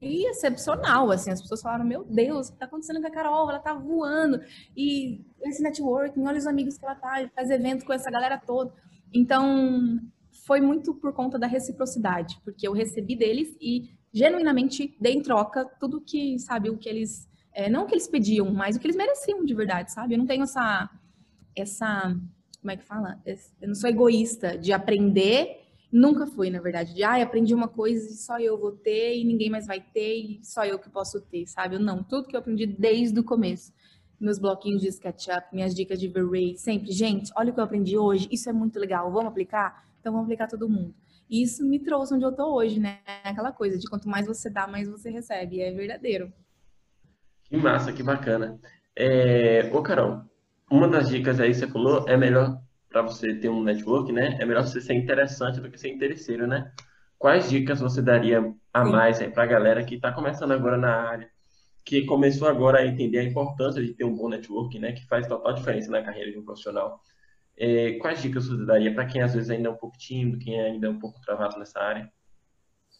excepcional, 0.00 1.10
assim, 1.10 1.30
as 1.30 1.40
pessoas 1.40 1.60
falaram, 1.60 1.84
meu 1.84 2.04
Deus, 2.04 2.48
o 2.48 2.52
que 2.52 2.58
tá 2.58 2.66
acontecendo 2.66 3.00
com 3.00 3.06
a 3.06 3.10
Carol? 3.10 3.50
Ela 3.50 3.58
tá 3.58 3.74
voando, 3.74 4.40
e 4.76 5.24
esse 5.42 5.62
networking, 5.62 6.24
olha 6.24 6.38
os 6.38 6.46
amigos 6.46 6.78
que 6.78 6.84
ela 6.84 6.94
tá, 6.94 7.28
faz 7.34 7.50
evento 7.50 7.84
com 7.84 7.92
essa 7.92 8.10
galera 8.10 8.38
toda. 8.38 8.72
Então, 9.12 9.98
foi 10.46 10.60
muito 10.60 10.94
por 10.94 11.12
conta 11.12 11.38
da 11.38 11.46
reciprocidade, 11.46 12.40
porque 12.44 12.66
eu 12.66 12.72
recebi 12.72 13.16
deles 13.16 13.56
e 13.60 13.90
genuinamente 14.12 14.96
dei 15.00 15.14
em 15.14 15.22
troca 15.22 15.64
tudo 15.78 16.00
que, 16.00 16.38
sabe, 16.38 16.70
o 16.70 16.78
que 16.78 16.88
eles, 16.88 17.28
é, 17.52 17.68
não 17.68 17.84
o 17.84 17.86
que 17.86 17.94
eles 17.94 18.08
pediam, 18.08 18.50
mas 18.52 18.76
o 18.76 18.80
que 18.80 18.86
eles 18.86 18.96
mereciam 18.96 19.44
de 19.44 19.54
verdade, 19.54 19.92
sabe? 19.92 20.14
Eu 20.14 20.18
não 20.18 20.26
tenho 20.26 20.44
essa, 20.44 20.88
essa, 21.56 22.16
como 22.60 22.70
é 22.70 22.76
que 22.76 22.84
fala? 22.84 23.20
Eu 23.26 23.68
não 23.68 23.74
sou 23.74 23.90
egoísta 23.90 24.56
de 24.56 24.72
aprender 24.72 25.57
Nunca 25.90 26.26
fui, 26.26 26.50
na 26.50 26.60
verdade, 26.60 26.94
de 26.94 27.02
ah, 27.02 27.22
aprendi 27.22 27.54
uma 27.54 27.68
coisa 27.68 28.06
e 28.10 28.14
só 28.14 28.38
eu 28.38 28.58
vou 28.58 28.72
ter 28.72 29.18
e 29.18 29.24
ninguém 29.24 29.48
mais 29.48 29.66
vai 29.66 29.80
ter 29.80 30.16
e 30.16 30.40
só 30.42 30.64
eu 30.64 30.78
que 30.78 30.90
posso 30.90 31.20
ter, 31.20 31.46
sabe? 31.46 31.78
Não, 31.78 32.02
tudo 32.02 32.28
que 32.28 32.36
eu 32.36 32.40
aprendi 32.40 32.66
desde 32.66 33.18
o 33.18 33.24
começo. 33.24 33.72
Meus 34.20 34.38
bloquinhos 34.38 34.82
de 34.82 34.88
SketchUp, 34.88 35.46
minhas 35.52 35.74
dicas 35.74 35.98
de 35.98 36.08
V-Ray, 36.08 36.58
sempre, 36.58 36.92
gente, 36.92 37.32
olha 37.36 37.50
o 37.50 37.54
que 37.54 37.60
eu 37.60 37.64
aprendi 37.64 37.96
hoje, 37.96 38.28
isso 38.30 38.50
é 38.50 38.52
muito 38.52 38.78
legal, 38.78 39.10
vamos 39.10 39.28
aplicar? 39.28 39.84
Então 40.00 40.12
vamos 40.12 40.26
aplicar 40.26 40.48
todo 40.48 40.68
mundo. 40.68 40.94
E 41.30 41.42
isso 41.42 41.64
me 41.64 41.78
trouxe 41.78 42.14
onde 42.14 42.24
eu 42.24 42.32
tô 42.32 42.54
hoje, 42.54 42.80
né? 42.80 43.00
Aquela 43.22 43.52
coisa 43.52 43.78
de 43.78 43.86
quanto 43.86 44.08
mais 44.08 44.26
você 44.26 44.48
dá, 44.48 44.66
mais 44.66 44.88
você 44.88 45.10
recebe. 45.10 45.60
É 45.60 45.70
verdadeiro. 45.70 46.32
Que 47.44 47.56
massa, 47.56 47.92
que 47.92 48.02
bacana. 48.02 48.58
É... 48.96 49.70
Ô, 49.72 49.82
Carol, 49.82 50.22
uma 50.70 50.88
das 50.88 51.08
dicas 51.08 51.38
aí 51.38 51.50
que 51.50 51.56
você 51.56 51.68
falou 51.68 52.08
é 52.08 52.16
melhor 52.16 52.58
para 52.88 53.02
você 53.02 53.34
ter 53.34 53.48
um 53.48 53.62
network, 53.62 54.12
né? 54.12 54.36
É 54.40 54.44
melhor 54.44 54.66
você 54.66 54.80
ser 54.80 54.94
interessante 54.94 55.60
do 55.60 55.70
que 55.70 55.78
ser 55.78 55.88
interesseiro, 55.88 56.46
né? 56.46 56.72
Quais 57.18 57.50
dicas 57.50 57.80
você 57.80 58.00
daria 58.00 58.54
a 58.72 58.84
mais 58.84 59.18
para 59.32 59.42
a 59.42 59.46
galera 59.46 59.84
que 59.84 59.96
está 59.96 60.12
começando 60.12 60.52
agora 60.52 60.76
na 60.76 60.94
área, 60.94 61.30
que 61.84 62.04
começou 62.04 62.48
agora 62.48 62.78
a 62.78 62.86
entender 62.86 63.18
a 63.18 63.24
importância 63.24 63.82
de 63.82 63.92
ter 63.92 64.04
um 64.04 64.14
bom 64.14 64.28
network, 64.28 64.78
né? 64.78 64.92
Que 64.92 65.06
faz 65.06 65.26
total 65.26 65.52
diferença 65.52 65.90
na 65.90 66.02
carreira 66.02 66.30
de 66.30 66.38
um 66.38 66.44
profissional. 66.44 67.00
É, 67.56 67.94
quais 67.94 68.22
dicas 68.22 68.46
você 68.46 68.64
daria 68.64 68.94
para 68.94 69.06
quem 69.06 69.20
às 69.20 69.34
vezes 69.34 69.50
ainda 69.50 69.68
é 69.68 69.72
um 69.72 69.76
pouco 69.76 69.98
tímido, 69.98 70.38
quem 70.38 70.60
ainda 70.60 70.86
é 70.86 70.90
um 70.90 70.98
pouco 70.98 71.20
travado 71.20 71.58
nessa 71.58 71.80
área? 71.80 72.10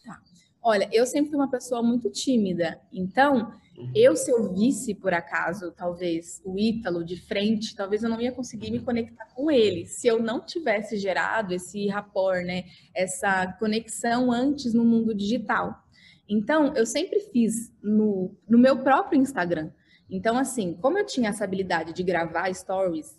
Tá. 0.05 0.21
Olha, 0.61 0.89
eu 0.93 1.07
sempre 1.07 1.31
fui 1.31 1.39
uma 1.39 1.51
pessoa 1.51 1.83
muito 1.83 2.11
tímida, 2.11 2.81
então 2.93 3.55
eu, 3.95 4.17
se 4.17 4.31
eu 4.31 4.53
visse, 4.53 4.95
por 4.95 5.15
acaso, 5.15 5.73
talvez, 5.73 6.41
o 6.45 6.59
Ítalo 6.59 7.05
de 7.05 7.17
frente, 7.17 7.77
talvez 7.77 8.03
eu 8.03 8.11
não 8.11 8.21
ia 8.21 8.33
conseguir 8.33 8.71
me 8.71 8.81
conectar 8.81 9.27
com 9.35 9.51
ele. 9.51 9.87
Se 9.87 10.09
eu 10.09 10.21
não 10.21 10.45
tivesse 10.45 10.97
gerado 10.97 11.55
esse 11.55 11.87
rapport, 11.89 12.45
né? 12.45 12.65
Essa 12.95 13.53
conexão 13.59 14.33
antes 14.33 14.75
no 14.75 14.85
mundo 14.85 15.15
digital. 15.15 15.85
Então, 16.29 16.75
eu 16.75 16.85
sempre 16.85 17.21
fiz 17.21 17.73
no, 17.83 18.35
no 18.49 18.59
meu 18.59 18.83
próprio 18.83 19.21
Instagram. 19.21 19.71
Então, 20.11 20.37
assim, 20.39 20.75
como 20.75 20.99
eu 20.99 21.07
tinha 21.07 21.31
essa 21.31 21.45
habilidade 21.45 21.93
de 21.93 22.03
gravar 22.03 22.53
stories, 22.53 23.19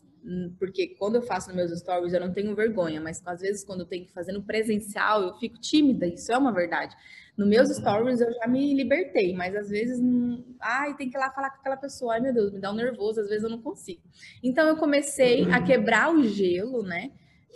porque 0.58 0.96
quando 1.00 1.16
eu 1.16 1.22
faço 1.22 1.48
nos 1.48 1.56
meus 1.56 1.80
stories 1.80 2.14
eu 2.14 2.20
não 2.20 2.32
tenho 2.32 2.56
vergonha, 2.56 3.00
mas 3.00 3.22
às 3.26 3.42
vezes 3.42 3.64
quando 3.64 3.82
eu 3.82 3.86
tenho 3.86 4.06
que 4.06 4.14
fazer 4.14 4.32
no 4.32 4.44
presencial 4.44 5.24
eu 5.24 5.34
fico 5.36 5.60
tímida, 5.60 6.06
isso 6.06 6.32
é 6.32 6.38
uma 6.38 6.52
verdade. 6.52 6.96
No 7.38 7.46
meus 7.46 7.70
stories 7.70 8.20
eu 8.20 8.32
já 8.34 8.48
me 8.48 8.74
libertei, 8.74 9.34
mas 9.34 9.56
às 9.56 9.70
vezes, 9.70 10.00
ai, 10.60 10.96
tem 10.98 11.10
que 11.10 11.16
ir 11.16 11.20
lá 11.20 11.32
falar 11.32 11.52
com 11.52 11.58
aquela 11.58 11.78
pessoa, 11.78 12.14
ai 12.14 12.20
meu 12.20 12.34
Deus, 12.34 12.52
me 12.52 12.60
dá 12.60 12.72
um 12.72 12.76
nervoso, 12.76 13.22
às 13.22 13.30
vezes 13.30 13.44
eu 13.44 13.50
não 13.50 13.62
consigo. 13.62 14.02
Então 14.44 14.68
eu 14.68 14.76
comecei 14.76 15.50
a 15.50 15.64
quebrar 15.64 16.14
o 16.14 16.24
gelo, 16.24 16.84
né? 16.84 17.12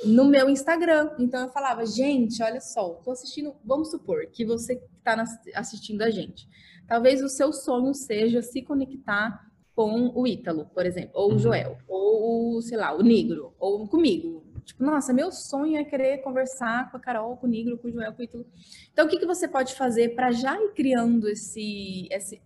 No 0.06 0.26
meu 0.26 0.49
Instagram. 0.49 1.12
Então 1.19 1.41
eu 1.41 1.49
falava, 1.49 1.86
gente, 1.86 2.41
olha 2.41 2.62
só, 2.62 2.93
tô 3.04 3.12
assistindo, 3.12 3.56
vamos 3.63 3.91
supor 3.91 4.26
que 4.28 4.45
você 4.45 4.82
está 4.97 5.21
assistindo 5.54 6.02
a 6.02 6.10
gente. 6.10 6.47
Talvez 6.88 7.21
o 7.21 7.30
seu 7.30 7.52
sonho 7.52 7.93
seja 7.93 8.41
se 8.41 8.62
conectar 8.62 9.53
com 9.76 10.12
o 10.14 10.28
Ítalo, 10.28 10.66
por 10.74 10.86
exemplo, 10.86 11.12
ou 11.14 11.30
o 11.30 11.34
uhum. 11.34 11.40
Joel, 11.40 11.78
ou, 11.88 12.62
sei 12.62 12.78
lá, 12.78 12.96
o 12.96 13.02
Negro, 13.02 13.54
ou 13.60 13.88
comigo, 13.88 14.44
Tipo, 14.64 14.84
nossa, 14.84 15.12
meu 15.12 15.32
sonho 15.32 15.78
é 15.78 15.84
querer 15.84 16.20
conversar 16.20 16.90
com 16.90 16.98
a 16.98 17.00
Carol, 17.00 17.36
com 17.38 17.46
o 17.46 17.50
Nigro, 17.50 17.78
com 17.78 17.88
o 17.88 17.92
Joel, 17.92 18.14
com 18.14 18.22
o 18.22 18.24
Ítalo. 18.24 18.46
Então, 18.92 19.06
o 19.06 19.10
que, 19.10 19.20
que 19.20 19.26
você 19.26 19.48
pode 19.48 19.76
fazer 19.76 20.16
para 20.16 20.32
já 20.32 20.56
ir 20.56 20.74
criando 20.74 21.28
esse, 21.28 22.08
esse, 22.10 22.42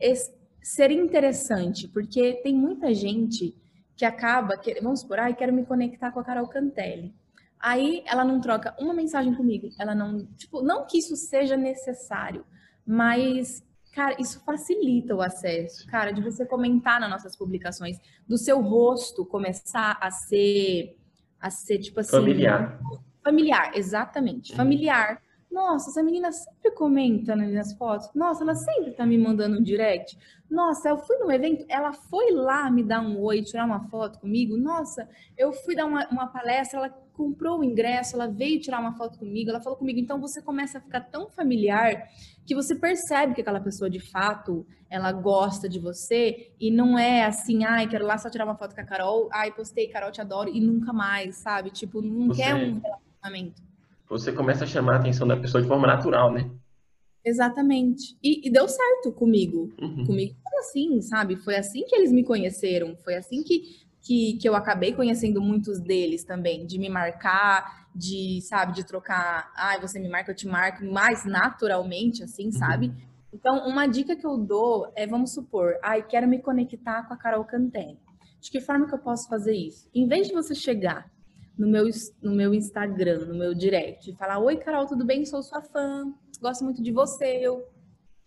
esse, 0.00 0.34
ser 0.60 0.90
interessante? 0.90 1.86
Porque 1.88 2.34
tem 2.42 2.54
muita 2.54 2.92
gente 2.92 3.56
que 3.96 4.04
acaba, 4.04 4.56
que, 4.56 4.80
vamos 4.80 5.00
supor, 5.00 5.20
ah, 5.20 5.32
quero 5.32 5.52
me 5.52 5.64
conectar 5.64 6.10
com 6.10 6.20
a 6.20 6.24
Carol 6.24 6.48
Cantelli. 6.48 7.14
Aí 7.60 8.02
ela 8.06 8.24
não 8.24 8.40
troca 8.40 8.74
uma 8.80 8.92
mensagem 8.92 9.32
comigo, 9.34 9.68
ela 9.78 9.94
não, 9.94 10.26
tipo, 10.34 10.62
não 10.62 10.84
que 10.84 10.98
isso 10.98 11.14
seja 11.14 11.56
necessário, 11.56 12.44
mas 12.84 13.62
Cara, 13.92 14.16
isso 14.18 14.42
facilita 14.44 15.14
o 15.14 15.20
acesso, 15.20 15.86
cara, 15.86 16.12
de 16.12 16.22
você 16.22 16.46
comentar 16.46 16.98
nas 16.98 17.10
nossas 17.10 17.36
publicações, 17.36 17.98
do 18.26 18.38
seu 18.38 18.60
rosto 18.60 19.24
começar 19.24 19.98
a 20.00 20.10
ser 20.10 20.96
a 21.38 21.50
ser 21.50 21.78
tipo 21.78 22.00
assim. 22.00 22.12
Familiar. 22.12 22.80
Familiar, 23.22 23.72
exatamente. 23.74 24.54
Familiar. 24.54 25.20
Nossa, 25.50 25.90
essa 25.90 26.02
menina 26.02 26.32
sempre 26.32 26.70
comenta 26.70 27.36
nas 27.36 27.74
fotos. 27.74 28.08
Nossa, 28.14 28.42
ela 28.42 28.54
sempre 28.54 28.92
tá 28.92 29.04
me 29.04 29.18
mandando 29.18 29.58
um 29.58 29.62
direct. 29.62 30.16
Nossa, 30.50 30.88
eu 30.88 30.96
fui 30.96 31.18
no 31.18 31.30
evento, 31.30 31.66
ela 31.68 31.92
foi 31.92 32.30
lá 32.30 32.70
me 32.70 32.82
dar 32.82 33.02
um 33.02 33.20
oi, 33.20 33.42
tirar 33.42 33.66
uma 33.66 33.80
foto 33.88 34.18
comigo. 34.18 34.56
Nossa, 34.56 35.06
eu 35.36 35.52
fui 35.52 35.74
dar 35.74 35.84
uma, 35.84 36.08
uma 36.08 36.28
palestra, 36.28 36.78
ela 36.78 37.01
comprou 37.12 37.60
o 37.60 37.64
ingresso, 37.64 38.16
ela 38.16 38.26
veio 38.26 38.60
tirar 38.60 38.80
uma 38.80 38.94
foto 38.94 39.18
comigo, 39.18 39.50
ela 39.50 39.60
falou 39.60 39.78
comigo. 39.78 39.98
Então 39.98 40.20
você 40.20 40.40
começa 40.40 40.78
a 40.78 40.80
ficar 40.80 41.00
tão 41.00 41.28
familiar 41.28 42.08
que 42.44 42.54
você 42.54 42.74
percebe 42.74 43.34
que 43.34 43.40
aquela 43.40 43.60
pessoa 43.60 43.88
de 43.88 44.00
fato 44.00 44.66
ela 44.90 45.12
gosta 45.12 45.68
de 45.68 45.78
você 45.78 46.52
e 46.60 46.70
não 46.70 46.98
é 46.98 47.24
assim, 47.24 47.64
ai, 47.64 47.88
quero 47.88 48.04
lá 48.04 48.18
só 48.18 48.28
tirar 48.28 48.44
uma 48.44 48.56
foto 48.56 48.74
com 48.74 48.80
a 48.80 48.84
Carol, 48.84 49.28
ai, 49.32 49.52
postei, 49.52 49.88
Carol, 49.88 50.10
te 50.10 50.20
adoro 50.20 50.50
e 50.50 50.60
nunca 50.60 50.92
mais, 50.92 51.36
sabe? 51.36 51.70
Tipo, 51.70 52.02
não 52.02 52.28
você, 52.28 52.42
quer 52.42 52.54
um 52.54 52.80
relacionamento. 52.80 53.62
Você 54.08 54.32
começa 54.32 54.64
a 54.64 54.66
chamar 54.66 54.94
a 54.94 54.98
atenção 54.98 55.26
da 55.26 55.36
pessoa 55.36 55.62
de 55.62 55.68
forma 55.68 55.86
natural, 55.86 56.32
né? 56.32 56.50
Exatamente. 57.24 58.16
E, 58.22 58.46
e 58.46 58.50
deu 58.50 58.68
certo 58.68 59.12
comigo. 59.12 59.72
Uhum. 59.80 60.04
Comigo 60.04 60.34
foi 60.42 60.58
assim, 60.58 61.00
sabe? 61.00 61.36
Foi 61.36 61.56
assim 61.56 61.84
que 61.86 61.94
eles 61.94 62.10
me 62.10 62.24
conheceram. 62.24 62.96
Foi 62.96 63.14
assim 63.14 63.42
que 63.42 63.80
que, 64.02 64.36
que 64.38 64.48
eu 64.48 64.54
acabei 64.56 64.92
conhecendo 64.92 65.40
muitos 65.40 65.80
deles 65.80 66.24
também, 66.24 66.66
de 66.66 66.78
me 66.78 66.88
marcar, 66.88 67.86
de, 67.94 68.40
sabe, 68.42 68.74
de 68.74 68.84
trocar, 68.84 69.50
ai, 69.56 69.76
ah, 69.76 69.80
você 69.80 70.00
me 70.00 70.08
marca, 70.08 70.32
eu 70.32 70.36
te 70.36 70.46
marco, 70.46 70.84
mais 70.84 71.24
naturalmente, 71.24 72.22
assim, 72.22 72.46
uhum. 72.46 72.52
sabe? 72.52 72.92
Então, 73.32 73.66
uma 73.66 73.86
dica 73.86 74.16
que 74.16 74.26
eu 74.26 74.36
dou 74.36 74.92
é, 74.96 75.06
vamos 75.06 75.32
supor, 75.32 75.76
ai, 75.82 76.02
quero 76.02 76.26
me 76.26 76.40
conectar 76.40 77.06
com 77.06 77.14
a 77.14 77.16
Carol 77.16 77.44
Cantelli. 77.44 77.98
De 78.40 78.50
que 78.50 78.60
forma 78.60 78.88
que 78.88 78.94
eu 78.94 78.98
posso 78.98 79.28
fazer 79.28 79.54
isso? 79.54 79.88
Em 79.94 80.06
vez 80.08 80.26
de 80.26 80.34
você 80.34 80.52
chegar 80.52 81.08
no 81.56 81.68
meu, 81.68 81.88
no 82.20 82.34
meu 82.34 82.52
Instagram, 82.52 83.26
no 83.26 83.38
meu 83.38 83.54
direct, 83.54 84.10
e 84.10 84.16
falar, 84.16 84.40
oi, 84.40 84.56
Carol, 84.56 84.86
tudo 84.86 85.04
bem? 85.04 85.24
Sou 85.24 85.42
sua 85.42 85.62
fã, 85.62 86.12
gosto 86.40 86.64
muito 86.64 86.82
de 86.82 86.90
você, 86.90 87.38
eu... 87.40 87.64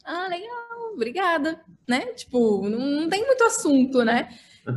Ah, 0.06 0.28
legal, 0.28 0.94
obrigada, 0.94 1.62
né? 1.88 2.14
Tipo, 2.14 2.70
não, 2.70 2.80
não 2.80 3.10
tem 3.10 3.26
muito 3.26 3.43
assunto, 3.43 4.06
né? 4.06 4.30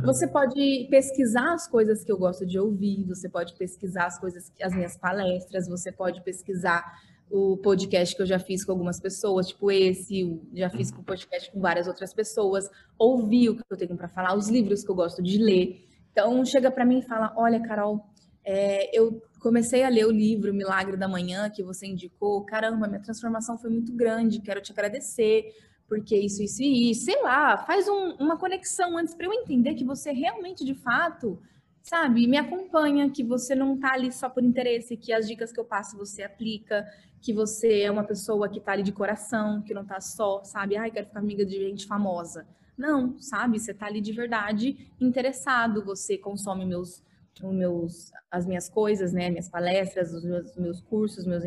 Você 0.03 0.27
pode 0.27 0.87
pesquisar 0.89 1.53
as 1.53 1.67
coisas 1.67 2.03
que 2.03 2.11
eu 2.11 2.17
gosto 2.17 2.45
de 2.45 2.59
ouvir, 2.59 3.03
você 3.05 3.27
pode 3.27 3.55
pesquisar 3.55 4.05
as 4.05 4.19
coisas, 4.19 4.51
as 4.61 4.73
minhas 4.73 4.95
palestras, 4.95 5.67
você 5.67 5.91
pode 5.91 6.21
pesquisar 6.21 6.85
o 7.29 7.57
podcast 7.57 8.15
que 8.15 8.21
eu 8.21 8.25
já 8.25 8.39
fiz 8.39 8.63
com 8.63 8.71
algumas 8.71 8.99
pessoas, 8.99 9.47
tipo 9.47 9.71
esse, 9.71 10.39
já 10.53 10.69
fiz 10.69 10.91
com 10.91 11.03
podcast 11.03 11.51
com 11.51 11.59
várias 11.59 11.87
outras 11.87 12.13
pessoas, 12.13 12.69
ouvir 12.97 13.49
o 13.49 13.55
que 13.55 13.63
eu 13.69 13.77
tenho 13.77 13.95
para 13.95 14.07
falar, 14.07 14.35
os 14.35 14.47
livros 14.47 14.83
que 14.83 14.91
eu 14.91 14.95
gosto 14.95 15.23
de 15.23 15.37
ler. 15.37 15.85
Então 16.11 16.43
chega 16.45 16.69
para 16.69 16.85
mim 16.85 16.99
e 16.99 17.01
fala: 17.03 17.33
"Olha, 17.35 17.59
Carol, 17.59 18.03
é, 18.43 18.95
eu 18.97 19.21
comecei 19.39 19.83
a 19.83 19.89
ler 19.89 20.05
o 20.05 20.11
livro 20.11 20.53
Milagre 20.53 20.97
da 20.97 21.07
Manhã 21.07 21.49
que 21.49 21.63
você 21.63 21.87
indicou. 21.87 22.43
Caramba, 22.45 22.87
minha 22.87 23.01
transformação 23.01 23.57
foi 23.57 23.69
muito 23.69 23.93
grande. 23.93 24.41
Quero 24.41 24.61
te 24.61 24.71
agradecer 24.71 25.51
porque 25.89 26.15
isso, 26.15 26.43
isso 26.43 26.61
e 26.61 26.91
isso. 26.91 27.05
Sei 27.05 27.21
lá, 27.21 27.57
faz 27.57 27.89
um, 27.89 28.13
uma 28.19 28.37
conexão 28.37 28.95
antes 28.97 29.15
para 29.15 29.25
eu 29.25 29.33
entender 29.33 29.73
que 29.73 29.83
você 29.83 30.11
realmente, 30.11 30.63
de 30.63 30.75
fato, 30.75 31.41
sabe, 31.81 32.27
me 32.27 32.37
acompanha, 32.37 33.09
que 33.09 33.23
você 33.23 33.55
não 33.55 33.77
tá 33.77 33.93
ali 33.93 34.11
só 34.11 34.29
por 34.29 34.43
interesse, 34.43 34.95
que 34.95 35.11
as 35.11 35.27
dicas 35.27 35.51
que 35.51 35.59
eu 35.59 35.65
passo 35.65 35.97
você 35.97 36.21
aplica, 36.21 36.87
que 37.19 37.33
você 37.33 37.81
é 37.81 37.91
uma 37.91 38.03
pessoa 38.03 38.47
que 38.47 38.61
tá 38.61 38.73
ali 38.73 38.83
de 38.83 38.91
coração, 38.91 39.61
que 39.63 39.73
não 39.73 39.83
tá 39.83 39.99
só, 39.99 40.43
sabe, 40.43 40.77
ai, 40.77 40.91
quero 40.91 41.07
ficar 41.07 41.19
amiga 41.19 41.43
de 41.43 41.55
gente 41.55 41.87
famosa. 41.87 42.47
Não, 42.77 43.19
sabe, 43.19 43.59
você 43.59 43.73
tá 43.73 43.87
ali 43.87 43.99
de 43.99 44.13
verdade 44.13 44.93
interessado, 45.01 45.83
você 45.83 46.17
consome 46.17 46.65
meus 46.65 47.03
meus, 47.41 48.11
as 48.29 48.45
minhas 48.45 48.67
coisas, 48.67 49.13
né, 49.13 49.29
minhas 49.29 49.47
palestras, 49.47 50.13
os 50.13 50.25
meus, 50.25 50.53
meus 50.57 50.81
cursos, 50.81 51.25
meus 51.25 51.43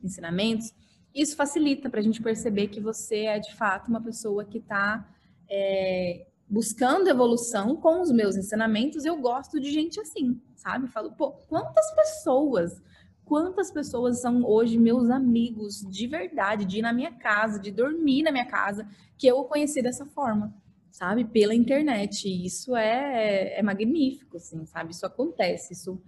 ensinamentos, 0.00 0.72
isso 1.14 1.36
facilita 1.36 1.90
para 1.90 2.00
a 2.00 2.02
gente 2.02 2.22
perceber 2.22 2.68
que 2.68 2.80
você 2.80 3.24
é 3.24 3.38
de 3.38 3.54
fato 3.54 3.88
uma 3.88 4.00
pessoa 4.00 4.44
que 4.44 4.58
está 4.58 5.06
é, 5.48 6.26
buscando 6.48 7.08
evolução 7.08 7.76
com 7.76 8.00
os 8.00 8.10
meus 8.10 8.36
ensinamentos. 8.36 9.04
Eu 9.04 9.20
gosto 9.20 9.60
de 9.60 9.70
gente 9.70 10.00
assim, 10.00 10.40
sabe? 10.56 10.88
Falo, 10.88 11.12
pô, 11.12 11.32
quantas 11.48 11.90
pessoas, 11.94 12.80
quantas 13.24 13.70
pessoas 13.70 14.20
são 14.20 14.44
hoje 14.44 14.78
meus 14.78 15.10
amigos 15.10 15.80
de 15.90 16.06
verdade, 16.06 16.64
de 16.64 16.78
ir 16.78 16.82
na 16.82 16.92
minha 16.92 17.12
casa, 17.12 17.58
de 17.58 17.70
dormir 17.70 18.22
na 18.22 18.32
minha 18.32 18.46
casa, 18.46 18.88
que 19.18 19.26
eu 19.26 19.44
conheci 19.44 19.82
dessa 19.82 20.06
forma 20.06 20.54
sabe? 20.92 21.24
Pela 21.24 21.54
internet. 21.54 22.28
Isso 22.28 22.76
é, 22.76 23.58
é 23.58 23.62
magnífico, 23.62 24.36
assim, 24.36 24.64
sabe? 24.66 24.92
Isso 24.92 25.06
acontece, 25.06 25.72
isso, 25.72 26.00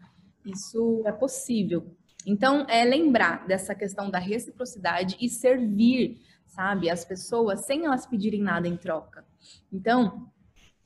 isso 0.45 1.03
é 1.05 1.11
possível. 1.11 1.85
Então, 2.27 2.67
é 2.69 2.85
lembrar 2.85 3.47
dessa 3.47 3.75
questão 3.75 4.11
da 4.11 4.19
reciprocidade 4.19 5.17
e 5.21 5.29
servir, 5.29 6.21
sabe, 6.47 6.89
as 6.89 7.05
pessoas 7.05 7.65
sem 7.67 7.85
elas 7.85 8.07
pedirem 8.07 8.43
nada 8.43 8.67
em 8.67 8.77
troca. 8.77 9.25
Então, 9.73 10.31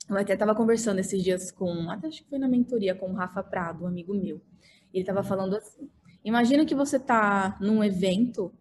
eu 0.09 0.17
até 0.17 0.33
estava 0.33 0.55
conversando 0.55 0.99
esses 0.99 1.23
dias 1.23 1.51
com, 1.51 1.89
até 1.89 2.07
acho 2.07 2.23
que 2.23 2.29
foi 2.29 2.39
na 2.39 2.47
mentoria 2.47 2.95
com 2.95 3.11
o 3.11 3.13
Rafa 3.13 3.43
Prado, 3.43 3.83
um 3.83 3.87
amigo 3.87 4.13
meu. 4.13 4.41
Ele 4.93 5.03
estava 5.03 5.23
falando 5.23 5.55
assim: 5.55 5.89
imagina 6.23 6.65
que 6.65 6.73
você 6.73 6.97
está 6.97 7.55
num 7.61 7.83
evento 7.83 8.51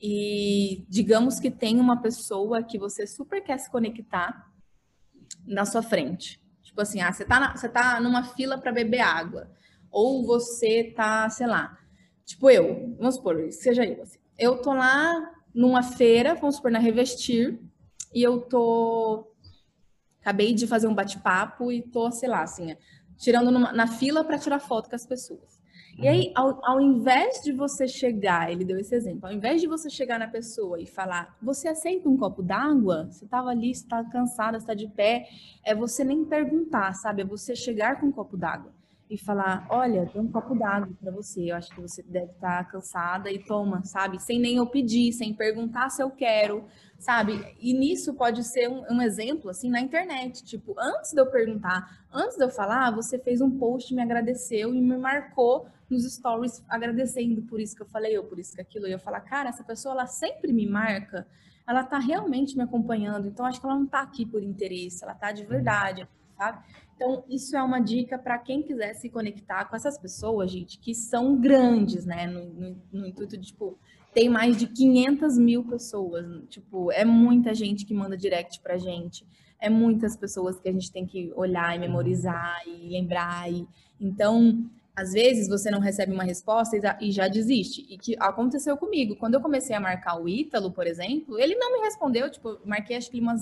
e 0.00 0.84
digamos 0.88 1.38
que 1.38 1.50
tem 1.50 1.78
uma 1.78 2.02
pessoa 2.02 2.62
que 2.62 2.78
você 2.78 3.06
super 3.06 3.42
quer 3.42 3.58
se 3.58 3.70
conectar 3.70 4.52
na 5.46 5.64
sua 5.64 5.82
frente. 5.82 6.40
Tipo 6.62 6.82
assim, 6.82 7.00
ah, 7.00 7.12
você 7.12 7.24
tá, 7.24 7.40
na, 7.40 7.56
você 7.56 7.68
tá 7.68 8.00
numa 8.00 8.24
fila 8.24 8.58
para 8.58 8.72
beber 8.72 9.00
água. 9.00 9.50
Ou 9.90 10.26
você 10.26 10.92
tá, 10.96 11.28
sei 11.30 11.46
lá, 11.46 11.78
tipo 12.28 12.50
eu, 12.50 12.94
vamos 12.98 13.14
supor, 13.14 13.50
seja 13.50 13.84
eu. 13.84 14.02
Assim, 14.02 14.18
eu 14.38 14.60
tô 14.60 14.72
lá 14.74 15.32
numa 15.54 15.82
feira, 15.82 16.34
vamos 16.34 16.56
supor, 16.56 16.70
na 16.70 16.78
Revestir, 16.78 17.58
e 18.14 18.22
eu 18.22 18.42
tô. 18.42 19.26
Acabei 20.20 20.52
de 20.52 20.66
fazer 20.66 20.86
um 20.86 20.94
bate-papo 20.94 21.72
e 21.72 21.80
tô, 21.80 22.10
sei 22.10 22.28
lá, 22.28 22.42
assim, 22.42 22.76
tirando 23.16 23.50
numa, 23.50 23.72
na 23.72 23.86
fila 23.86 24.22
para 24.22 24.38
tirar 24.38 24.60
foto 24.60 24.90
com 24.90 24.94
as 24.94 25.06
pessoas. 25.06 25.58
E 25.98 26.06
aí, 26.06 26.32
ao, 26.36 26.60
ao 26.64 26.80
invés 26.80 27.40
de 27.42 27.50
você 27.50 27.88
chegar, 27.88 28.52
ele 28.52 28.64
deu 28.64 28.78
esse 28.78 28.94
exemplo, 28.94 29.26
ao 29.26 29.32
invés 29.32 29.60
de 29.60 29.66
você 29.66 29.90
chegar 29.90 30.18
na 30.18 30.28
pessoa 30.28 30.80
e 30.80 30.86
falar, 30.86 31.36
você 31.42 31.66
aceita 31.66 32.08
um 32.08 32.16
copo 32.16 32.40
d'água? 32.40 33.08
Você 33.10 33.24
estava 33.24 33.48
ali, 33.48 33.70
está 33.70 34.04
cansada, 34.04 34.58
está 34.58 34.74
de 34.74 34.86
pé, 34.86 35.26
é 35.64 35.74
você 35.74 36.04
nem 36.04 36.24
perguntar, 36.24 36.92
sabe? 36.94 37.22
É 37.22 37.24
você 37.24 37.56
chegar 37.56 37.98
com 37.98 38.06
um 38.06 38.12
copo 38.12 38.36
d'água 38.36 38.77
e 39.10 39.16
falar, 39.16 39.66
olha, 39.70 40.06
tem 40.06 40.20
um 40.20 40.30
copo 40.30 40.54
d'água 40.54 40.92
para 41.00 41.10
você, 41.10 41.50
eu 41.50 41.56
acho 41.56 41.74
que 41.74 41.80
você 41.80 42.02
deve 42.02 42.32
estar 42.32 42.64
tá 42.64 42.70
cansada 42.70 43.30
e 43.30 43.38
toma, 43.38 43.82
sabe? 43.84 44.22
Sem 44.22 44.38
nem 44.38 44.56
eu 44.56 44.66
pedir, 44.66 45.12
sem 45.12 45.32
perguntar 45.32 45.88
se 45.88 46.02
eu 46.02 46.10
quero, 46.10 46.66
sabe? 46.98 47.42
E 47.58 47.72
nisso 47.72 48.12
pode 48.14 48.44
ser 48.44 48.68
um, 48.68 48.84
um, 48.90 49.00
exemplo, 49.00 49.48
assim, 49.50 49.70
na 49.70 49.80
internet. 49.80 50.44
Tipo, 50.44 50.74
antes 50.78 51.12
de 51.12 51.20
eu 51.20 51.26
perguntar, 51.26 52.06
antes 52.12 52.36
de 52.36 52.44
eu 52.44 52.50
falar, 52.50 52.90
você 52.90 53.18
fez 53.18 53.40
um 53.40 53.50
post, 53.50 53.94
me 53.94 54.02
agradeceu 54.02 54.74
e 54.74 54.80
me 54.80 54.98
marcou 54.98 55.66
nos 55.88 56.04
stories 56.04 56.62
agradecendo 56.68 57.40
por 57.42 57.60
isso 57.60 57.74
que 57.74 57.82
eu 57.82 57.86
falei, 57.86 58.18
ou 58.18 58.24
por 58.24 58.38
isso 58.38 58.54
que 58.54 58.60
aquilo. 58.60 58.86
E 58.86 58.92
eu 58.92 58.98
falar, 58.98 59.20
cara, 59.20 59.48
essa 59.48 59.64
pessoa, 59.64 59.94
ela 59.94 60.06
sempre 60.06 60.52
me 60.52 60.66
marca, 60.66 61.26
ela 61.66 61.82
tá 61.82 61.98
realmente 61.98 62.56
me 62.56 62.62
acompanhando, 62.62 63.28
então 63.28 63.46
acho 63.46 63.60
que 63.60 63.66
ela 63.66 63.76
não 63.76 63.86
tá 63.86 64.00
aqui 64.00 64.26
por 64.26 64.42
interesse, 64.42 65.04
ela 65.04 65.14
tá 65.14 65.32
de 65.32 65.44
verdade, 65.44 66.06
sabe? 66.36 66.62
Então, 66.98 67.22
isso 67.28 67.56
é 67.56 67.62
uma 67.62 67.78
dica 67.78 68.18
para 68.18 68.36
quem 68.38 68.60
quiser 68.60 68.92
se 68.94 69.08
conectar 69.08 69.64
com 69.66 69.76
essas 69.76 69.96
pessoas, 69.96 70.50
gente, 70.50 70.80
que 70.80 70.92
são 70.92 71.36
grandes, 71.36 72.04
né? 72.04 72.26
No, 72.26 72.44
no, 72.46 72.76
no 72.92 73.06
intuito 73.06 73.38
de, 73.38 73.46
tipo, 73.46 73.78
tem 74.12 74.28
mais 74.28 74.56
de 74.56 74.66
500 74.66 75.38
mil 75.38 75.62
pessoas. 75.62 76.26
Tipo, 76.48 76.90
é 76.90 77.04
muita 77.04 77.54
gente 77.54 77.86
que 77.86 77.94
manda 77.94 78.16
direct 78.16 78.60
pra 78.60 78.76
gente. 78.78 79.24
É 79.60 79.70
muitas 79.70 80.16
pessoas 80.16 80.58
que 80.58 80.68
a 80.68 80.72
gente 80.72 80.90
tem 80.90 81.06
que 81.06 81.32
olhar 81.36 81.76
e 81.76 81.78
memorizar 81.78 82.62
e 82.66 82.88
lembrar. 82.88 83.48
E... 83.48 83.64
Então, 84.00 84.68
às 84.96 85.12
vezes 85.12 85.48
você 85.48 85.70
não 85.70 85.78
recebe 85.78 86.12
uma 86.12 86.24
resposta 86.24 86.76
e 86.76 86.80
já, 86.80 86.98
e 87.00 87.12
já, 87.12 87.28
desiste. 87.28 87.86
E 87.88 87.96
que 87.96 88.16
aconteceu 88.18 88.76
comigo. 88.76 89.14
Quando 89.14 89.34
eu 89.34 89.40
comecei 89.40 89.76
a 89.76 89.78
marcar 89.80 90.20
o 90.20 90.28
Ítalo, 90.28 90.72
por 90.72 90.84
exemplo, 90.84 91.38
ele 91.38 91.54
não 91.54 91.74
me 91.74 91.84
respondeu. 91.84 92.28
Tipo, 92.28 92.58
marquei 92.64 92.96
acho 92.96 93.08
que 93.08 93.20
umas, 93.20 93.40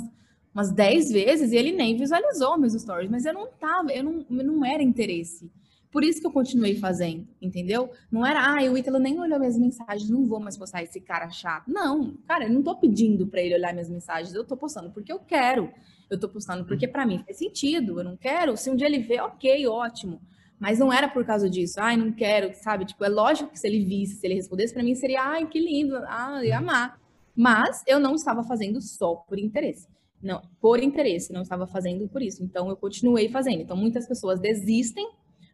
umas 0.56 0.72
10 0.72 1.12
vezes 1.12 1.52
e 1.52 1.56
ele 1.56 1.70
nem 1.70 1.98
visualizou 1.98 2.56
meus 2.56 2.72
stories. 2.72 3.10
Mas 3.10 3.26
eu 3.26 3.34
não 3.34 3.46
tava, 3.46 3.92
eu 3.92 4.02
não, 4.02 4.24
não 4.30 4.64
era 4.64 4.82
interesse. 4.82 5.50
Por 5.92 6.02
isso 6.02 6.18
que 6.20 6.26
eu 6.26 6.32
continuei 6.32 6.74
fazendo, 6.76 7.28
entendeu? 7.40 7.90
Não 8.10 8.24
era, 8.24 8.40
ah, 8.40 8.70
o 8.70 8.76
Ítalo 8.76 8.98
nem 8.98 9.20
olhou 9.20 9.38
minhas 9.38 9.58
mensagens, 9.58 10.10
não 10.10 10.26
vou 10.26 10.40
mais 10.40 10.56
postar 10.56 10.82
esse 10.82 11.00
cara 11.00 11.30
chato. 11.30 11.70
Não, 11.70 12.16
cara, 12.26 12.44
eu 12.44 12.50
não 12.50 12.62
tô 12.62 12.74
pedindo 12.74 13.26
para 13.26 13.40
ele 13.40 13.54
olhar 13.54 13.72
minhas 13.72 13.88
mensagens, 13.88 14.34
eu 14.34 14.44
tô 14.44 14.56
postando 14.56 14.90
porque 14.90 15.12
eu 15.12 15.18
quero. 15.18 15.70
Eu 16.08 16.18
tô 16.18 16.28
postando 16.28 16.64
porque 16.64 16.88
para 16.88 17.06
mim 17.06 17.22
faz 17.24 17.36
sentido, 17.36 18.00
eu 18.00 18.04
não 18.04 18.16
quero. 18.16 18.56
Se 18.56 18.70
um 18.70 18.76
dia 18.76 18.86
ele 18.86 18.98
vê, 18.98 19.20
ok, 19.20 19.66
ótimo. 19.66 20.20
Mas 20.58 20.78
não 20.78 20.90
era 20.90 21.06
por 21.06 21.24
causa 21.24 21.50
disso, 21.50 21.78
ai, 21.80 21.98
não 21.98 22.12
quero, 22.12 22.54
sabe? 22.54 22.86
Tipo, 22.86 23.04
é 23.04 23.08
lógico 23.08 23.50
que 23.50 23.58
se 23.58 23.66
ele 23.66 23.84
visse, 23.84 24.16
se 24.16 24.26
ele 24.26 24.34
respondesse 24.34 24.72
para 24.72 24.82
mim, 24.82 24.94
seria, 24.94 25.22
ai, 25.22 25.46
que 25.46 25.60
lindo, 25.60 25.96
ah, 26.06 26.42
ia 26.42 26.58
amar. 26.58 26.98
Mas 27.34 27.82
eu 27.86 28.00
não 28.00 28.14
estava 28.14 28.42
fazendo 28.42 28.80
só 28.80 29.14
por 29.16 29.38
interesse. 29.38 29.86
Não, 30.22 30.42
por 30.60 30.82
interesse, 30.82 31.32
não 31.32 31.42
estava 31.42 31.66
fazendo 31.66 32.08
por 32.08 32.22
isso. 32.22 32.42
Então 32.42 32.68
eu 32.68 32.76
continuei 32.76 33.28
fazendo. 33.28 33.62
Então 33.62 33.76
muitas 33.76 34.06
pessoas 34.06 34.40
desistem 34.40 35.08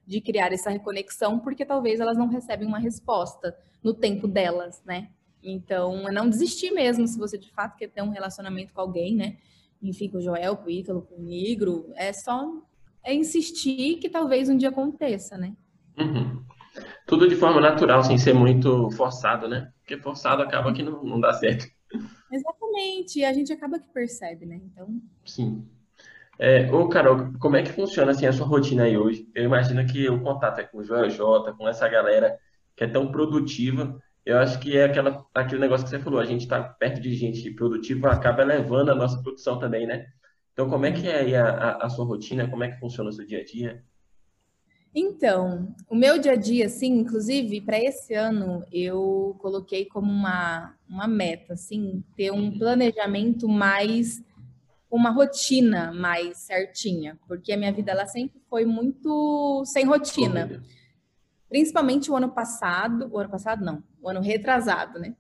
de 0.07 0.21
criar 0.21 0.53
essa 0.53 0.71
reconexão, 0.71 1.39
porque 1.39 1.65
talvez 1.65 2.01
elas 2.01 2.17
não 2.17 2.29
recebem 2.29 2.67
uma 2.67 2.79
resposta 2.79 3.57
no 3.83 3.95
tempo 3.95 4.27
delas, 4.27 4.83
né? 4.85 5.09
Então, 5.43 6.09
é 6.09 6.13
não 6.13 6.29
desistir 6.29 6.71
mesmo, 6.71 7.07
se 7.07 7.19
você 7.19 7.37
de 7.37 7.51
fato 7.51 7.77
quer 7.77 7.89
ter 7.89 8.03
um 8.03 8.11
relacionamento 8.11 8.73
com 8.73 8.81
alguém, 8.81 9.17
né? 9.17 9.37
Enfim, 9.83 10.09
com 10.09 10.19
o 10.19 10.21
Joel, 10.21 10.57
com 10.57 10.67
o 10.67 10.71
Ítalo, 10.71 11.03
com 11.03 11.17
o 11.17 11.23
Negro, 11.23 11.93
é 11.97 12.13
só 12.13 12.49
é 13.05 13.13
insistir 13.13 13.97
que 13.97 14.09
talvez 14.09 14.49
um 14.49 14.57
dia 14.57 14.69
aconteça, 14.69 15.37
né? 15.37 15.55
Uhum. 15.99 16.45
Tudo 17.07 17.29
de 17.29 17.35
forma 17.35 17.61
natural, 17.61 18.05
sem 18.05 18.17
ser 18.17 18.33
muito 18.33 18.91
forçado, 18.93 19.49
né? 19.49 19.73
Porque 19.81 19.99
forçado 19.99 20.43
acaba 20.43 20.73
que 20.73 20.83
não, 20.83 21.03
não 21.03 21.21
dá 21.21 21.33
certo. 21.33 21.67
Exatamente, 22.33 23.19
e 23.19 23.25
a 23.25 23.33
gente 23.33 23.53
acaba 23.53 23.79
que 23.79 23.89
percebe, 23.93 24.47
né? 24.47 24.61
Então. 24.65 24.89
Sim. 25.25 25.69
É, 26.39 26.71
ô, 26.73 26.89
Carol, 26.89 27.33
como 27.39 27.57
é 27.57 27.63
que 27.63 27.73
funciona 27.73 28.11
assim 28.11 28.27
a 28.27 28.33
sua 28.33 28.47
rotina 28.47 28.85
aí 28.85 28.97
hoje? 28.97 29.29
Eu 29.35 29.45
imagino 29.45 29.87
que 29.87 30.09
o 30.09 30.21
contato 30.23 30.61
é 30.61 30.65
com 30.65 30.79
o 30.79 30.85
Joel 30.85 31.11
J, 31.11 31.53
com 31.53 31.69
essa 31.69 31.87
galera 31.89 32.39
que 32.75 32.85
é 32.85 32.89
tão 32.89 33.13
produtiva. 33.13 34.01
Eu 34.25 34.39
acho 34.39 34.59
que 34.59 34.77
é 34.77 34.85
aquela, 34.85 35.27
aquele 35.35 35.61
negócio 35.61 35.85
que 35.85 35.91
você 35.91 35.99
falou, 35.99 36.19
a 36.19 36.25
gente 36.25 36.43
está 36.43 36.63
perto 36.63 37.01
de 37.01 37.15
gente 37.15 37.51
produtiva, 37.53 38.11
acaba 38.11 38.43
elevando 38.43 38.91
a 38.91 38.95
nossa 38.95 39.23
produção 39.23 39.59
também, 39.59 39.87
né? 39.87 40.07
Então, 40.53 40.69
como 40.69 40.87
é 40.87 40.93
que 40.93 41.09
é 41.09 41.21
aí 41.21 41.35
a, 41.37 41.49
a, 41.49 41.87
a 41.87 41.89
sua 41.91 42.05
rotina? 42.05 42.49
Como 42.49 42.65
é 42.65 42.71
que 42.71 42.81
funciona 42.81 43.11
o 43.11 43.13
seu 43.13 43.27
dia 43.27 43.41
a 43.41 43.45
dia? 43.45 43.85
Então, 44.95 45.75
o 45.89 45.95
meu 45.95 46.19
dia 46.19 46.33
a 46.33 46.37
dia, 46.37 46.67
assim, 46.67 46.99
inclusive, 46.99 47.63
para 47.63 47.79
esse 47.79 48.13
ano, 48.13 48.63
eu 48.71 49.35
coloquei 49.39 49.87
como 49.87 50.11
uma, 50.11 50.75
uma 50.89 51.09
meta, 51.09 51.55
assim, 51.55 52.05
ter 52.15 52.31
um 52.31 52.59
planejamento 52.59 53.49
mais 53.49 54.23
uma 54.93 55.09
rotina 55.09 55.91
mais 55.91 56.37
certinha, 56.37 57.19
porque 57.27 57.51
a 57.51 57.57
minha 57.57 57.73
vida 57.73 57.93
ela 57.93 58.07
sempre 58.07 58.39
foi 58.51 58.67
muito 58.67 59.65
sem 59.65 59.87
rotina. 59.87 60.63
Principalmente 61.49 62.11
o 62.11 62.17
ano 62.17 62.31
passado, 62.31 63.09
o 63.11 63.19
ano 63.19 63.31
passado 63.31 63.65
não, 63.65 63.83
o 64.03 64.09
ano 64.11 64.21
retrasado, 64.21 64.99
né? 64.99 65.17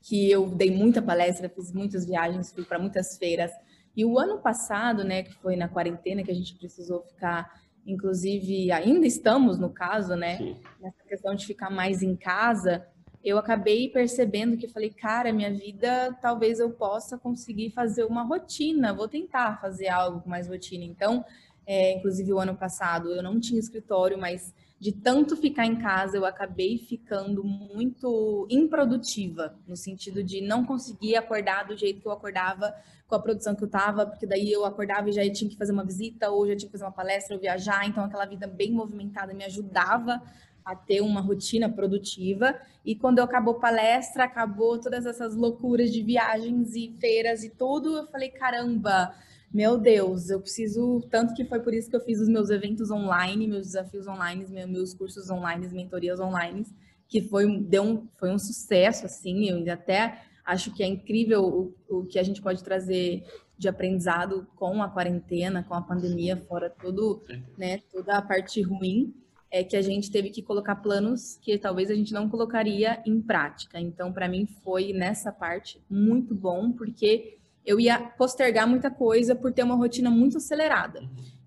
Que 0.00 0.30
eu 0.30 0.48
dei 0.48 0.70
muita 0.70 1.02
palestra, 1.02 1.50
fiz 1.50 1.70
muitas 1.72 2.06
viagens, 2.06 2.52
fui 2.52 2.64
para 2.64 2.78
muitas 2.78 3.18
feiras. 3.18 3.52
E 3.94 4.02
o 4.02 4.18
ano 4.18 4.38
passado, 4.38 5.04
né, 5.04 5.24
que 5.24 5.34
foi 5.34 5.56
na 5.56 5.68
quarentena 5.68 6.22
que 6.22 6.30
a 6.30 6.34
gente 6.34 6.54
precisou 6.54 7.02
ficar, 7.02 7.60
inclusive 7.86 8.70
ainda 8.70 9.06
estamos 9.06 9.58
no 9.58 9.70
caso, 9.70 10.14
né, 10.14 10.38
Sim. 10.38 10.56
nessa 10.80 11.02
questão 11.08 11.34
de 11.34 11.46
ficar 11.46 11.70
mais 11.70 12.02
em 12.02 12.14
casa, 12.14 12.86
eu 13.22 13.36
acabei 13.36 13.88
percebendo 13.88 14.56
que 14.56 14.68
falei, 14.68 14.90
cara, 14.90 15.32
minha 15.32 15.52
vida 15.52 16.16
talvez 16.22 16.58
eu 16.58 16.70
possa 16.70 17.18
conseguir 17.18 17.70
fazer 17.70 18.04
uma 18.04 18.22
rotina, 18.22 18.94
vou 18.94 19.08
tentar 19.08 19.60
fazer 19.60 19.88
algo 19.88 20.20
com 20.20 20.30
mais 20.30 20.48
rotina. 20.48 20.84
Então, 20.84 21.24
é, 21.66 21.92
inclusive 21.92 22.32
o 22.32 22.38
ano 22.38 22.56
passado 22.56 23.10
eu 23.14 23.22
não 23.22 23.38
tinha 23.38 23.60
escritório, 23.60 24.18
mas 24.18 24.54
de 24.80 24.92
tanto 24.92 25.36
ficar 25.36 25.66
em 25.66 25.76
casa, 25.76 26.16
eu 26.16 26.24
acabei 26.24 26.78
ficando 26.78 27.44
muito 27.44 28.46
improdutiva, 28.48 29.54
no 29.68 29.76
sentido 29.76 30.24
de 30.24 30.40
não 30.40 30.64
conseguir 30.64 31.16
acordar 31.16 31.66
do 31.66 31.76
jeito 31.76 32.00
que 32.00 32.08
eu 32.08 32.12
acordava 32.12 32.74
com 33.06 33.14
a 33.14 33.20
produção 33.20 33.54
que 33.54 33.62
eu 33.62 33.68
tava, 33.68 34.06
porque 34.06 34.26
daí 34.26 34.50
eu 34.50 34.64
acordava 34.64 35.10
e 35.10 35.12
já 35.12 35.22
tinha 35.30 35.50
que 35.50 35.56
fazer 35.56 35.72
uma 35.72 35.84
visita, 35.84 36.30
ou 36.30 36.46
já 36.46 36.56
tinha 36.56 36.66
que 36.66 36.72
fazer 36.72 36.84
uma 36.84 36.92
palestra, 36.92 37.36
ou 37.36 37.40
viajar, 37.40 37.86
então 37.86 38.02
aquela 38.02 38.24
vida 38.24 38.46
bem 38.46 38.72
movimentada 38.72 39.34
me 39.34 39.44
ajudava 39.44 40.22
a 40.64 40.74
ter 40.74 41.02
uma 41.02 41.20
rotina 41.20 41.68
produtiva. 41.68 42.58
E 42.82 42.94
quando 42.94 43.18
eu 43.18 43.24
acabou 43.24 43.54
palestra, 43.54 44.24
acabou 44.24 44.80
todas 44.80 45.04
essas 45.04 45.36
loucuras 45.36 45.92
de 45.92 46.02
viagens 46.02 46.74
e 46.74 46.96
feiras 46.98 47.44
e 47.44 47.50
tudo, 47.50 47.98
eu 47.98 48.06
falei, 48.06 48.30
caramba, 48.30 49.14
meu 49.52 49.76
Deus, 49.76 50.30
eu 50.30 50.40
preciso. 50.40 51.00
Tanto 51.10 51.34
que 51.34 51.44
foi 51.44 51.60
por 51.60 51.74
isso 51.74 51.90
que 51.90 51.96
eu 51.96 52.00
fiz 52.00 52.20
os 52.20 52.28
meus 52.28 52.50
eventos 52.50 52.90
online, 52.90 53.48
meus 53.48 53.66
desafios 53.66 54.06
online, 54.06 54.46
meus 54.66 54.94
cursos 54.94 55.28
online, 55.28 55.66
mentorias 55.68 56.20
online, 56.20 56.64
que 57.08 57.20
foi, 57.20 57.60
deu 57.60 57.82
um, 57.82 58.08
foi 58.16 58.30
um 58.30 58.38
sucesso, 58.38 59.06
assim. 59.06 59.48
Eu 59.48 59.72
até 59.72 60.22
acho 60.44 60.72
que 60.72 60.82
é 60.82 60.86
incrível 60.86 61.74
o, 61.88 61.98
o 62.00 62.06
que 62.06 62.18
a 62.18 62.22
gente 62.22 62.40
pode 62.40 62.62
trazer 62.62 63.24
de 63.58 63.68
aprendizado 63.68 64.46
com 64.56 64.82
a 64.82 64.88
quarentena, 64.88 65.62
com 65.62 65.74
a 65.74 65.82
pandemia, 65.82 66.36
fora 66.48 66.70
todo, 66.70 67.22
né, 67.58 67.78
toda 67.92 68.16
a 68.16 68.22
parte 68.22 68.62
ruim, 68.62 69.14
é 69.50 69.64
que 69.64 69.76
a 69.76 69.82
gente 69.82 70.10
teve 70.10 70.30
que 70.30 70.42
colocar 70.42 70.76
planos 70.76 71.36
que 71.42 71.58
talvez 71.58 71.90
a 71.90 71.94
gente 71.94 72.12
não 72.12 72.28
colocaria 72.28 73.02
em 73.04 73.20
prática. 73.20 73.80
Então, 73.80 74.12
para 74.12 74.28
mim, 74.28 74.46
foi 74.62 74.92
nessa 74.92 75.32
parte 75.32 75.82
muito 75.90 76.34
bom, 76.34 76.72
porque 76.72 77.39
eu 77.64 77.78
ia 77.78 77.98
postergar 77.98 78.68
muita 78.68 78.90
coisa 78.90 79.34
por 79.34 79.52
ter 79.52 79.62
uma 79.62 79.76
rotina 79.76 80.10
muito 80.10 80.38
acelerada. 80.38 81.02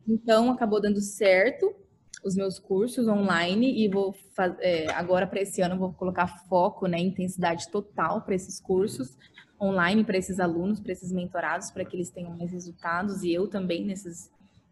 Então, 0.08 0.52
acabou 0.52 0.82
dando 0.82 1.02
certo 1.02 1.74
os 2.24 2.36
meus 2.36 2.58
cursos 2.58 3.08
online 3.08 3.84
e 3.84 3.90
vou 3.90 4.16
é, 4.60 4.90
agora 4.94 5.28
para 5.28 5.42
esse 5.42 5.62
ano 5.62 5.78
vou 5.78 5.92
colocar 5.94 6.28
foco, 6.48 6.88
né, 6.88 6.98
intensidade 6.98 7.70
total 7.70 8.22
para 8.22 8.34
esses 8.34 8.62
cursos 8.62 9.18
online 9.64 10.04
para 10.04 10.18
esses 10.18 10.40
alunos, 10.40 10.80
para 10.80 10.92
esses 10.92 11.12
mentorados, 11.12 11.72
para 11.72 11.86
que 11.86 11.96
eles 11.96 12.10
tenham 12.10 12.36
mais 12.36 12.52
resultados 12.52 13.24
e 13.24 13.34
eu 13.34 13.48
também 13.48 13.86
nesses 13.86 14.32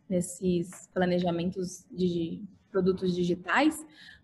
nesses 0.10 0.90
planejamentos 0.94 1.86
de 1.90 2.44
produtos 2.70 3.16
digitais, 3.16 3.78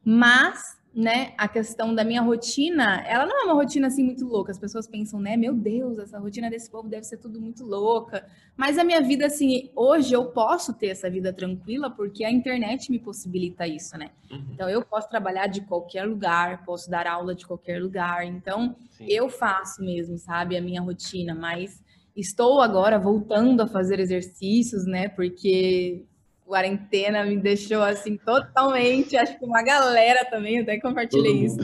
mas 0.04 0.77
né, 0.98 1.34
a 1.38 1.48
questão 1.48 1.94
da 1.94 2.04
minha 2.04 2.24
rotina, 2.24 3.04
ela 3.06 3.28
não 3.28 3.44
é 3.44 3.46
uma 3.46 3.54
rotina 3.54 3.86
assim 3.86 4.04
muito 4.04 4.26
louca. 4.26 4.52
As 4.52 4.58
pessoas 4.58 4.88
pensam, 4.88 5.20
né, 5.20 5.38
meu 5.38 5.54
Deus, 5.54 6.00
essa 6.00 6.18
rotina 6.18 6.50
desse 6.50 6.72
povo 6.72 6.90
deve 6.90 7.04
ser 7.04 7.18
tudo 7.18 7.40
muito 7.40 7.64
louca. 7.64 8.28
Mas 8.56 8.80
a 8.80 8.84
minha 8.84 9.00
vida, 9.00 9.28
assim, 9.28 9.70
hoje 9.76 10.16
eu 10.16 10.32
posso 10.32 10.74
ter 10.74 10.88
essa 10.88 11.08
vida 11.08 11.32
tranquila 11.32 11.92
porque 11.92 12.24
a 12.24 12.32
internet 12.32 12.90
me 12.90 12.98
possibilita 12.98 13.68
isso, 13.68 13.96
né? 13.96 14.10
Uhum. 14.32 14.44
Então 14.52 14.68
eu 14.68 14.84
posso 14.84 15.08
trabalhar 15.08 15.46
de 15.46 15.62
qualquer 15.62 16.04
lugar, 16.04 16.66
posso 16.66 16.90
dar 16.90 17.06
aula 17.06 17.36
de 17.36 17.46
qualquer 17.46 17.80
lugar. 17.80 18.26
Então 18.26 18.76
Sim. 18.98 19.06
eu 19.08 19.30
faço 19.30 19.84
mesmo, 19.84 20.18
sabe, 20.18 20.58
a 20.58 20.62
minha 20.62 20.82
rotina. 20.82 21.36
Mas 21.36 21.80
estou 22.16 22.60
agora 22.60 22.98
voltando 22.98 23.62
a 23.62 23.68
fazer 23.68 24.00
exercícios, 24.00 24.88
né? 24.88 25.08
Porque 25.10 26.04
quarentena 26.48 27.24
me 27.26 27.38
deixou 27.38 27.84
assim 27.84 28.18
totalmente, 28.18 29.18
acho 29.18 29.38
que 29.38 29.46
uma 29.46 29.62
galera 29.62 30.26
também, 30.26 30.60
até 30.60 30.80
compartilhei 30.80 31.46
isso. 31.46 31.58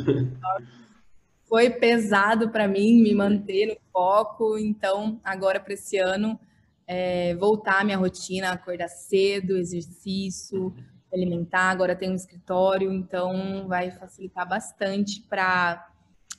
Foi 1.47 1.69
pesado 1.69 2.49
para 2.49 2.67
mim 2.67 3.01
me 3.01 3.15
manter 3.15 3.67
no 3.67 3.77
foco, 3.91 4.57
então 4.57 5.19
agora 5.23 5.59
para 5.59 5.73
esse 5.73 5.97
ano 5.97 6.39
é, 6.85 7.33
voltar 7.35 7.81
à 7.81 7.83
minha 7.83 7.97
rotina, 7.97 8.51
acordar 8.51 8.89
cedo, 8.89 9.57
exercício, 9.57 10.73
alimentar. 11.13 11.69
Agora 11.69 11.95
tem 11.95 12.11
um 12.11 12.15
escritório, 12.15 12.91
então 12.91 13.67
vai 13.67 13.91
facilitar 13.91 14.47
bastante 14.47 15.21
para 15.21 15.89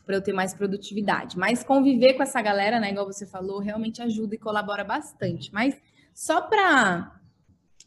para 0.05 0.17
eu 0.17 0.21
ter 0.21 0.35
mais 0.35 0.53
produtividade. 0.53 1.39
Mas 1.39 1.65
conviver 1.65 2.13
com 2.13 2.23
essa 2.23 2.43
galera, 2.43 2.79
né, 2.79 2.91
igual 2.91 3.07
você 3.07 3.27
falou, 3.27 3.59
realmente 3.59 4.03
ajuda 4.03 4.35
e 4.35 4.39
colabora 4.39 4.85
bastante. 4.85 5.51
Mas 5.51 5.75
só 6.13 6.43
para 6.43 7.11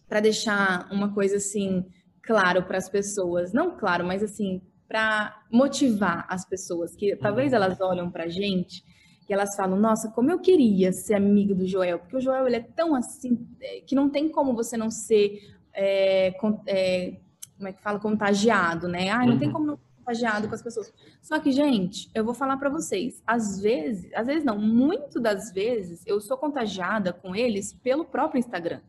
para 0.07 0.19
deixar 0.19 0.87
uma 0.91 1.13
coisa 1.13 1.37
assim 1.37 1.85
claro 2.21 2.63
para 2.63 2.77
as 2.77 2.89
pessoas, 2.89 3.53
não 3.53 3.77
claro, 3.77 4.05
mas 4.05 4.23
assim 4.23 4.61
para 4.87 5.41
motivar 5.51 6.25
as 6.29 6.47
pessoas 6.47 6.95
que 6.95 7.15
talvez 7.17 7.51
uhum. 7.51 7.57
elas 7.57 7.81
olham 7.81 8.09
para 8.09 8.23
a 8.23 8.29
gente 8.29 8.83
e 9.29 9.33
elas 9.33 9.55
falam, 9.55 9.77
nossa, 9.77 10.09
como 10.11 10.31
eu 10.31 10.39
queria 10.39 10.93
ser 10.93 11.15
amigo 11.15 11.53
do 11.53 11.67
Joel, 11.67 11.99
porque 11.99 12.15
o 12.15 12.21
Joel 12.21 12.47
ele 12.47 12.55
é 12.55 12.61
tão 12.61 12.95
assim 12.95 13.45
é, 13.61 13.81
que 13.81 13.93
não 13.93 14.09
tem 14.09 14.29
como 14.29 14.55
você 14.55 14.77
não 14.77 14.89
ser 14.89 15.41
é, 15.73 16.27
é, 16.67 17.17
como 17.57 17.67
é 17.67 17.73
que 17.73 17.81
fala 17.81 17.99
contagiado, 17.99 18.87
né? 18.87 19.09
Ah, 19.09 19.25
não 19.25 19.33
uhum. 19.33 19.39
tem 19.39 19.51
como 19.51 19.65
não 19.65 19.75
ser 19.75 19.83
contagiado 19.97 20.47
com 20.47 20.55
as 20.55 20.61
pessoas. 20.61 20.93
Só 21.21 21.37
que, 21.39 21.51
gente, 21.51 22.09
eu 22.15 22.23
vou 22.23 22.33
falar 22.33 22.55
para 22.55 22.69
vocês, 22.69 23.21
às 23.27 23.59
vezes, 23.59 24.09
às 24.13 24.27
vezes 24.27 24.45
não, 24.45 24.57
muito 24.57 25.19
das 25.19 25.51
vezes 25.51 26.01
eu 26.05 26.21
sou 26.21 26.37
contagiada 26.37 27.11
com 27.11 27.35
eles 27.35 27.73
pelo 27.73 28.05
próprio 28.05 28.39
Instagram 28.39 28.79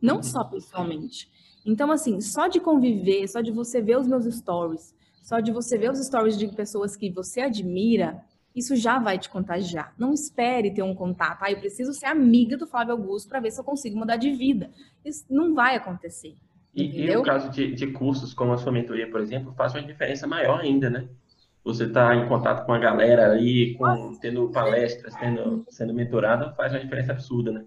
não 0.00 0.16
uhum. 0.16 0.22
só 0.22 0.44
pessoalmente. 0.44 1.30
Então, 1.64 1.90
assim, 1.90 2.20
só 2.20 2.48
de 2.48 2.60
conviver, 2.60 3.28
só 3.28 3.40
de 3.40 3.50
você 3.50 3.80
ver 3.80 3.98
os 3.98 4.06
meus 4.06 4.24
stories, 4.24 4.94
só 5.22 5.40
de 5.40 5.52
você 5.52 5.76
ver 5.76 5.90
os 5.90 6.04
stories 6.04 6.38
de 6.38 6.48
pessoas 6.48 6.96
que 6.96 7.10
você 7.10 7.42
admira, 7.42 8.24
isso 8.54 8.74
já 8.74 8.98
vai 8.98 9.18
te 9.18 9.28
contagiar. 9.28 9.94
Não 9.98 10.12
espere 10.12 10.72
ter 10.72 10.82
um 10.82 10.94
contato. 10.94 11.42
Ah, 11.42 11.50
eu 11.50 11.58
preciso 11.58 11.92
ser 11.92 12.06
amiga 12.06 12.56
do 12.56 12.66
Flávio 12.66 12.92
Augusto 12.92 13.28
para 13.28 13.40
ver 13.40 13.50
se 13.50 13.60
eu 13.60 13.64
consigo 13.64 13.96
mudar 13.96 14.16
de 14.16 14.32
vida. 14.32 14.70
Isso 15.04 15.24
não 15.30 15.54
vai 15.54 15.76
acontecer. 15.76 16.34
E, 16.74 17.02
e 17.02 17.14
no 17.14 17.22
caso 17.22 17.50
de, 17.50 17.72
de, 17.74 17.86
cursos 17.88 18.32
como 18.32 18.52
a 18.52 18.58
sua 18.58 18.72
mentoria, 18.72 19.10
por 19.10 19.20
exemplo, 19.20 19.52
faz 19.56 19.74
uma 19.74 19.82
diferença 19.82 20.26
maior 20.26 20.60
ainda, 20.60 20.88
né? 20.88 21.08
Você 21.64 21.84
está 21.84 22.14
em 22.14 22.26
contato 22.26 22.64
com 22.64 22.72
a 22.72 22.78
galera 22.78 23.32
aí, 23.32 23.74
com, 23.74 24.14
tendo 24.20 24.48
palestras, 24.50 25.14
tendo, 25.16 25.64
sendo 25.68 25.92
mentorado, 25.92 26.54
faz 26.54 26.72
uma 26.72 26.80
diferença 26.80 27.12
absurda, 27.12 27.52
né? 27.52 27.64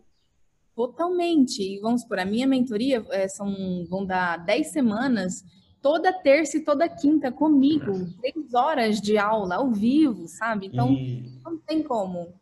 Totalmente. 0.76 1.62
E 1.62 1.80
vamos 1.80 2.04
por 2.04 2.20
a 2.20 2.26
minha 2.26 2.48
mentoria 2.48 3.06
é, 3.12 3.28
são 3.28 3.86
vão 3.90 4.06
dar 4.06 4.38
10 4.38 4.68
semanas, 4.68 5.44
toda 5.82 6.14
terça 6.14 6.58
e 6.58 6.64
toda 6.64 6.90
quinta 6.90 7.32
comigo, 7.32 7.94
três 8.20 8.54
horas 8.54 9.00
de 9.00 9.18
aula 9.18 9.56
ao 9.56 9.72
vivo, 9.72 10.28
sabe? 10.28 10.68
Então 10.68 10.92
e... 10.92 11.40
não 11.44 11.58
tem 11.58 11.84
como. 11.84 12.34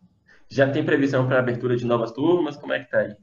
Já 0.48 0.70
tem 0.70 0.86
previsão 0.86 1.28
para 1.28 1.40
abertura 1.40 1.76
de 1.76 1.86
novas 1.86 2.12
turmas? 2.12 2.58
Como 2.58 2.74
é 2.74 2.80
que 2.80 2.90
tá 2.90 3.00
aí? 3.00 3.16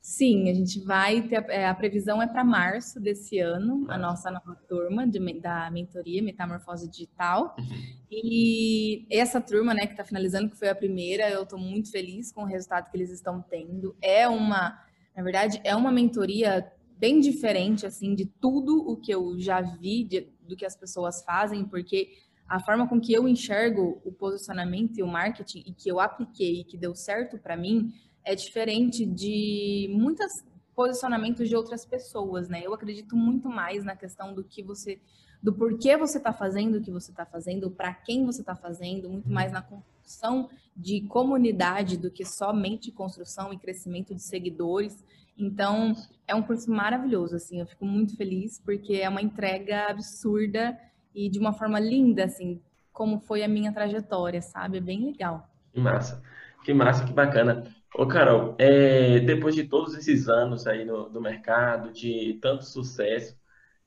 Sim, 0.00 0.48
a 0.48 0.54
gente 0.54 0.80
vai 0.80 1.22
ter. 1.28 1.44
É, 1.50 1.68
a 1.68 1.74
previsão 1.74 2.22
é 2.22 2.26
para 2.26 2.42
março 2.42 2.98
desse 2.98 3.38
ano, 3.38 3.84
a 3.90 3.98
nossa 3.98 4.30
nova 4.30 4.54
turma 4.66 5.06
de, 5.06 5.18
da 5.38 5.70
mentoria 5.70 6.22
Metamorfose 6.22 6.88
Digital. 6.88 7.54
Uhum. 7.58 7.66
E 8.10 9.06
essa 9.10 9.42
turma, 9.42 9.74
né, 9.74 9.86
que 9.86 9.92
está 9.92 10.04
finalizando, 10.04 10.48
que 10.48 10.56
foi 10.56 10.70
a 10.70 10.74
primeira, 10.74 11.28
eu 11.28 11.42
estou 11.42 11.58
muito 11.58 11.90
feliz 11.90 12.32
com 12.32 12.42
o 12.42 12.46
resultado 12.46 12.90
que 12.90 12.96
eles 12.96 13.10
estão 13.10 13.42
tendo. 13.42 13.94
É 14.00 14.26
uma, 14.26 14.82
na 15.14 15.22
verdade, 15.22 15.60
é 15.64 15.76
uma 15.76 15.92
mentoria 15.92 16.66
bem 16.96 17.20
diferente, 17.20 17.84
assim, 17.84 18.14
de 18.14 18.24
tudo 18.24 18.78
o 18.90 18.96
que 18.96 19.12
eu 19.12 19.38
já 19.38 19.60
vi, 19.60 20.04
de, 20.04 20.32
do 20.40 20.56
que 20.56 20.64
as 20.64 20.76
pessoas 20.76 21.22
fazem, 21.24 21.64
porque 21.64 22.08
a 22.48 22.58
forma 22.58 22.88
com 22.88 23.00
que 23.00 23.12
eu 23.12 23.28
enxergo 23.28 24.00
o 24.04 24.10
posicionamento 24.10 24.98
e 24.98 25.02
o 25.02 25.06
marketing 25.06 25.62
e 25.66 25.72
que 25.72 25.90
eu 25.90 26.00
apliquei 26.00 26.60
e 26.60 26.64
que 26.64 26.76
deu 26.76 26.94
certo 26.96 27.38
para 27.38 27.56
mim 27.56 27.92
é 28.30 28.34
diferente 28.34 29.04
de 29.04 29.90
muitos 29.92 30.44
posicionamentos 30.74 31.48
de 31.48 31.56
outras 31.56 31.84
pessoas, 31.84 32.48
né? 32.48 32.62
Eu 32.64 32.72
acredito 32.72 33.16
muito 33.16 33.48
mais 33.48 33.84
na 33.84 33.96
questão 33.96 34.32
do 34.32 34.44
que 34.44 34.62
você, 34.62 35.00
do 35.42 35.52
porquê 35.52 35.96
você 35.96 36.18
está 36.18 36.32
fazendo 36.32 36.76
o 36.76 36.80
que 36.80 36.92
você 36.92 37.10
está 37.10 37.26
fazendo, 37.26 37.70
para 37.70 37.92
quem 37.92 38.24
você 38.24 38.40
está 38.40 38.54
fazendo, 38.54 39.10
muito 39.10 39.26
uhum. 39.26 39.34
mais 39.34 39.50
na 39.50 39.62
construção 39.62 40.48
de 40.76 41.00
comunidade 41.02 41.96
do 41.96 42.08
que 42.10 42.24
somente 42.24 42.92
construção 42.92 43.52
e 43.52 43.58
crescimento 43.58 44.14
de 44.14 44.22
seguidores. 44.22 45.04
Então, 45.36 45.92
é 46.26 46.34
um 46.34 46.42
curso 46.42 46.70
maravilhoso, 46.70 47.34
assim, 47.34 47.60
eu 47.60 47.66
fico 47.66 47.84
muito 47.84 48.16
feliz 48.16 48.60
porque 48.64 48.94
é 48.94 49.08
uma 49.08 49.20
entrega 49.20 49.88
absurda 49.88 50.78
e 51.12 51.28
de 51.28 51.38
uma 51.40 51.52
forma 51.52 51.80
linda, 51.80 52.24
assim, 52.24 52.60
como 52.92 53.18
foi 53.18 53.42
a 53.42 53.48
minha 53.48 53.72
trajetória, 53.72 54.40
sabe? 54.40 54.78
É 54.78 54.80
bem 54.80 55.04
legal. 55.04 55.48
Que 55.72 55.80
massa, 55.80 56.22
que 56.64 56.72
massa, 56.72 57.04
que 57.04 57.12
bacana. 57.12 57.79
Ô, 57.94 58.06
Carol, 58.06 58.54
é, 58.58 59.18
depois 59.18 59.54
de 59.54 59.64
todos 59.64 59.96
esses 59.96 60.28
anos 60.28 60.66
aí 60.66 60.84
no, 60.84 61.10
no 61.10 61.20
mercado, 61.20 61.92
de 61.92 62.38
tanto 62.40 62.64
sucesso, 62.64 63.36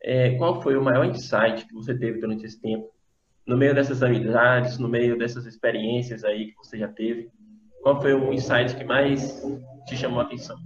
é, 0.01 0.35
qual 0.35 0.61
foi 0.61 0.75
o 0.75 0.83
maior 0.83 1.05
insight 1.05 1.65
que 1.65 1.73
você 1.73 1.97
teve 1.97 2.19
durante 2.19 2.45
esse 2.45 2.59
tempo? 2.61 2.91
No 3.47 3.57
meio 3.57 3.73
dessas 3.73 4.03
amizades, 4.03 4.77
no 4.77 4.89
meio 4.89 5.17
dessas 5.17 5.45
experiências 5.45 6.23
aí 6.25 6.47
que 6.47 6.57
você 6.57 6.77
já 6.77 6.87
teve, 6.89 7.31
qual 7.81 8.01
foi 8.01 8.13
o 8.13 8.33
insight 8.33 8.75
que 8.75 8.83
mais 8.83 9.41
te 9.87 9.95
chamou 9.95 10.19
a 10.19 10.23
atenção? 10.23 10.57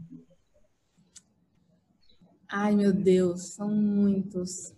Ai, 2.49 2.75
meu 2.75 2.93
Deus, 2.93 3.53
são 3.53 3.69
muitos. 3.69 4.73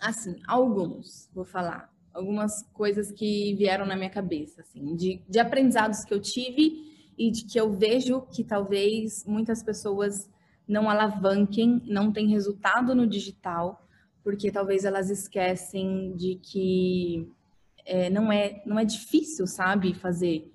Assim, 0.00 0.40
alguns, 0.46 1.28
vou 1.34 1.44
falar. 1.44 1.92
Algumas 2.14 2.62
coisas 2.72 3.12
que 3.12 3.54
vieram 3.54 3.84
na 3.84 3.94
minha 3.94 4.10
cabeça, 4.10 4.62
assim, 4.62 4.96
de, 4.96 5.22
de 5.28 5.38
aprendizados 5.38 6.04
que 6.04 6.14
eu 6.14 6.20
tive 6.20 6.87
e 7.18 7.30
de 7.30 7.44
que 7.44 7.58
eu 7.58 7.72
vejo 7.72 8.22
que 8.22 8.44
talvez 8.44 9.24
muitas 9.26 9.62
pessoas 9.62 10.30
não 10.66 10.88
alavanquem, 10.88 11.82
não 11.86 12.12
tem 12.12 12.28
resultado 12.28 12.94
no 12.94 13.06
digital, 13.06 13.84
porque 14.22 14.52
talvez 14.52 14.84
elas 14.84 15.10
esquecem 15.10 16.14
de 16.14 16.36
que 16.36 17.28
é, 17.84 18.08
não, 18.10 18.30
é, 18.30 18.62
não 18.64 18.78
é 18.78 18.84
difícil, 18.84 19.46
sabe, 19.46 19.94
fazer. 19.94 20.52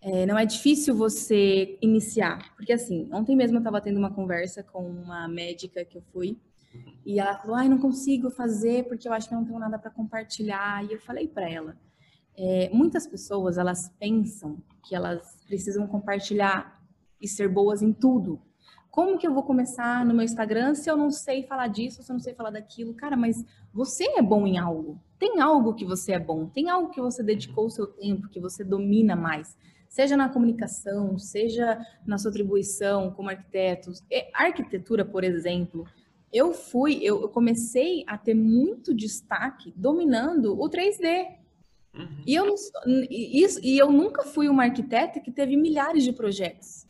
É, 0.00 0.24
não 0.24 0.38
é 0.38 0.46
difícil 0.46 0.94
você 0.94 1.76
iniciar. 1.82 2.54
Porque, 2.54 2.72
assim, 2.72 3.08
ontem 3.12 3.34
mesmo 3.34 3.56
eu 3.56 3.60
estava 3.60 3.80
tendo 3.80 3.98
uma 3.98 4.14
conversa 4.14 4.62
com 4.62 4.88
uma 4.88 5.26
médica 5.26 5.84
que 5.84 5.98
eu 5.98 6.02
fui, 6.12 6.38
e 7.04 7.18
ela 7.18 7.36
falou: 7.36 7.56
ai, 7.56 7.68
não 7.68 7.78
consigo 7.78 8.30
fazer 8.30 8.84
porque 8.84 9.08
eu 9.08 9.12
acho 9.12 9.28
que 9.28 9.34
não 9.34 9.44
tenho 9.44 9.58
nada 9.58 9.78
para 9.78 9.90
compartilhar. 9.90 10.84
E 10.84 10.92
eu 10.92 11.00
falei 11.00 11.26
para 11.26 11.50
ela: 11.50 11.76
é, 12.36 12.70
muitas 12.72 13.06
pessoas 13.06 13.58
elas 13.58 13.88
pensam 13.98 14.62
que 14.88 14.94
elas 14.94 15.36
precisam 15.46 15.86
compartilhar 15.86 16.80
e 17.20 17.28
ser 17.28 17.48
boas 17.48 17.82
em 17.82 17.92
tudo. 17.92 18.40
Como 18.90 19.18
que 19.18 19.26
eu 19.26 19.34
vou 19.34 19.42
começar 19.42 20.04
no 20.04 20.14
meu 20.14 20.24
Instagram 20.24 20.74
se 20.74 20.90
eu 20.90 20.96
não 20.96 21.10
sei 21.10 21.42
falar 21.42 21.68
disso, 21.68 22.02
se 22.02 22.10
eu 22.10 22.14
não 22.14 22.20
sei 22.20 22.34
falar 22.34 22.50
daquilo? 22.50 22.94
Cara, 22.94 23.16
mas 23.16 23.44
você 23.72 24.04
é 24.16 24.22
bom 24.22 24.46
em 24.46 24.58
algo. 24.58 24.98
Tem 25.18 25.40
algo 25.40 25.74
que 25.74 25.84
você 25.84 26.12
é 26.12 26.18
bom, 26.18 26.46
tem 26.46 26.70
algo 26.70 26.90
que 26.90 27.00
você 27.00 27.22
dedicou 27.22 27.66
o 27.66 27.70
seu 27.70 27.86
tempo, 27.86 28.28
que 28.28 28.40
você 28.40 28.64
domina 28.64 29.14
mais. 29.14 29.56
Seja 29.88 30.16
na 30.16 30.28
comunicação, 30.28 31.18
seja 31.18 31.78
na 32.06 32.16
sua 32.18 32.30
atribuição 32.30 33.10
como 33.10 33.28
arquiteto. 33.28 33.92
Arquitetura, 34.34 35.04
por 35.04 35.22
exemplo, 35.22 35.84
eu 36.32 36.52
fui, 36.52 36.98
eu 37.02 37.28
comecei 37.28 38.04
a 38.06 38.16
ter 38.16 38.34
muito 38.34 38.94
destaque 38.94 39.72
dominando 39.76 40.58
o 40.58 40.68
3D. 40.68 41.37
Uhum. 41.98 42.22
E, 42.26 42.34
eu 42.34 42.54
isso, 43.10 43.60
e 43.62 43.76
eu 43.76 43.90
nunca 43.90 44.22
fui 44.22 44.48
uma 44.48 44.64
arquiteta 44.64 45.20
que 45.20 45.32
teve 45.32 45.56
milhares 45.56 46.04
de 46.04 46.12
projetos. 46.12 46.86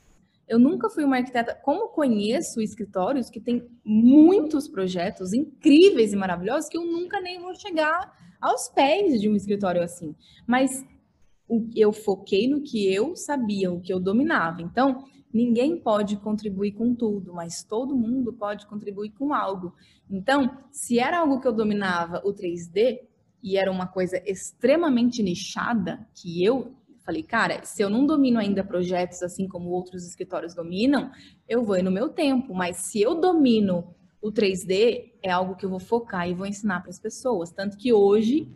Eu 0.46 0.58
nunca 0.58 0.88
fui 0.88 1.04
uma 1.04 1.16
arquiteta, 1.16 1.54
como 1.54 1.88
conheço 1.88 2.60
escritórios 2.60 3.28
que 3.28 3.40
tem 3.40 3.68
muitos 3.84 4.66
projetos 4.68 5.32
incríveis 5.32 6.12
e 6.12 6.16
maravilhosos, 6.16 6.70
que 6.70 6.76
eu 6.76 6.84
nunca 6.84 7.20
nem 7.20 7.38
vou 7.38 7.54
chegar 7.54 8.16
aos 8.40 8.68
pés 8.68 9.20
de 9.20 9.28
um 9.28 9.36
escritório 9.36 9.82
assim. 9.82 10.14
Mas 10.46 10.84
eu 11.74 11.92
foquei 11.92 12.48
no 12.48 12.62
que 12.62 12.92
eu 12.92 13.16
sabia, 13.16 13.72
o 13.72 13.80
que 13.80 13.92
eu 13.92 14.00
dominava. 14.00 14.62
Então, 14.62 15.04
ninguém 15.32 15.76
pode 15.76 16.16
contribuir 16.16 16.72
com 16.72 16.94
tudo, 16.94 17.34
mas 17.34 17.62
todo 17.62 17.96
mundo 17.96 18.32
pode 18.32 18.66
contribuir 18.66 19.10
com 19.10 19.34
algo. 19.34 19.74
Então, 20.10 20.58
se 20.70 20.98
era 20.98 21.20
algo 21.20 21.40
que 21.40 21.48
eu 21.48 21.52
dominava, 21.52 22.22
o 22.24 22.32
3D, 22.32 23.00
e 23.42 23.56
era 23.56 23.70
uma 23.70 23.86
coisa 23.86 24.22
extremamente 24.26 25.22
nichada, 25.22 26.06
que 26.14 26.44
eu 26.44 26.74
falei, 27.04 27.22
cara, 27.22 27.64
se 27.64 27.82
eu 27.82 27.88
não 27.88 28.04
domino 28.04 28.38
ainda 28.38 28.62
projetos 28.62 29.22
assim 29.22 29.48
como 29.48 29.70
outros 29.70 30.06
escritórios 30.06 30.54
dominam, 30.54 31.10
eu 31.48 31.64
vou 31.64 31.78
ir 31.78 31.82
no 31.82 31.90
meu 31.90 32.10
tempo, 32.10 32.54
mas 32.54 32.76
se 32.76 33.00
eu 33.00 33.14
domino 33.14 33.94
o 34.20 34.30
3D, 34.30 35.12
é 35.22 35.30
algo 35.30 35.56
que 35.56 35.64
eu 35.64 35.70
vou 35.70 35.80
focar 35.80 36.28
e 36.28 36.34
vou 36.34 36.46
ensinar 36.46 36.80
para 36.80 36.90
as 36.90 36.98
pessoas. 36.98 37.50
Tanto 37.50 37.78
que 37.78 37.92
hoje, 37.92 38.48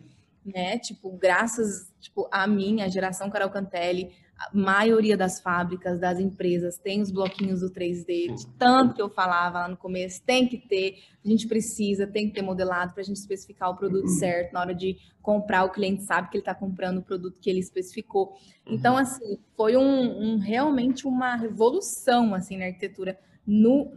né, 0.45 0.77
tipo, 0.77 1.09
graças 1.17 1.91
tipo, 1.99 2.27
a 2.31 2.45
mim, 2.45 2.81
a 2.81 2.87
geração 2.87 3.29
Carol 3.29 3.49
Cantelli, 3.49 4.11
a 4.43 4.49
maioria 4.53 5.15
das 5.15 5.39
fábricas, 5.39 5.99
das 5.99 6.19
empresas, 6.19 6.77
tem 6.77 7.01
os 7.01 7.11
bloquinhos 7.11 7.61
do 7.61 7.69
3D, 7.69 8.35
de 8.35 8.47
tanto 8.57 8.95
que 8.95 9.01
eu 9.01 9.09
falava 9.09 9.59
lá 9.59 9.67
no 9.67 9.77
começo, 9.77 10.21
tem 10.23 10.47
que 10.47 10.57
ter, 10.57 10.97
a 11.23 11.27
gente 11.27 11.47
precisa, 11.47 12.05
tem 12.05 12.27
que 12.27 12.33
ter 12.33 12.41
modelado 12.41 12.93
para 12.93 13.01
a 13.01 13.05
gente 13.05 13.17
especificar 13.17 13.69
o 13.69 13.75
produto 13.75 14.05
uhum. 14.05 14.19
certo, 14.19 14.53
na 14.53 14.59
hora 14.59 14.75
de 14.75 14.97
comprar, 15.21 15.63
o 15.63 15.69
cliente 15.69 16.03
sabe 16.03 16.29
que 16.29 16.37
ele 16.37 16.41
está 16.41 16.53
comprando 16.53 16.97
o 16.97 17.01
produto 17.01 17.39
que 17.39 17.49
ele 17.49 17.59
especificou. 17.59 18.33
Então, 18.67 18.93
uhum. 18.93 18.99
assim, 18.99 19.39
foi 19.55 19.77
um, 19.77 20.33
um, 20.33 20.37
realmente 20.39 21.07
uma 21.07 21.35
revolução, 21.35 22.35
assim, 22.35 22.57
na 22.57 22.65
arquitetura, 22.65 23.17
no, 23.45 23.91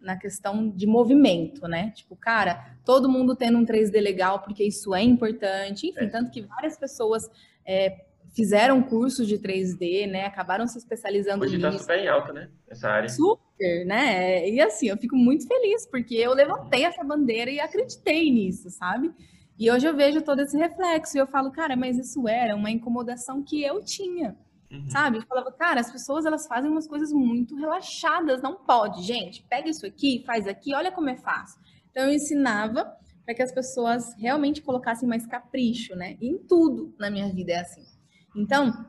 na 0.00 0.16
questão 0.16 0.70
de 0.70 0.86
movimento, 0.86 1.66
né? 1.68 1.90
Tipo, 1.90 2.16
cara, 2.16 2.76
todo 2.84 3.08
mundo 3.08 3.36
tendo 3.36 3.58
um 3.58 3.64
3D 3.64 4.00
legal, 4.00 4.40
porque 4.40 4.64
isso 4.64 4.94
é 4.94 5.02
importante, 5.02 5.88
enfim, 5.88 6.04
é. 6.04 6.08
tanto 6.08 6.30
que 6.30 6.42
várias 6.42 6.76
pessoas... 6.76 7.30
É, 7.66 8.04
fizeram 8.34 8.82
cursos 8.82 9.26
de 9.28 9.38
3D, 9.38 10.10
né? 10.10 10.26
Acabaram 10.26 10.66
se 10.66 10.76
especializando 10.76 11.44
Hoje 11.44 11.58
tá 11.58 11.70
nisso. 11.70 11.84
Hoje 11.84 11.86
tá 11.86 11.94
super 11.94 12.04
em 12.04 12.08
alta, 12.08 12.32
né? 12.32 12.50
Essa 12.68 12.88
área. 12.88 13.08
Super, 13.08 13.86
né? 13.86 14.48
E 14.48 14.60
assim, 14.60 14.88
eu 14.88 14.96
fico 14.96 15.16
muito 15.16 15.46
feliz, 15.46 15.86
porque 15.86 16.16
eu 16.16 16.34
levantei 16.34 16.84
essa 16.84 17.04
bandeira 17.04 17.50
e 17.50 17.60
acreditei 17.60 18.30
nisso, 18.30 18.68
sabe? 18.70 19.12
E 19.56 19.70
hoje 19.70 19.86
eu 19.86 19.94
vejo 19.94 20.20
todo 20.20 20.40
esse 20.40 20.56
reflexo 20.56 21.16
e 21.16 21.20
eu 21.20 21.28
falo, 21.28 21.52
cara, 21.52 21.76
mas 21.76 21.96
isso 21.96 22.26
era 22.26 22.56
uma 22.56 22.70
incomodação 22.70 23.40
que 23.42 23.62
eu 23.62 23.84
tinha, 23.84 24.36
uhum. 24.70 24.90
sabe? 24.90 25.18
Eu 25.18 25.22
falava, 25.22 25.52
cara, 25.52 25.80
as 25.80 25.92
pessoas 25.92 26.26
elas 26.26 26.48
fazem 26.48 26.68
umas 26.68 26.88
coisas 26.88 27.12
muito 27.12 27.54
relaxadas, 27.54 28.42
não 28.42 28.56
pode, 28.56 29.02
gente, 29.02 29.44
pega 29.48 29.68
isso 29.68 29.86
aqui, 29.86 30.24
faz 30.26 30.48
aqui, 30.48 30.74
olha 30.74 30.90
como 30.90 31.08
é 31.08 31.16
fácil. 31.16 31.60
Então 31.88 32.02
eu 32.02 32.12
ensinava 32.12 32.96
para 33.24 33.32
que 33.32 33.42
as 33.42 33.52
pessoas 33.52 34.12
realmente 34.18 34.60
colocassem 34.60 35.08
mais 35.08 35.24
capricho, 35.24 35.94
né? 35.94 36.18
em 36.20 36.36
tudo 36.36 36.92
na 36.98 37.08
minha 37.08 37.32
vida 37.32 37.52
é 37.52 37.60
assim. 37.60 37.93
Então, 38.34 38.86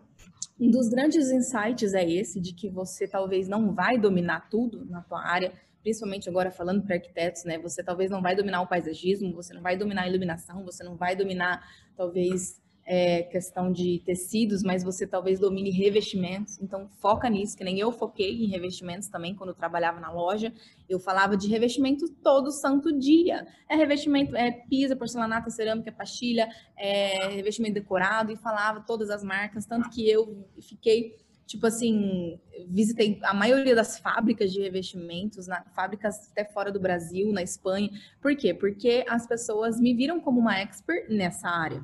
um 0.59 0.71
dos 0.71 0.89
grandes 0.89 1.29
insights 1.31 1.93
é 1.93 2.09
esse, 2.09 2.39
de 2.39 2.53
que 2.53 2.69
você 2.69 3.07
talvez 3.07 3.47
não 3.47 3.73
vai 3.73 3.97
dominar 3.97 4.49
tudo 4.49 4.85
na 4.85 5.01
tua 5.01 5.21
área, 5.25 5.51
principalmente 5.81 6.27
agora 6.29 6.49
falando 6.49 6.83
para 6.83 6.95
arquitetos, 6.95 7.43
né? 7.43 7.59
Você 7.59 7.83
talvez 7.83 8.09
não 8.09 8.21
vai 8.21 8.35
dominar 8.35 8.61
o 8.61 8.67
paisagismo, 8.67 9.33
você 9.33 9.53
não 9.53 9.61
vai 9.61 9.77
dominar 9.77 10.03
a 10.03 10.07
iluminação, 10.07 10.63
você 10.63 10.83
não 10.83 10.95
vai 10.95 11.15
dominar, 11.15 11.61
talvez, 11.95 12.61
é, 12.85 13.23
questão 13.23 13.71
de 13.71 14.01
tecidos, 14.05 14.61
mas 14.61 14.83
você 14.83 15.07
talvez 15.07 15.39
domine 15.39 15.71
revestimentos. 15.71 16.61
Então, 16.61 16.87
foca 17.01 17.27
nisso, 17.27 17.57
que 17.57 17.63
nem 17.63 17.79
eu 17.79 17.91
foquei 17.91 18.43
em 18.43 18.47
revestimentos 18.47 19.07
também 19.07 19.33
quando 19.33 19.49
eu 19.49 19.55
trabalhava 19.55 19.99
na 19.99 20.11
loja. 20.11 20.53
Eu 20.87 20.99
falava 20.99 21.35
de 21.35 21.47
revestimento 21.47 22.07
todo 22.23 22.51
santo 22.51 22.97
dia. 22.97 23.47
É 23.67 23.75
revestimento, 23.75 24.35
é 24.35 24.51
pisa, 24.51 24.95
porcelanato, 24.95 25.49
cerâmica, 25.49 25.91
pastilha, 25.91 26.47
é 26.77 27.29
revestimento 27.29 27.73
decorado, 27.73 28.31
e 28.31 28.37
falava 28.37 28.81
todas 28.81 29.09
as 29.09 29.23
marcas. 29.23 29.65
Tanto 29.65 29.89
que 29.89 30.07
eu 30.07 30.47
fiquei 30.61 31.25
tipo 31.47 31.67
assim, 31.67 32.39
visitei 32.67 33.19
a 33.21 33.31
maioria 33.31 33.75
das 33.75 33.99
fábricas 33.99 34.51
de 34.51 34.61
revestimentos, 34.61 35.45
na, 35.45 35.63
fábricas 35.75 36.29
até 36.31 36.43
fora 36.43 36.71
do 36.71 36.79
Brasil, 36.79 37.31
na 37.31 37.43
Espanha. 37.43 37.89
Por 38.19 38.35
quê? 38.35 38.51
Porque 38.53 39.05
as 39.07 39.27
pessoas 39.27 39.79
me 39.79 39.93
viram 39.93 40.19
como 40.19 40.39
uma 40.39 40.59
expert 40.59 41.07
nessa 41.07 41.47
área. 41.47 41.83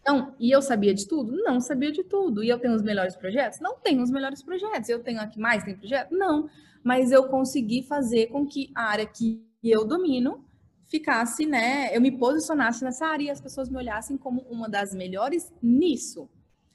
Então, 0.00 0.34
e 0.38 0.50
eu 0.50 0.62
sabia 0.62 0.94
de 0.94 1.06
tudo? 1.06 1.36
Não 1.44 1.60
sabia 1.60 1.92
de 1.92 2.02
tudo. 2.02 2.42
E 2.42 2.48
eu 2.48 2.58
tenho 2.58 2.74
os 2.74 2.82
melhores 2.82 3.16
projetos? 3.16 3.60
Não 3.60 3.76
tenho 3.76 4.02
os 4.02 4.10
melhores 4.10 4.42
projetos. 4.42 4.88
Eu 4.88 5.02
tenho 5.02 5.20
aqui 5.20 5.38
mais 5.38 5.62
tem 5.62 5.76
projeto? 5.76 6.12
Não. 6.12 6.48
Mas 6.82 7.12
eu 7.12 7.28
consegui 7.28 7.82
fazer 7.82 8.28
com 8.28 8.46
que 8.46 8.70
a 8.74 8.84
área 8.84 9.06
que 9.06 9.44
eu 9.62 9.84
domino 9.84 10.44
ficasse, 10.86 11.46
né? 11.46 11.94
Eu 11.94 12.00
me 12.00 12.10
posicionasse 12.10 12.82
nessa 12.82 13.06
área 13.06 13.24
e 13.24 13.30
as 13.30 13.40
pessoas 13.40 13.68
me 13.68 13.76
olhassem 13.76 14.16
como 14.16 14.40
uma 14.50 14.68
das 14.68 14.94
melhores 14.94 15.52
nisso. 15.62 16.28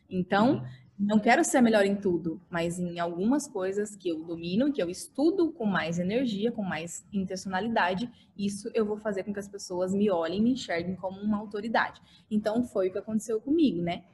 Então. 0.09 0.63
Não 0.97 1.19
quero 1.19 1.43
ser 1.43 1.57
a 1.57 1.61
melhor 1.61 1.85
em 1.85 1.95
tudo, 1.95 2.41
mas 2.49 2.79
em 2.79 2.99
algumas 2.99 3.47
coisas 3.47 3.97
que 3.97 4.07
eu 4.07 4.23
domino, 4.23 4.71
que 4.71 4.81
eu 4.81 4.89
estudo 4.89 5.51
com 5.51 5.65
mais 5.65 5.99
energia, 5.99 6.53
com 6.53 6.63
mais 6.63 7.05
intencionalidade, 7.11 8.09
isso 8.37 8.71
eu 8.73 8.85
vou 8.85 8.97
fazer 8.97 9.23
com 9.23 9.33
que 9.33 9.39
as 9.39 9.49
pessoas 9.49 9.93
me 9.93 10.09
olhem 10.09 10.39
e 10.39 10.41
me 10.41 10.53
enxerguem 10.53 10.95
como 10.95 11.19
uma 11.19 11.37
autoridade. 11.37 12.01
Então 12.31 12.63
foi 12.63 12.87
o 12.87 12.91
que 12.93 12.97
aconteceu 12.97 13.41
comigo, 13.41 13.81
né? 13.81 14.05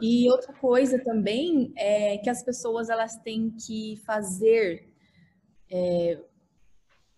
E 0.00 0.28
outra 0.30 0.52
coisa 0.54 0.98
também 0.98 1.72
é 1.76 2.18
que 2.18 2.30
as 2.30 2.42
pessoas 2.42 2.88
elas 2.88 3.16
têm 3.18 3.50
que 3.50 3.96
fazer 4.04 4.88
é, 5.70 6.18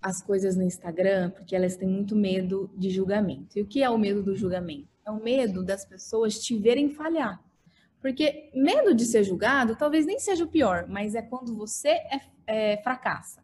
as 0.02 0.22
coisas 0.22 0.56
no 0.56 0.64
Instagram 0.64 1.30
porque 1.30 1.54
elas 1.56 1.76
têm 1.76 1.88
muito 1.88 2.14
medo 2.14 2.70
de 2.76 2.90
julgamento. 2.90 3.58
E 3.58 3.62
o 3.62 3.66
que 3.66 3.82
é 3.82 3.88
o 3.88 3.96
medo 3.96 4.22
do 4.22 4.36
julgamento? 4.36 4.88
É 5.06 5.10
o 5.10 5.22
medo 5.22 5.64
das 5.64 5.84
pessoas 5.84 6.38
te 6.38 6.58
verem 6.58 6.90
falhar. 6.90 7.42
Porque 8.00 8.50
medo 8.54 8.94
de 8.94 9.04
ser 9.04 9.24
julgado 9.24 9.76
talvez 9.76 10.06
nem 10.06 10.18
seja 10.18 10.44
o 10.44 10.48
pior, 10.48 10.86
mas 10.88 11.14
é 11.14 11.22
quando 11.22 11.54
você 11.56 11.88
é, 11.88 12.20
é, 12.46 12.76
fracassa. 12.82 13.42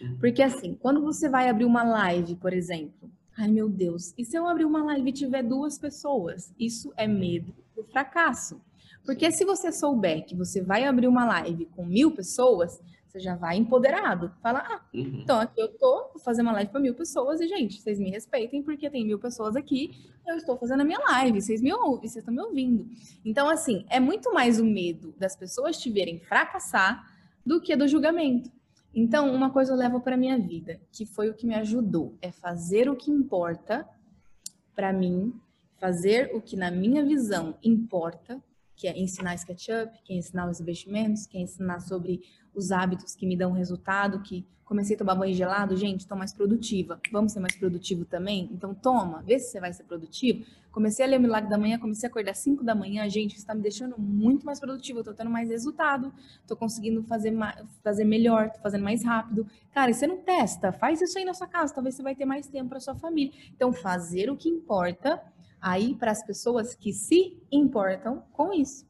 Uhum. 0.00 0.16
Porque 0.18 0.42
assim, 0.42 0.74
quando 0.74 1.02
você 1.02 1.28
vai 1.28 1.48
abrir 1.48 1.64
uma 1.64 1.82
live, 1.82 2.36
por 2.36 2.52
exemplo, 2.52 3.10
ai 3.36 3.48
meu 3.48 3.68
Deus, 3.68 4.14
e 4.16 4.24
se 4.24 4.36
eu 4.36 4.46
abrir 4.46 4.64
uma 4.64 4.84
live 4.84 5.10
e 5.10 5.12
tiver 5.12 5.42
duas 5.42 5.78
pessoas? 5.78 6.52
Isso 6.58 6.92
é 6.96 7.06
medo 7.06 7.54
do 7.74 7.84
fracasso. 7.84 8.60
Porque 9.04 9.32
se 9.32 9.44
você 9.44 9.72
souber 9.72 10.26
que 10.26 10.34
você 10.34 10.60
vai 10.60 10.84
abrir 10.84 11.08
uma 11.08 11.24
live 11.24 11.66
com 11.74 11.84
mil 11.84 12.10
pessoas, 12.10 12.80
você 13.08 13.18
já 13.18 13.34
vai 13.34 13.56
empoderado. 13.56 14.30
Fala, 14.42 14.60
ah, 14.60 14.80
uhum. 14.94 15.20
então 15.22 15.40
aqui 15.40 15.60
eu 15.60 15.68
tô, 15.68 16.10
vou 16.12 16.18
fazer 16.22 16.42
uma 16.42 16.52
live 16.52 16.70
para 16.70 16.80
mil 16.80 16.94
pessoas 16.94 17.40
e, 17.40 17.48
gente, 17.48 17.80
vocês 17.80 17.98
me 17.98 18.10
respeitem 18.10 18.62
porque 18.62 18.90
tem 18.90 19.04
mil 19.04 19.18
pessoas 19.18 19.56
aqui, 19.56 20.12
eu 20.26 20.36
estou 20.36 20.58
fazendo 20.58 20.82
a 20.82 20.84
minha 20.84 20.98
live, 20.98 21.40
vocês 21.40 21.62
me 21.62 21.72
ouvem, 21.72 22.08
vocês 22.08 22.16
estão 22.16 22.34
me 22.34 22.42
ouvindo. 22.42 22.86
Então, 23.24 23.48
assim, 23.48 23.86
é 23.88 23.98
muito 23.98 24.32
mais 24.32 24.60
o 24.60 24.64
medo 24.64 25.14
das 25.18 25.34
pessoas 25.34 25.78
te 25.78 25.90
verem 25.90 26.20
fracassar 26.20 27.02
do 27.44 27.60
que 27.60 27.74
do 27.74 27.88
julgamento. 27.88 28.50
Então, 28.94 29.32
uma 29.34 29.50
coisa 29.50 29.72
eu 29.72 29.76
levo 29.76 30.00
para 30.00 30.16
minha 30.16 30.38
vida, 30.38 30.80
que 30.92 31.06
foi 31.06 31.30
o 31.30 31.34
que 31.34 31.46
me 31.46 31.54
ajudou, 31.54 32.14
é 32.20 32.30
fazer 32.30 32.90
o 32.90 32.96
que 32.96 33.10
importa 33.10 33.88
para 34.74 34.92
mim, 34.92 35.32
fazer 35.78 36.30
o 36.34 36.42
que 36.42 36.56
na 36.56 36.70
minha 36.70 37.04
visão 37.04 37.56
importa 37.62 38.42
que 38.78 38.86
é 38.86 38.96
ensinar 38.96 39.34
SketchUp, 39.34 39.92
que 40.04 40.12
é 40.12 40.16
ensinar 40.16 40.48
os 40.48 40.60
investimentos, 40.60 41.26
que 41.26 41.36
é 41.36 41.40
ensinar 41.40 41.80
sobre 41.80 42.22
os 42.54 42.70
hábitos 42.70 43.14
que 43.14 43.26
me 43.26 43.36
dão 43.36 43.50
resultado, 43.50 44.22
que 44.22 44.46
comecei 44.64 44.94
a 44.94 44.98
tomar 44.98 45.16
banho 45.16 45.34
gelado, 45.34 45.76
gente, 45.76 46.00
estou 46.00 46.16
mais 46.16 46.32
produtiva. 46.32 47.00
Vamos 47.10 47.32
ser 47.32 47.40
mais 47.40 47.56
produtivo 47.56 48.04
também? 48.04 48.48
Então 48.52 48.72
toma, 48.74 49.20
vê 49.22 49.38
se 49.38 49.50
você 49.50 49.60
vai 49.60 49.72
ser 49.72 49.82
produtivo. 49.82 50.44
Comecei 50.70 51.04
a 51.04 51.08
ler 51.08 51.18
o 51.18 51.22
Milagre 51.22 51.50
da 51.50 51.58
Manhã, 51.58 51.76
comecei 51.76 52.06
a 52.06 52.10
acordar 52.10 52.30
às 52.30 52.38
5 52.38 52.62
da 52.62 52.74
manhã, 52.74 53.08
gente, 53.08 53.32
isso 53.32 53.40
está 53.40 53.54
me 53.54 53.62
deixando 53.62 53.98
muito 53.98 54.46
mais 54.46 54.60
produtivo, 54.60 55.00
estou 55.00 55.14
tendo 55.14 55.30
mais 55.30 55.48
resultado, 55.48 56.12
estou 56.40 56.56
conseguindo 56.56 57.02
fazer, 57.02 57.34
fazer 57.82 58.04
melhor, 58.04 58.46
estou 58.46 58.62
fazendo 58.62 58.84
mais 58.84 59.02
rápido. 59.02 59.44
Cara, 59.72 59.90
e 59.90 59.94
você 59.94 60.06
não 60.06 60.18
testa, 60.18 60.70
faz 60.70 61.00
isso 61.00 61.18
aí 61.18 61.24
na 61.24 61.34
sua 61.34 61.48
casa, 61.48 61.74
talvez 61.74 61.96
você 61.96 62.02
vai 62.02 62.14
ter 62.14 62.26
mais 62.26 62.46
tempo 62.46 62.68
para 62.68 62.78
sua 62.78 62.94
família. 62.94 63.32
Então, 63.56 63.72
fazer 63.72 64.30
o 64.30 64.36
que 64.36 64.48
importa 64.48 65.20
aí 65.60 65.94
para 65.94 66.10
as 66.10 66.24
pessoas 66.24 66.74
que 66.74 66.92
se 66.92 67.38
importam 67.50 68.22
com 68.32 68.52
isso. 68.52 68.86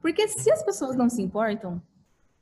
Porque 0.00 0.26
se 0.28 0.50
as 0.50 0.62
pessoas 0.62 0.96
não 0.96 1.08
se 1.08 1.22
importam, 1.22 1.82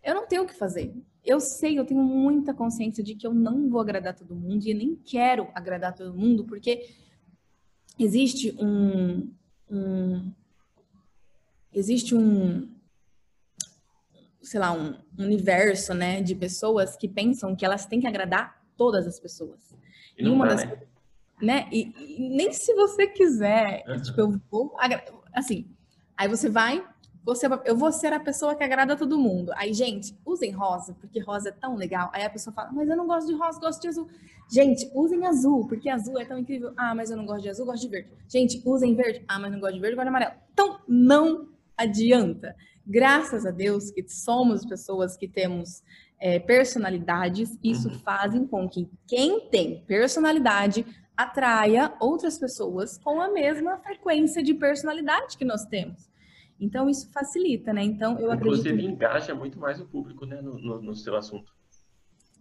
eu 0.02 0.14
não 0.14 0.26
tenho 0.26 0.42
o 0.42 0.46
que 0.46 0.54
fazer. 0.54 0.94
Eu 1.24 1.40
sei, 1.40 1.78
eu 1.78 1.84
tenho 1.84 2.02
muita 2.02 2.54
consciência 2.54 3.02
de 3.02 3.14
que 3.14 3.26
eu 3.26 3.34
não 3.34 3.68
vou 3.68 3.80
agradar 3.80 4.14
todo 4.14 4.34
mundo 4.34 4.66
e 4.66 4.72
nem 4.72 4.94
quero 4.94 5.48
agradar 5.54 5.94
todo 5.94 6.16
mundo, 6.16 6.44
porque 6.44 6.88
existe 7.98 8.56
um, 8.60 9.30
um 9.70 10.32
existe 11.72 12.14
um 12.14 12.68
sei 14.40 14.60
lá, 14.60 14.72
um 14.72 14.94
universo, 15.18 15.92
né, 15.92 16.22
de 16.22 16.34
pessoas 16.34 16.96
que 16.96 17.06
pensam 17.06 17.54
que 17.54 17.64
elas 17.64 17.84
têm 17.84 18.00
que 18.00 18.06
agradar 18.06 18.62
todas 18.76 19.06
as 19.06 19.20
pessoas. 19.20 19.74
E, 20.16 20.24
e 20.24 20.28
uma 20.28 20.46
dá, 20.46 20.54
das 20.54 20.64
né? 20.64 20.82
Né? 21.40 21.68
E, 21.70 21.92
e, 21.98 22.28
nem 22.30 22.52
se 22.52 22.74
você 22.74 23.06
quiser, 23.06 23.84
uhum. 23.86 24.02
tipo, 24.02 24.20
eu 24.20 24.40
vou 24.50 24.76
assim, 25.34 25.66
aí 26.16 26.28
você 26.28 26.48
vai, 26.48 26.84
você, 27.24 27.46
eu 27.66 27.76
vou 27.76 27.92
ser 27.92 28.12
a 28.12 28.20
pessoa 28.20 28.54
que 28.54 28.64
agrada 28.64 28.96
todo 28.96 29.18
mundo. 29.18 29.52
Aí, 29.54 29.74
gente, 29.74 30.16
usem 30.24 30.50
rosa, 30.50 30.94
porque 30.98 31.20
rosa 31.20 31.50
é 31.50 31.52
tão 31.52 31.76
legal. 31.76 32.10
Aí 32.14 32.24
a 32.24 32.30
pessoa 32.30 32.54
fala, 32.54 32.72
mas 32.72 32.88
eu 32.88 32.96
não 32.96 33.06
gosto 33.06 33.28
de 33.28 33.34
rosa, 33.34 33.60
gosto 33.60 33.82
de 33.82 33.88
azul. 33.88 34.08
Gente, 34.50 34.90
usem 34.94 35.26
azul, 35.26 35.66
porque 35.68 35.90
azul 35.90 36.18
é 36.18 36.24
tão 36.24 36.38
incrível. 36.38 36.72
Ah, 36.74 36.94
mas 36.94 37.10
eu 37.10 37.18
não 37.18 37.26
gosto 37.26 37.42
de 37.42 37.50
azul, 37.50 37.66
gosto 37.66 37.82
de 37.82 37.88
verde. 37.88 38.08
Gente, 38.26 38.62
usem 38.64 38.94
verde. 38.94 39.22
Ah, 39.28 39.38
mas 39.38 39.52
não 39.52 39.60
gosto 39.60 39.74
de 39.74 39.80
verde, 39.80 39.94
gosto 39.94 40.06
de 40.06 40.08
amarelo. 40.08 40.32
Então, 40.52 40.80
não 40.88 41.48
adianta. 41.76 42.56
Graças 42.86 43.44
a 43.44 43.50
Deus 43.50 43.90
que 43.90 44.08
somos 44.08 44.64
pessoas 44.64 45.14
que 45.14 45.28
temos 45.28 45.82
é, 46.20 46.38
personalidades, 46.38 47.58
isso 47.62 47.88
uhum. 47.88 47.98
faz 48.00 48.34
com 48.50 48.68
que 48.68 48.88
quem 49.06 49.48
tem 49.48 49.82
personalidade 49.86 50.84
atraia 51.16 51.92
outras 52.00 52.38
pessoas 52.38 52.98
com 52.98 53.20
a 53.20 53.28
mesma 53.28 53.78
frequência 53.78 54.42
de 54.42 54.54
personalidade 54.54 55.36
que 55.36 55.44
nós 55.44 55.64
temos. 55.66 56.08
Então, 56.60 56.88
isso 56.88 57.10
facilita, 57.12 57.72
né? 57.72 57.84
Então, 57.84 58.18
eu 58.18 58.32
Inclusive, 58.32 58.70
acredito... 58.70 58.92
engaja 58.92 59.34
muito 59.34 59.58
mais 59.58 59.80
o 59.80 59.86
público, 59.86 60.26
né, 60.26 60.40
no, 60.40 60.58
no, 60.58 60.82
no 60.82 60.94
seu 60.94 61.16
assunto. 61.16 61.52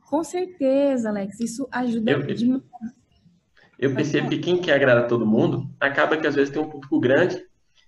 Com 0.02 0.24
certeza, 0.24 1.10
Alex. 1.10 1.40
Isso 1.40 1.68
ajuda 1.72 2.12
eu, 2.12 2.24
demais. 2.24 2.64
Eu 3.78 3.94
percebo 3.94 4.30
que 4.30 4.40
quem 4.40 4.60
quer 4.60 4.74
agradar 4.74 5.08
todo 5.08 5.26
mundo, 5.26 5.70
acaba 5.80 6.18
que 6.18 6.26
às 6.26 6.34
vezes 6.34 6.52
tem 6.52 6.62
um 6.62 6.70
público 6.70 7.00
grande, 7.00 7.44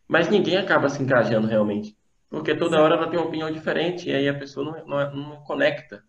mas 0.07 0.29
ninguém 0.29 0.57
acaba 0.57 0.89
se 0.89 1.01
engajando 1.01 1.47
realmente. 1.47 1.97
Porque 2.29 2.55
toda 2.55 2.81
hora 2.81 2.95
ela 2.95 3.09
tem 3.09 3.19
uma 3.19 3.27
opinião 3.27 3.51
diferente 3.51 4.09
e 4.09 4.13
aí 4.13 4.29
a 4.29 4.37
pessoa 4.37 4.85
não, 4.85 4.85
não, 4.85 5.15
não 5.15 5.43
conecta. 5.43 6.03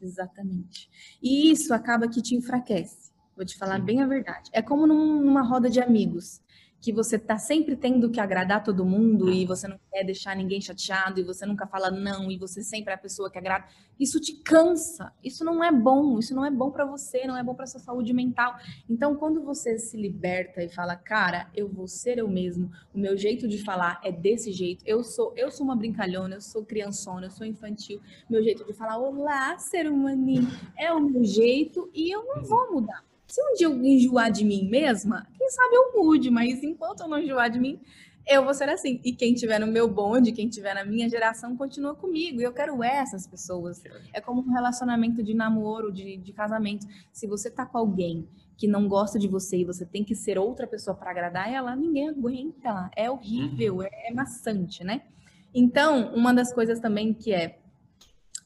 Exatamente. 0.00 0.88
E 1.22 1.50
isso 1.50 1.74
acaba 1.74 2.08
que 2.08 2.22
te 2.22 2.34
enfraquece. 2.34 3.12
Vou 3.36 3.44
te 3.44 3.56
falar 3.56 3.78
Sim. 3.78 3.84
bem 3.84 4.02
a 4.02 4.06
verdade. 4.06 4.50
É 4.52 4.62
como 4.62 4.86
numa 4.86 5.42
roda 5.42 5.68
de 5.68 5.80
amigos 5.80 6.40
que 6.82 6.92
você 6.92 7.16
tá 7.16 7.38
sempre 7.38 7.76
tendo 7.76 8.10
que 8.10 8.18
agradar 8.18 8.64
todo 8.64 8.84
mundo 8.84 9.30
e 9.30 9.46
você 9.46 9.68
não 9.68 9.78
quer 9.88 10.02
deixar 10.02 10.34
ninguém 10.34 10.60
chateado 10.60 11.20
e 11.20 11.22
você 11.22 11.46
nunca 11.46 11.64
fala 11.64 11.92
não 11.92 12.28
e 12.28 12.36
você 12.36 12.60
sempre 12.60 12.90
é 12.90 12.96
a 12.96 12.98
pessoa 12.98 13.30
que 13.30 13.38
agrada, 13.38 13.66
isso 14.00 14.18
te 14.18 14.32
cansa. 14.42 15.12
Isso 15.22 15.44
não 15.44 15.62
é 15.62 15.70
bom, 15.70 16.18
isso 16.18 16.34
não 16.34 16.44
é 16.44 16.50
bom 16.50 16.72
para 16.72 16.84
você, 16.84 17.24
não 17.24 17.36
é 17.36 17.42
bom 17.44 17.54
para 17.54 17.68
sua 17.68 17.78
saúde 17.78 18.12
mental. 18.12 18.56
Então, 18.90 19.14
quando 19.14 19.44
você 19.44 19.78
se 19.78 19.96
liberta 19.96 20.60
e 20.60 20.68
fala, 20.68 20.96
cara, 20.96 21.48
eu 21.54 21.68
vou 21.68 21.86
ser 21.86 22.18
eu 22.18 22.26
mesmo, 22.26 22.68
o 22.92 22.98
meu 22.98 23.16
jeito 23.16 23.46
de 23.46 23.62
falar 23.62 24.00
é 24.02 24.10
desse 24.10 24.50
jeito. 24.50 24.82
Eu 24.84 25.04
sou, 25.04 25.32
eu 25.36 25.52
sou 25.52 25.64
uma 25.64 25.76
brincalhona, 25.76 26.34
eu 26.34 26.40
sou 26.40 26.64
criançona, 26.64 27.26
eu 27.26 27.30
sou 27.30 27.46
infantil. 27.46 28.00
Meu 28.28 28.42
jeito 28.42 28.64
de 28.64 28.72
falar, 28.72 28.98
olá, 28.98 29.56
ser 29.56 29.88
humaninho, 29.88 30.48
é 30.76 30.92
o 30.92 30.98
meu 30.98 31.22
jeito 31.22 31.88
e 31.94 32.12
eu 32.12 32.24
não 32.24 32.42
vou 32.42 32.72
mudar. 32.72 33.04
Se 33.32 33.42
um 33.42 33.54
dia 33.54 33.66
eu 33.66 33.82
enjoar 33.82 34.30
de 34.30 34.44
mim 34.44 34.68
mesma, 34.68 35.26
quem 35.42 35.50
sabe 35.50 35.74
eu 35.74 35.92
mude, 35.96 36.30
mas 36.30 36.62
enquanto 36.62 37.00
eu 37.00 37.08
não 37.08 37.18
enjoar 37.18 37.50
de 37.50 37.58
mim, 37.58 37.80
eu 38.24 38.44
vou 38.44 38.54
ser 38.54 38.68
assim. 38.68 39.00
E 39.04 39.12
quem 39.12 39.34
tiver 39.34 39.58
no 39.58 39.66
meu 39.66 39.92
bonde, 39.92 40.30
quem 40.30 40.48
tiver 40.48 40.72
na 40.72 40.84
minha 40.84 41.08
geração, 41.08 41.56
continua 41.56 41.96
comigo. 41.96 42.40
E 42.40 42.44
eu 42.44 42.52
quero 42.52 42.80
essas 42.84 43.26
pessoas. 43.26 43.82
É 44.12 44.20
como 44.20 44.40
um 44.42 44.52
relacionamento 44.52 45.20
de 45.20 45.34
namoro, 45.34 45.90
de, 45.90 46.16
de 46.16 46.32
casamento. 46.32 46.86
Se 47.12 47.26
você 47.26 47.50
tá 47.50 47.66
com 47.66 47.76
alguém 47.76 48.28
que 48.56 48.68
não 48.68 48.86
gosta 48.86 49.18
de 49.18 49.26
você 49.26 49.58
e 49.58 49.64
você 49.64 49.84
tem 49.84 50.04
que 50.04 50.14
ser 50.14 50.38
outra 50.38 50.68
pessoa 50.68 50.96
para 50.96 51.10
agradar 51.10 51.52
ela, 51.52 51.74
ninguém 51.74 52.10
aguenta. 52.10 52.88
É 52.94 53.10
horrível, 53.10 53.78
uhum. 53.78 53.82
é, 53.82 53.90
é 54.10 54.14
maçante, 54.14 54.84
né? 54.84 55.02
Então, 55.52 56.14
uma 56.14 56.32
das 56.32 56.52
coisas 56.52 56.78
também 56.78 57.12
que 57.12 57.34
é, 57.34 57.58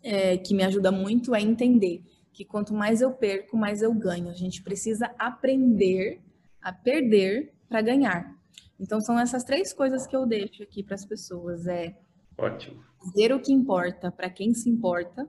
é 0.03 0.39
que 0.39 0.55
me 0.55 0.65
ajuda 0.65 0.91
muito 0.91 1.35
é 1.35 1.43
entender 1.43 2.03
que 2.33 2.43
quanto 2.43 2.73
mais 2.73 3.03
eu 3.03 3.13
perco, 3.13 3.55
mais 3.55 3.83
eu 3.83 3.93
ganho. 3.93 4.31
A 4.31 4.35
gente 4.35 4.63
precisa 4.63 5.15
aprender 5.19 6.23
a 6.67 6.73
perder 6.73 7.55
para 7.69 7.81
ganhar. 7.81 8.37
Então 8.81 9.01
são 9.01 9.17
essas 9.17 9.45
três 9.45 9.73
coisas 9.73 10.05
que 10.05 10.17
eu 10.17 10.27
deixo 10.27 10.65
aqui 10.65 10.83
para 10.83 10.97
as 10.97 11.05
pessoas, 11.05 11.65
é 11.69 11.97
Ótimo. 12.37 12.83
Dizer 13.05 13.33
o 13.33 13.41
que 13.41 13.53
importa 13.53 14.11
para 14.11 14.29
quem 14.29 14.53
se 14.53 14.69
importa. 14.69 15.29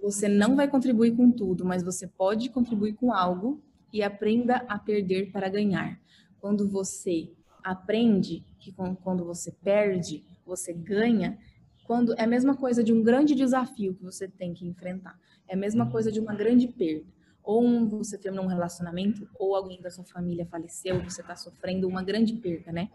Você 0.00 0.28
não 0.28 0.54
vai 0.54 0.68
contribuir 0.68 1.16
com 1.16 1.32
tudo, 1.32 1.64
mas 1.64 1.82
você 1.82 2.06
pode 2.06 2.50
contribuir 2.50 2.94
com 2.94 3.12
algo 3.12 3.60
e 3.92 4.00
aprenda 4.00 4.64
a 4.68 4.78
perder 4.78 5.32
para 5.32 5.48
ganhar. 5.48 6.00
Quando 6.40 6.68
você 6.68 7.32
aprende 7.64 8.44
que 8.60 8.72
quando 9.02 9.24
você 9.24 9.50
perde, 9.50 10.24
você 10.46 10.72
ganha, 10.72 11.36
quando 11.84 12.14
é 12.14 12.22
a 12.22 12.28
mesma 12.28 12.56
coisa 12.56 12.84
de 12.84 12.92
um 12.92 13.02
grande 13.02 13.34
desafio 13.34 13.92
que 13.92 14.04
você 14.04 14.28
tem 14.28 14.54
que 14.54 14.64
enfrentar. 14.64 15.18
É 15.48 15.54
a 15.54 15.58
mesma 15.58 15.90
coisa 15.90 16.12
de 16.12 16.20
uma 16.20 16.32
grande 16.32 16.68
perda. 16.68 17.17
Ou 17.48 17.64
um, 17.64 17.88
você 17.88 18.18
terminou 18.18 18.44
um 18.44 18.48
relacionamento, 18.48 19.26
ou 19.38 19.56
alguém 19.56 19.80
da 19.80 19.88
sua 19.90 20.04
família 20.04 20.44
faleceu, 20.44 21.02
você 21.02 21.22
está 21.22 21.34
sofrendo 21.34 21.88
uma 21.88 22.02
grande 22.02 22.34
perda, 22.34 22.70
né? 22.70 22.90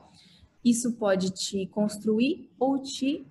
Isso 0.64 0.94
pode 0.94 1.32
te 1.32 1.66
construir 1.66 2.52
ou 2.60 2.80
te, 2.80 3.26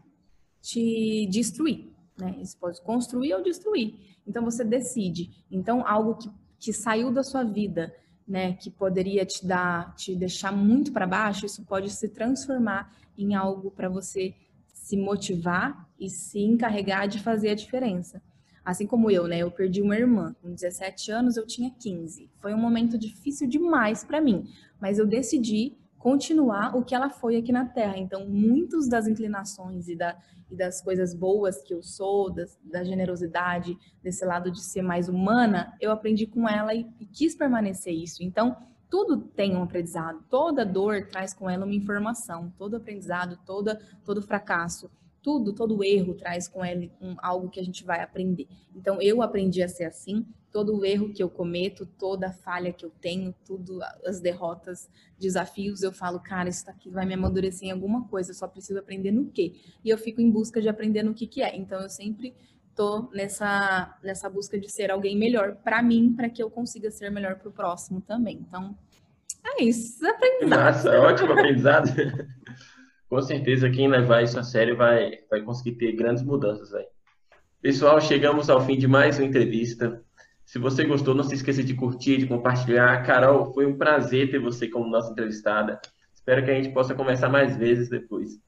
te 0.61 1.29
destruir, 1.31 1.93
né? 2.19 2.35
Isso 2.41 2.59
pode 2.59 2.83
construir 2.83 3.35
ou 3.35 3.41
destruir. 3.41 3.95
Então 4.27 4.43
você 4.43 4.65
decide. 4.65 5.31
Então 5.49 5.87
algo 5.87 6.17
que, 6.17 6.29
que 6.59 6.73
saiu 6.73 7.13
da 7.13 7.23
sua 7.23 7.45
vida, 7.45 7.95
né, 8.27 8.55
que 8.55 8.69
poderia 8.69 9.25
te 9.25 9.47
dar, 9.47 9.95
te 9.95 10.17
deixar 10.17 10.51
muito 10.51 10.91
para 10.91 11.07
baixo, 11.07 11.47
isso 11.47 11.65
pode 11.65 11.89
se 11.91 12.09
transformar 12.09 12.93
em 13.17 13.37
algo 13.37 13.71
para 13.71 13.89
você 13.89 14.35
se 14.73 14.97
motivar 14.97 15.89
e 16.01 16.11
se 16.11 16.41
encarregar 16.41 17.07
de 17.07 17.21
fazer 17.21 17.51
a 17.51 17.55
diferença. 17.55 18.21
Assim 18.65 18.87
como 18.87 19.11
eu, 19.11 19.27
né? 19.27 19.39
Eu 19.39 19.51
perdi 19.51 19.83
uma 19.83 19.97
irmã. 19.97 20.35
Com 20.41 20.53
17 20.53 21.11
anos, 21.11 21.37
eu 21.37 21.47
tinha 21.47 21.71
15. 21.71 22.31
Foi 22.37 22.55
um 22.55 22.59
momento 22.59 22.97
difícil 22.97 23.49
demais 23.49 24.05
para 24.05 24.21
mim, 24.21 24.49
mas 24.81 24.99
eu 24.99 25.07
decidi 25.07 25.77
continuar 25.99 26.77
o 26.77 26.85
que 26.85 26.95
ela 26.95 27.09
foi 27.09 27.37
aqui 27.37 27.53
na 27.53 27.65
Terra. 27.65 27.97
Então, 27.97 28.27
muitas 28.29 28.89
das 28.89 29.07
inclinações 29.07 29.89
e, 29.89 29.97
da, 29.97 30.17
e 30.51 30.57
das 30.57 30.81
coisas 30.81 31.15
boas 31.15 31.63
que 31.63 31.73
eu 31.73 31.83
sou, 31.83 32.29
das, 32.29 32.59
da 32.63 32.83
generosidade, 32.83 33.77
desse 34.03 34.25
lado 34.25 34.51
de 34.51 34.61
ser 34.61 34.83
mais 34.83 35.09
humana, 35.09 35.77
eu 35.81 35.93
aprendi 35.93 36.27
com 36.27 36.49
ela 36.49 36.75
e, 36.75 36.87
e 36.99 37.07
quis 37.07 37.37
permanecer 37.37 37.95
isso. 37.95 38.23
Então, 38.23 38.57
tudo 38.91 39.17
tem 39.17 39.57
um 39.57 39.63
aprendizado. 39.63 40.23
Toda 40.29 40.67
dor 40.67 41.07
traz 41.07 41.33
com 41.33 41.49
ela 41.49 41.65
uma 41.65 41.75
informação. 41.75 42.53
Todo 42.59 42.77
aprendizado, 42.77 43.39
toda, 43.47 43.81
todo 44.05 44.21
fracasso 44.21 44.91
tudo, 45.23 45.53
todo 45.53 45.85
erro 45.85 46.15
traz 46.15 46.49
com 46.49 46.65
ele 46.65 46.93
um, 47.01 47.15
algo 47.19 47.49
que 47.49 47.61
a 47.61 47.63
gente 47.63 47.85
vai 47.85 48.03
aprender. 48.03 48.49
Então, 48.75 49.01
eu 49.01 49.23
aprendi 49.23 49.63
a 49.63 49.69
ser 49.69 49.85
assim. 49.85 50.27
Todo 50.51 50.85
erro 50.85 51.13
que 51.13 51.23
eu 51.23 51.31
cometo, 51.31 51.87
toda 51.87 52.31
falha 52.31 52.73
que 52.73 52.85
eu 52.85 52.91
tenho, 53.01 53.35
tudo, 53.45 53.81
as 54.05 54.21
derrotas, 54.21 54.91
desafios, 55.19 55.83
eu 55.83 55.93
falo, 55.93 56.21
cara, 56.21 56.49
isso 56.49 56.69
aqui 56.69 56.91
vai 56.91 57.07
me 57.07 57.15
amadurecer 57.15 57.69
em 57.69 57.71
alguma 57.71 58.07
coisa, 58.07 58.33
eu 58.33 58.35
só 58.35 58.47
preciso 58.47 58.79
aprender 58.79 59.13
no 59.13 59.31
quê? 59.31 59.55
E 59.83 59.89
eu 59.89 59.97
fico 59.97 60.21
em 60.21 60.31
busca 60.31 60.61
de 60.61 60.69
aprender 60.69 61.03
no 61.03 61.15
que 61.15 61.27
que 61.27 61.41
é. 61.41 61.57
Então, 61.57 61.81
eu 61.81 61.89
sempre 61.89 62.35
tô 62.75 63.09
nessa, 63.15 63.97
nessa 64.03 64.29
busca 64.29 64.59
de 64.59 64.69
ser 64.71 64.91
alguém 64.91 65.17
melhor 65.17 65.57
para 65.57 65.83
mim, 65.83 66.13
para 66.15 66.29
que 66.29 66.43
eu 66.43 66.51
consiga 66.51 66.91
ser 66.91 67.11
melhor 67.11 67.37
para 67.37 67.49
o 67.49 67.53
próximo 67.53 68.01
também. 68.01 68.45
Então, 68.47 68.77
é 69.45 69.65
isso, 69.65 70.07
aprendizado. 70.07 70.65
Nossa, 70.65 71.01
ótimo 71.01 71.33
aprendizado. 71.33 71.89
com 73.13 73.21
certeza 73.21 73.69
quem 73.69 73.89
levar 73.89 74.23
isso 74.23 74.39
a 74.39 74.43
sério 74.43 74.75
vai, 74.75 75.19
vai 75.31 75.43
conseguir 75.43 75.73
ter 75.73 75.93
grandes 75.93 76.23
mudanças 76.23 76.73
aí. 76.73 76.87
Pessoal, 77.61 78.01
chegamos 78.01 78.49
ao 78.49 78.65
fim 78.65 78.79
de 78.79 78.89
mais 78.89 79.19
uma 79.19 79.27
entrevista. 79.27 80.03
Se 80.47 80.59
você 80.59 80.83
gostou, 80.83 81.15
não 81.15 81.23
se 81.23 81.35
esqueça 81.35 81.63
de 81.63 81.75
curtir, 81.75 82.17
de 82.17 82.27
compartilhar. 82.27 83.05
Carol, 83.05 83.53
foi 83.53 83.67
um 83.67 83.77
prazer 83.77 84.31
ter 84.31 84.39
você 84.39 84.67
como 84.67 84.89
nossa 84.89 85.13
entrevistada. 85.13 85.79
Espero 86.15 86.43
que 86.43 86.51
a 86.53 86.55
gente 86.55 86.73
possa 86.73 86.95
conversar 86.95 87.29
mais 87.29 87.55
vezes 87.55 87.91
depois. 87.91 88.41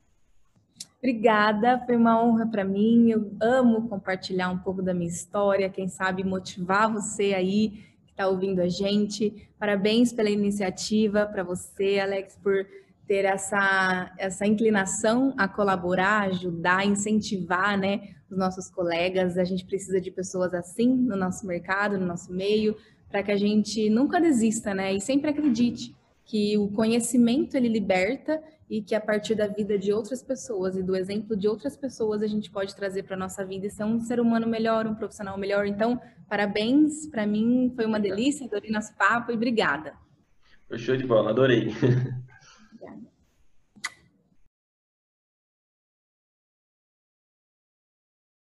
Obrigada, 0.97 1.79
foi 1.85 1.97
uma 1.97 2.25
honra 2.25 2.47
para 2.47 2.65
mim. 2.65 3.11
Eu 3.11 3.37
amo 3.43 3.87
compartilhar 3.87 4.49
um 4.49 4.57
pouco 4.57 4.81
da 4.81 4.95
minha 4.95 5.11
história, 5.11 5.69
quem 5.69 5.89
sabe 5.89 6.25
motivar 6.25 6.91
você 6.91 7.35
aí 7.35 7.85
que 8.07 8.13
está 8.13 8.27
ouvindo 8.29 8.63
a 8.63 8.69
gente. 8.69 9.47
Parabéns 9.59 10.11
pela 10.11 10.31
iniciativa, 10.31 11.27
para 11.27 11.43
você, 11.43 12.01
Alex, 12.01 12.39
por 12.43 12.67
ter 13.07 13.25
essa, 13.25 14.13
essa 14.19 14.47
inclinação 14.47 15.35
a 15.37 15.47
colaborar, 15.47 16.29
ajudar, 16.29 16.87
incentivar 16.87 17.79
né, 17.79 18.15
os 18.31 18.37
nossos 18.37 18.71
colegas. 18.71 19.37
A 19.37 19.45
gente 19.45 19.65
precisa 19.65 20.01
de 20.01 20.11
pessoas 20.11 20.55
assim 20.55 20.89
no 20.89 21.17
nosso 21.17 21.47
mercado, 21.47 21.99
no 21.99 22.07
nosso 22.07 22.33
meio, 22.33 22.77
para 23.09 23.23
que 23.23 23.31
a 23.31 23.37
gente 23.37 23.89
nunca 23.91 24.21
desista 24.21 24.75
né, 24.75 24.93
e 24.93 25.01
sempre 25.01 25.31
acredite 25.31 25.95
que 26.25 26.57
o 26.57 26.69
conhecimento 26.69 27.55
ele 27.57 27.69
liberta 27.69 28.43
e 28.69 28.81
que 28.81 28.95
a 28.95 29.01
partir 29.01 29.35
da 29.35 29.47
vida 29.47 29.79
de 29.79 29.93
outras 29.93 30.23
pessoas 30.23 30.75
e 30.75 30.83
do 30.83 30.97
exemplo 30.97 31.37
de 31.37 31.47
outras 31.47 31.77
pessoas 31.77 32.23
a 32.23 32.27
gente 32.27 32.51
pode 32.51 32.75
trazer 32.75 33.03
para 33.03 33.17
nossa 33.17 33.45
vida 33.45 33.67
e 33.67 33.71
ser 33.71 33.85
um 33.85 34.01
ser 34.01 34.19
humano 34.19 34.47
melhor, 34.47 34.87
um 34.87 34.95
profissional 34.95 35.37
melhor. 35.37 35.67
Então, 35.67 36.01
parabéns, 36.29 37.07
para 37.07 37.27
mim 37.27 37.71
foi 37.77 37.85
uma 37.85 38.01
delícia, 38.01 38.47
adorei 38.47 38.71
nosso 38.71 38.97
papo 38.97 39.31
e 39.31 39.35
obrigada. 39.35 39.93
Show 40.77 40.97
de 40.97 41.07
bola, 41.07 41.31
adorei. 41.31 41.69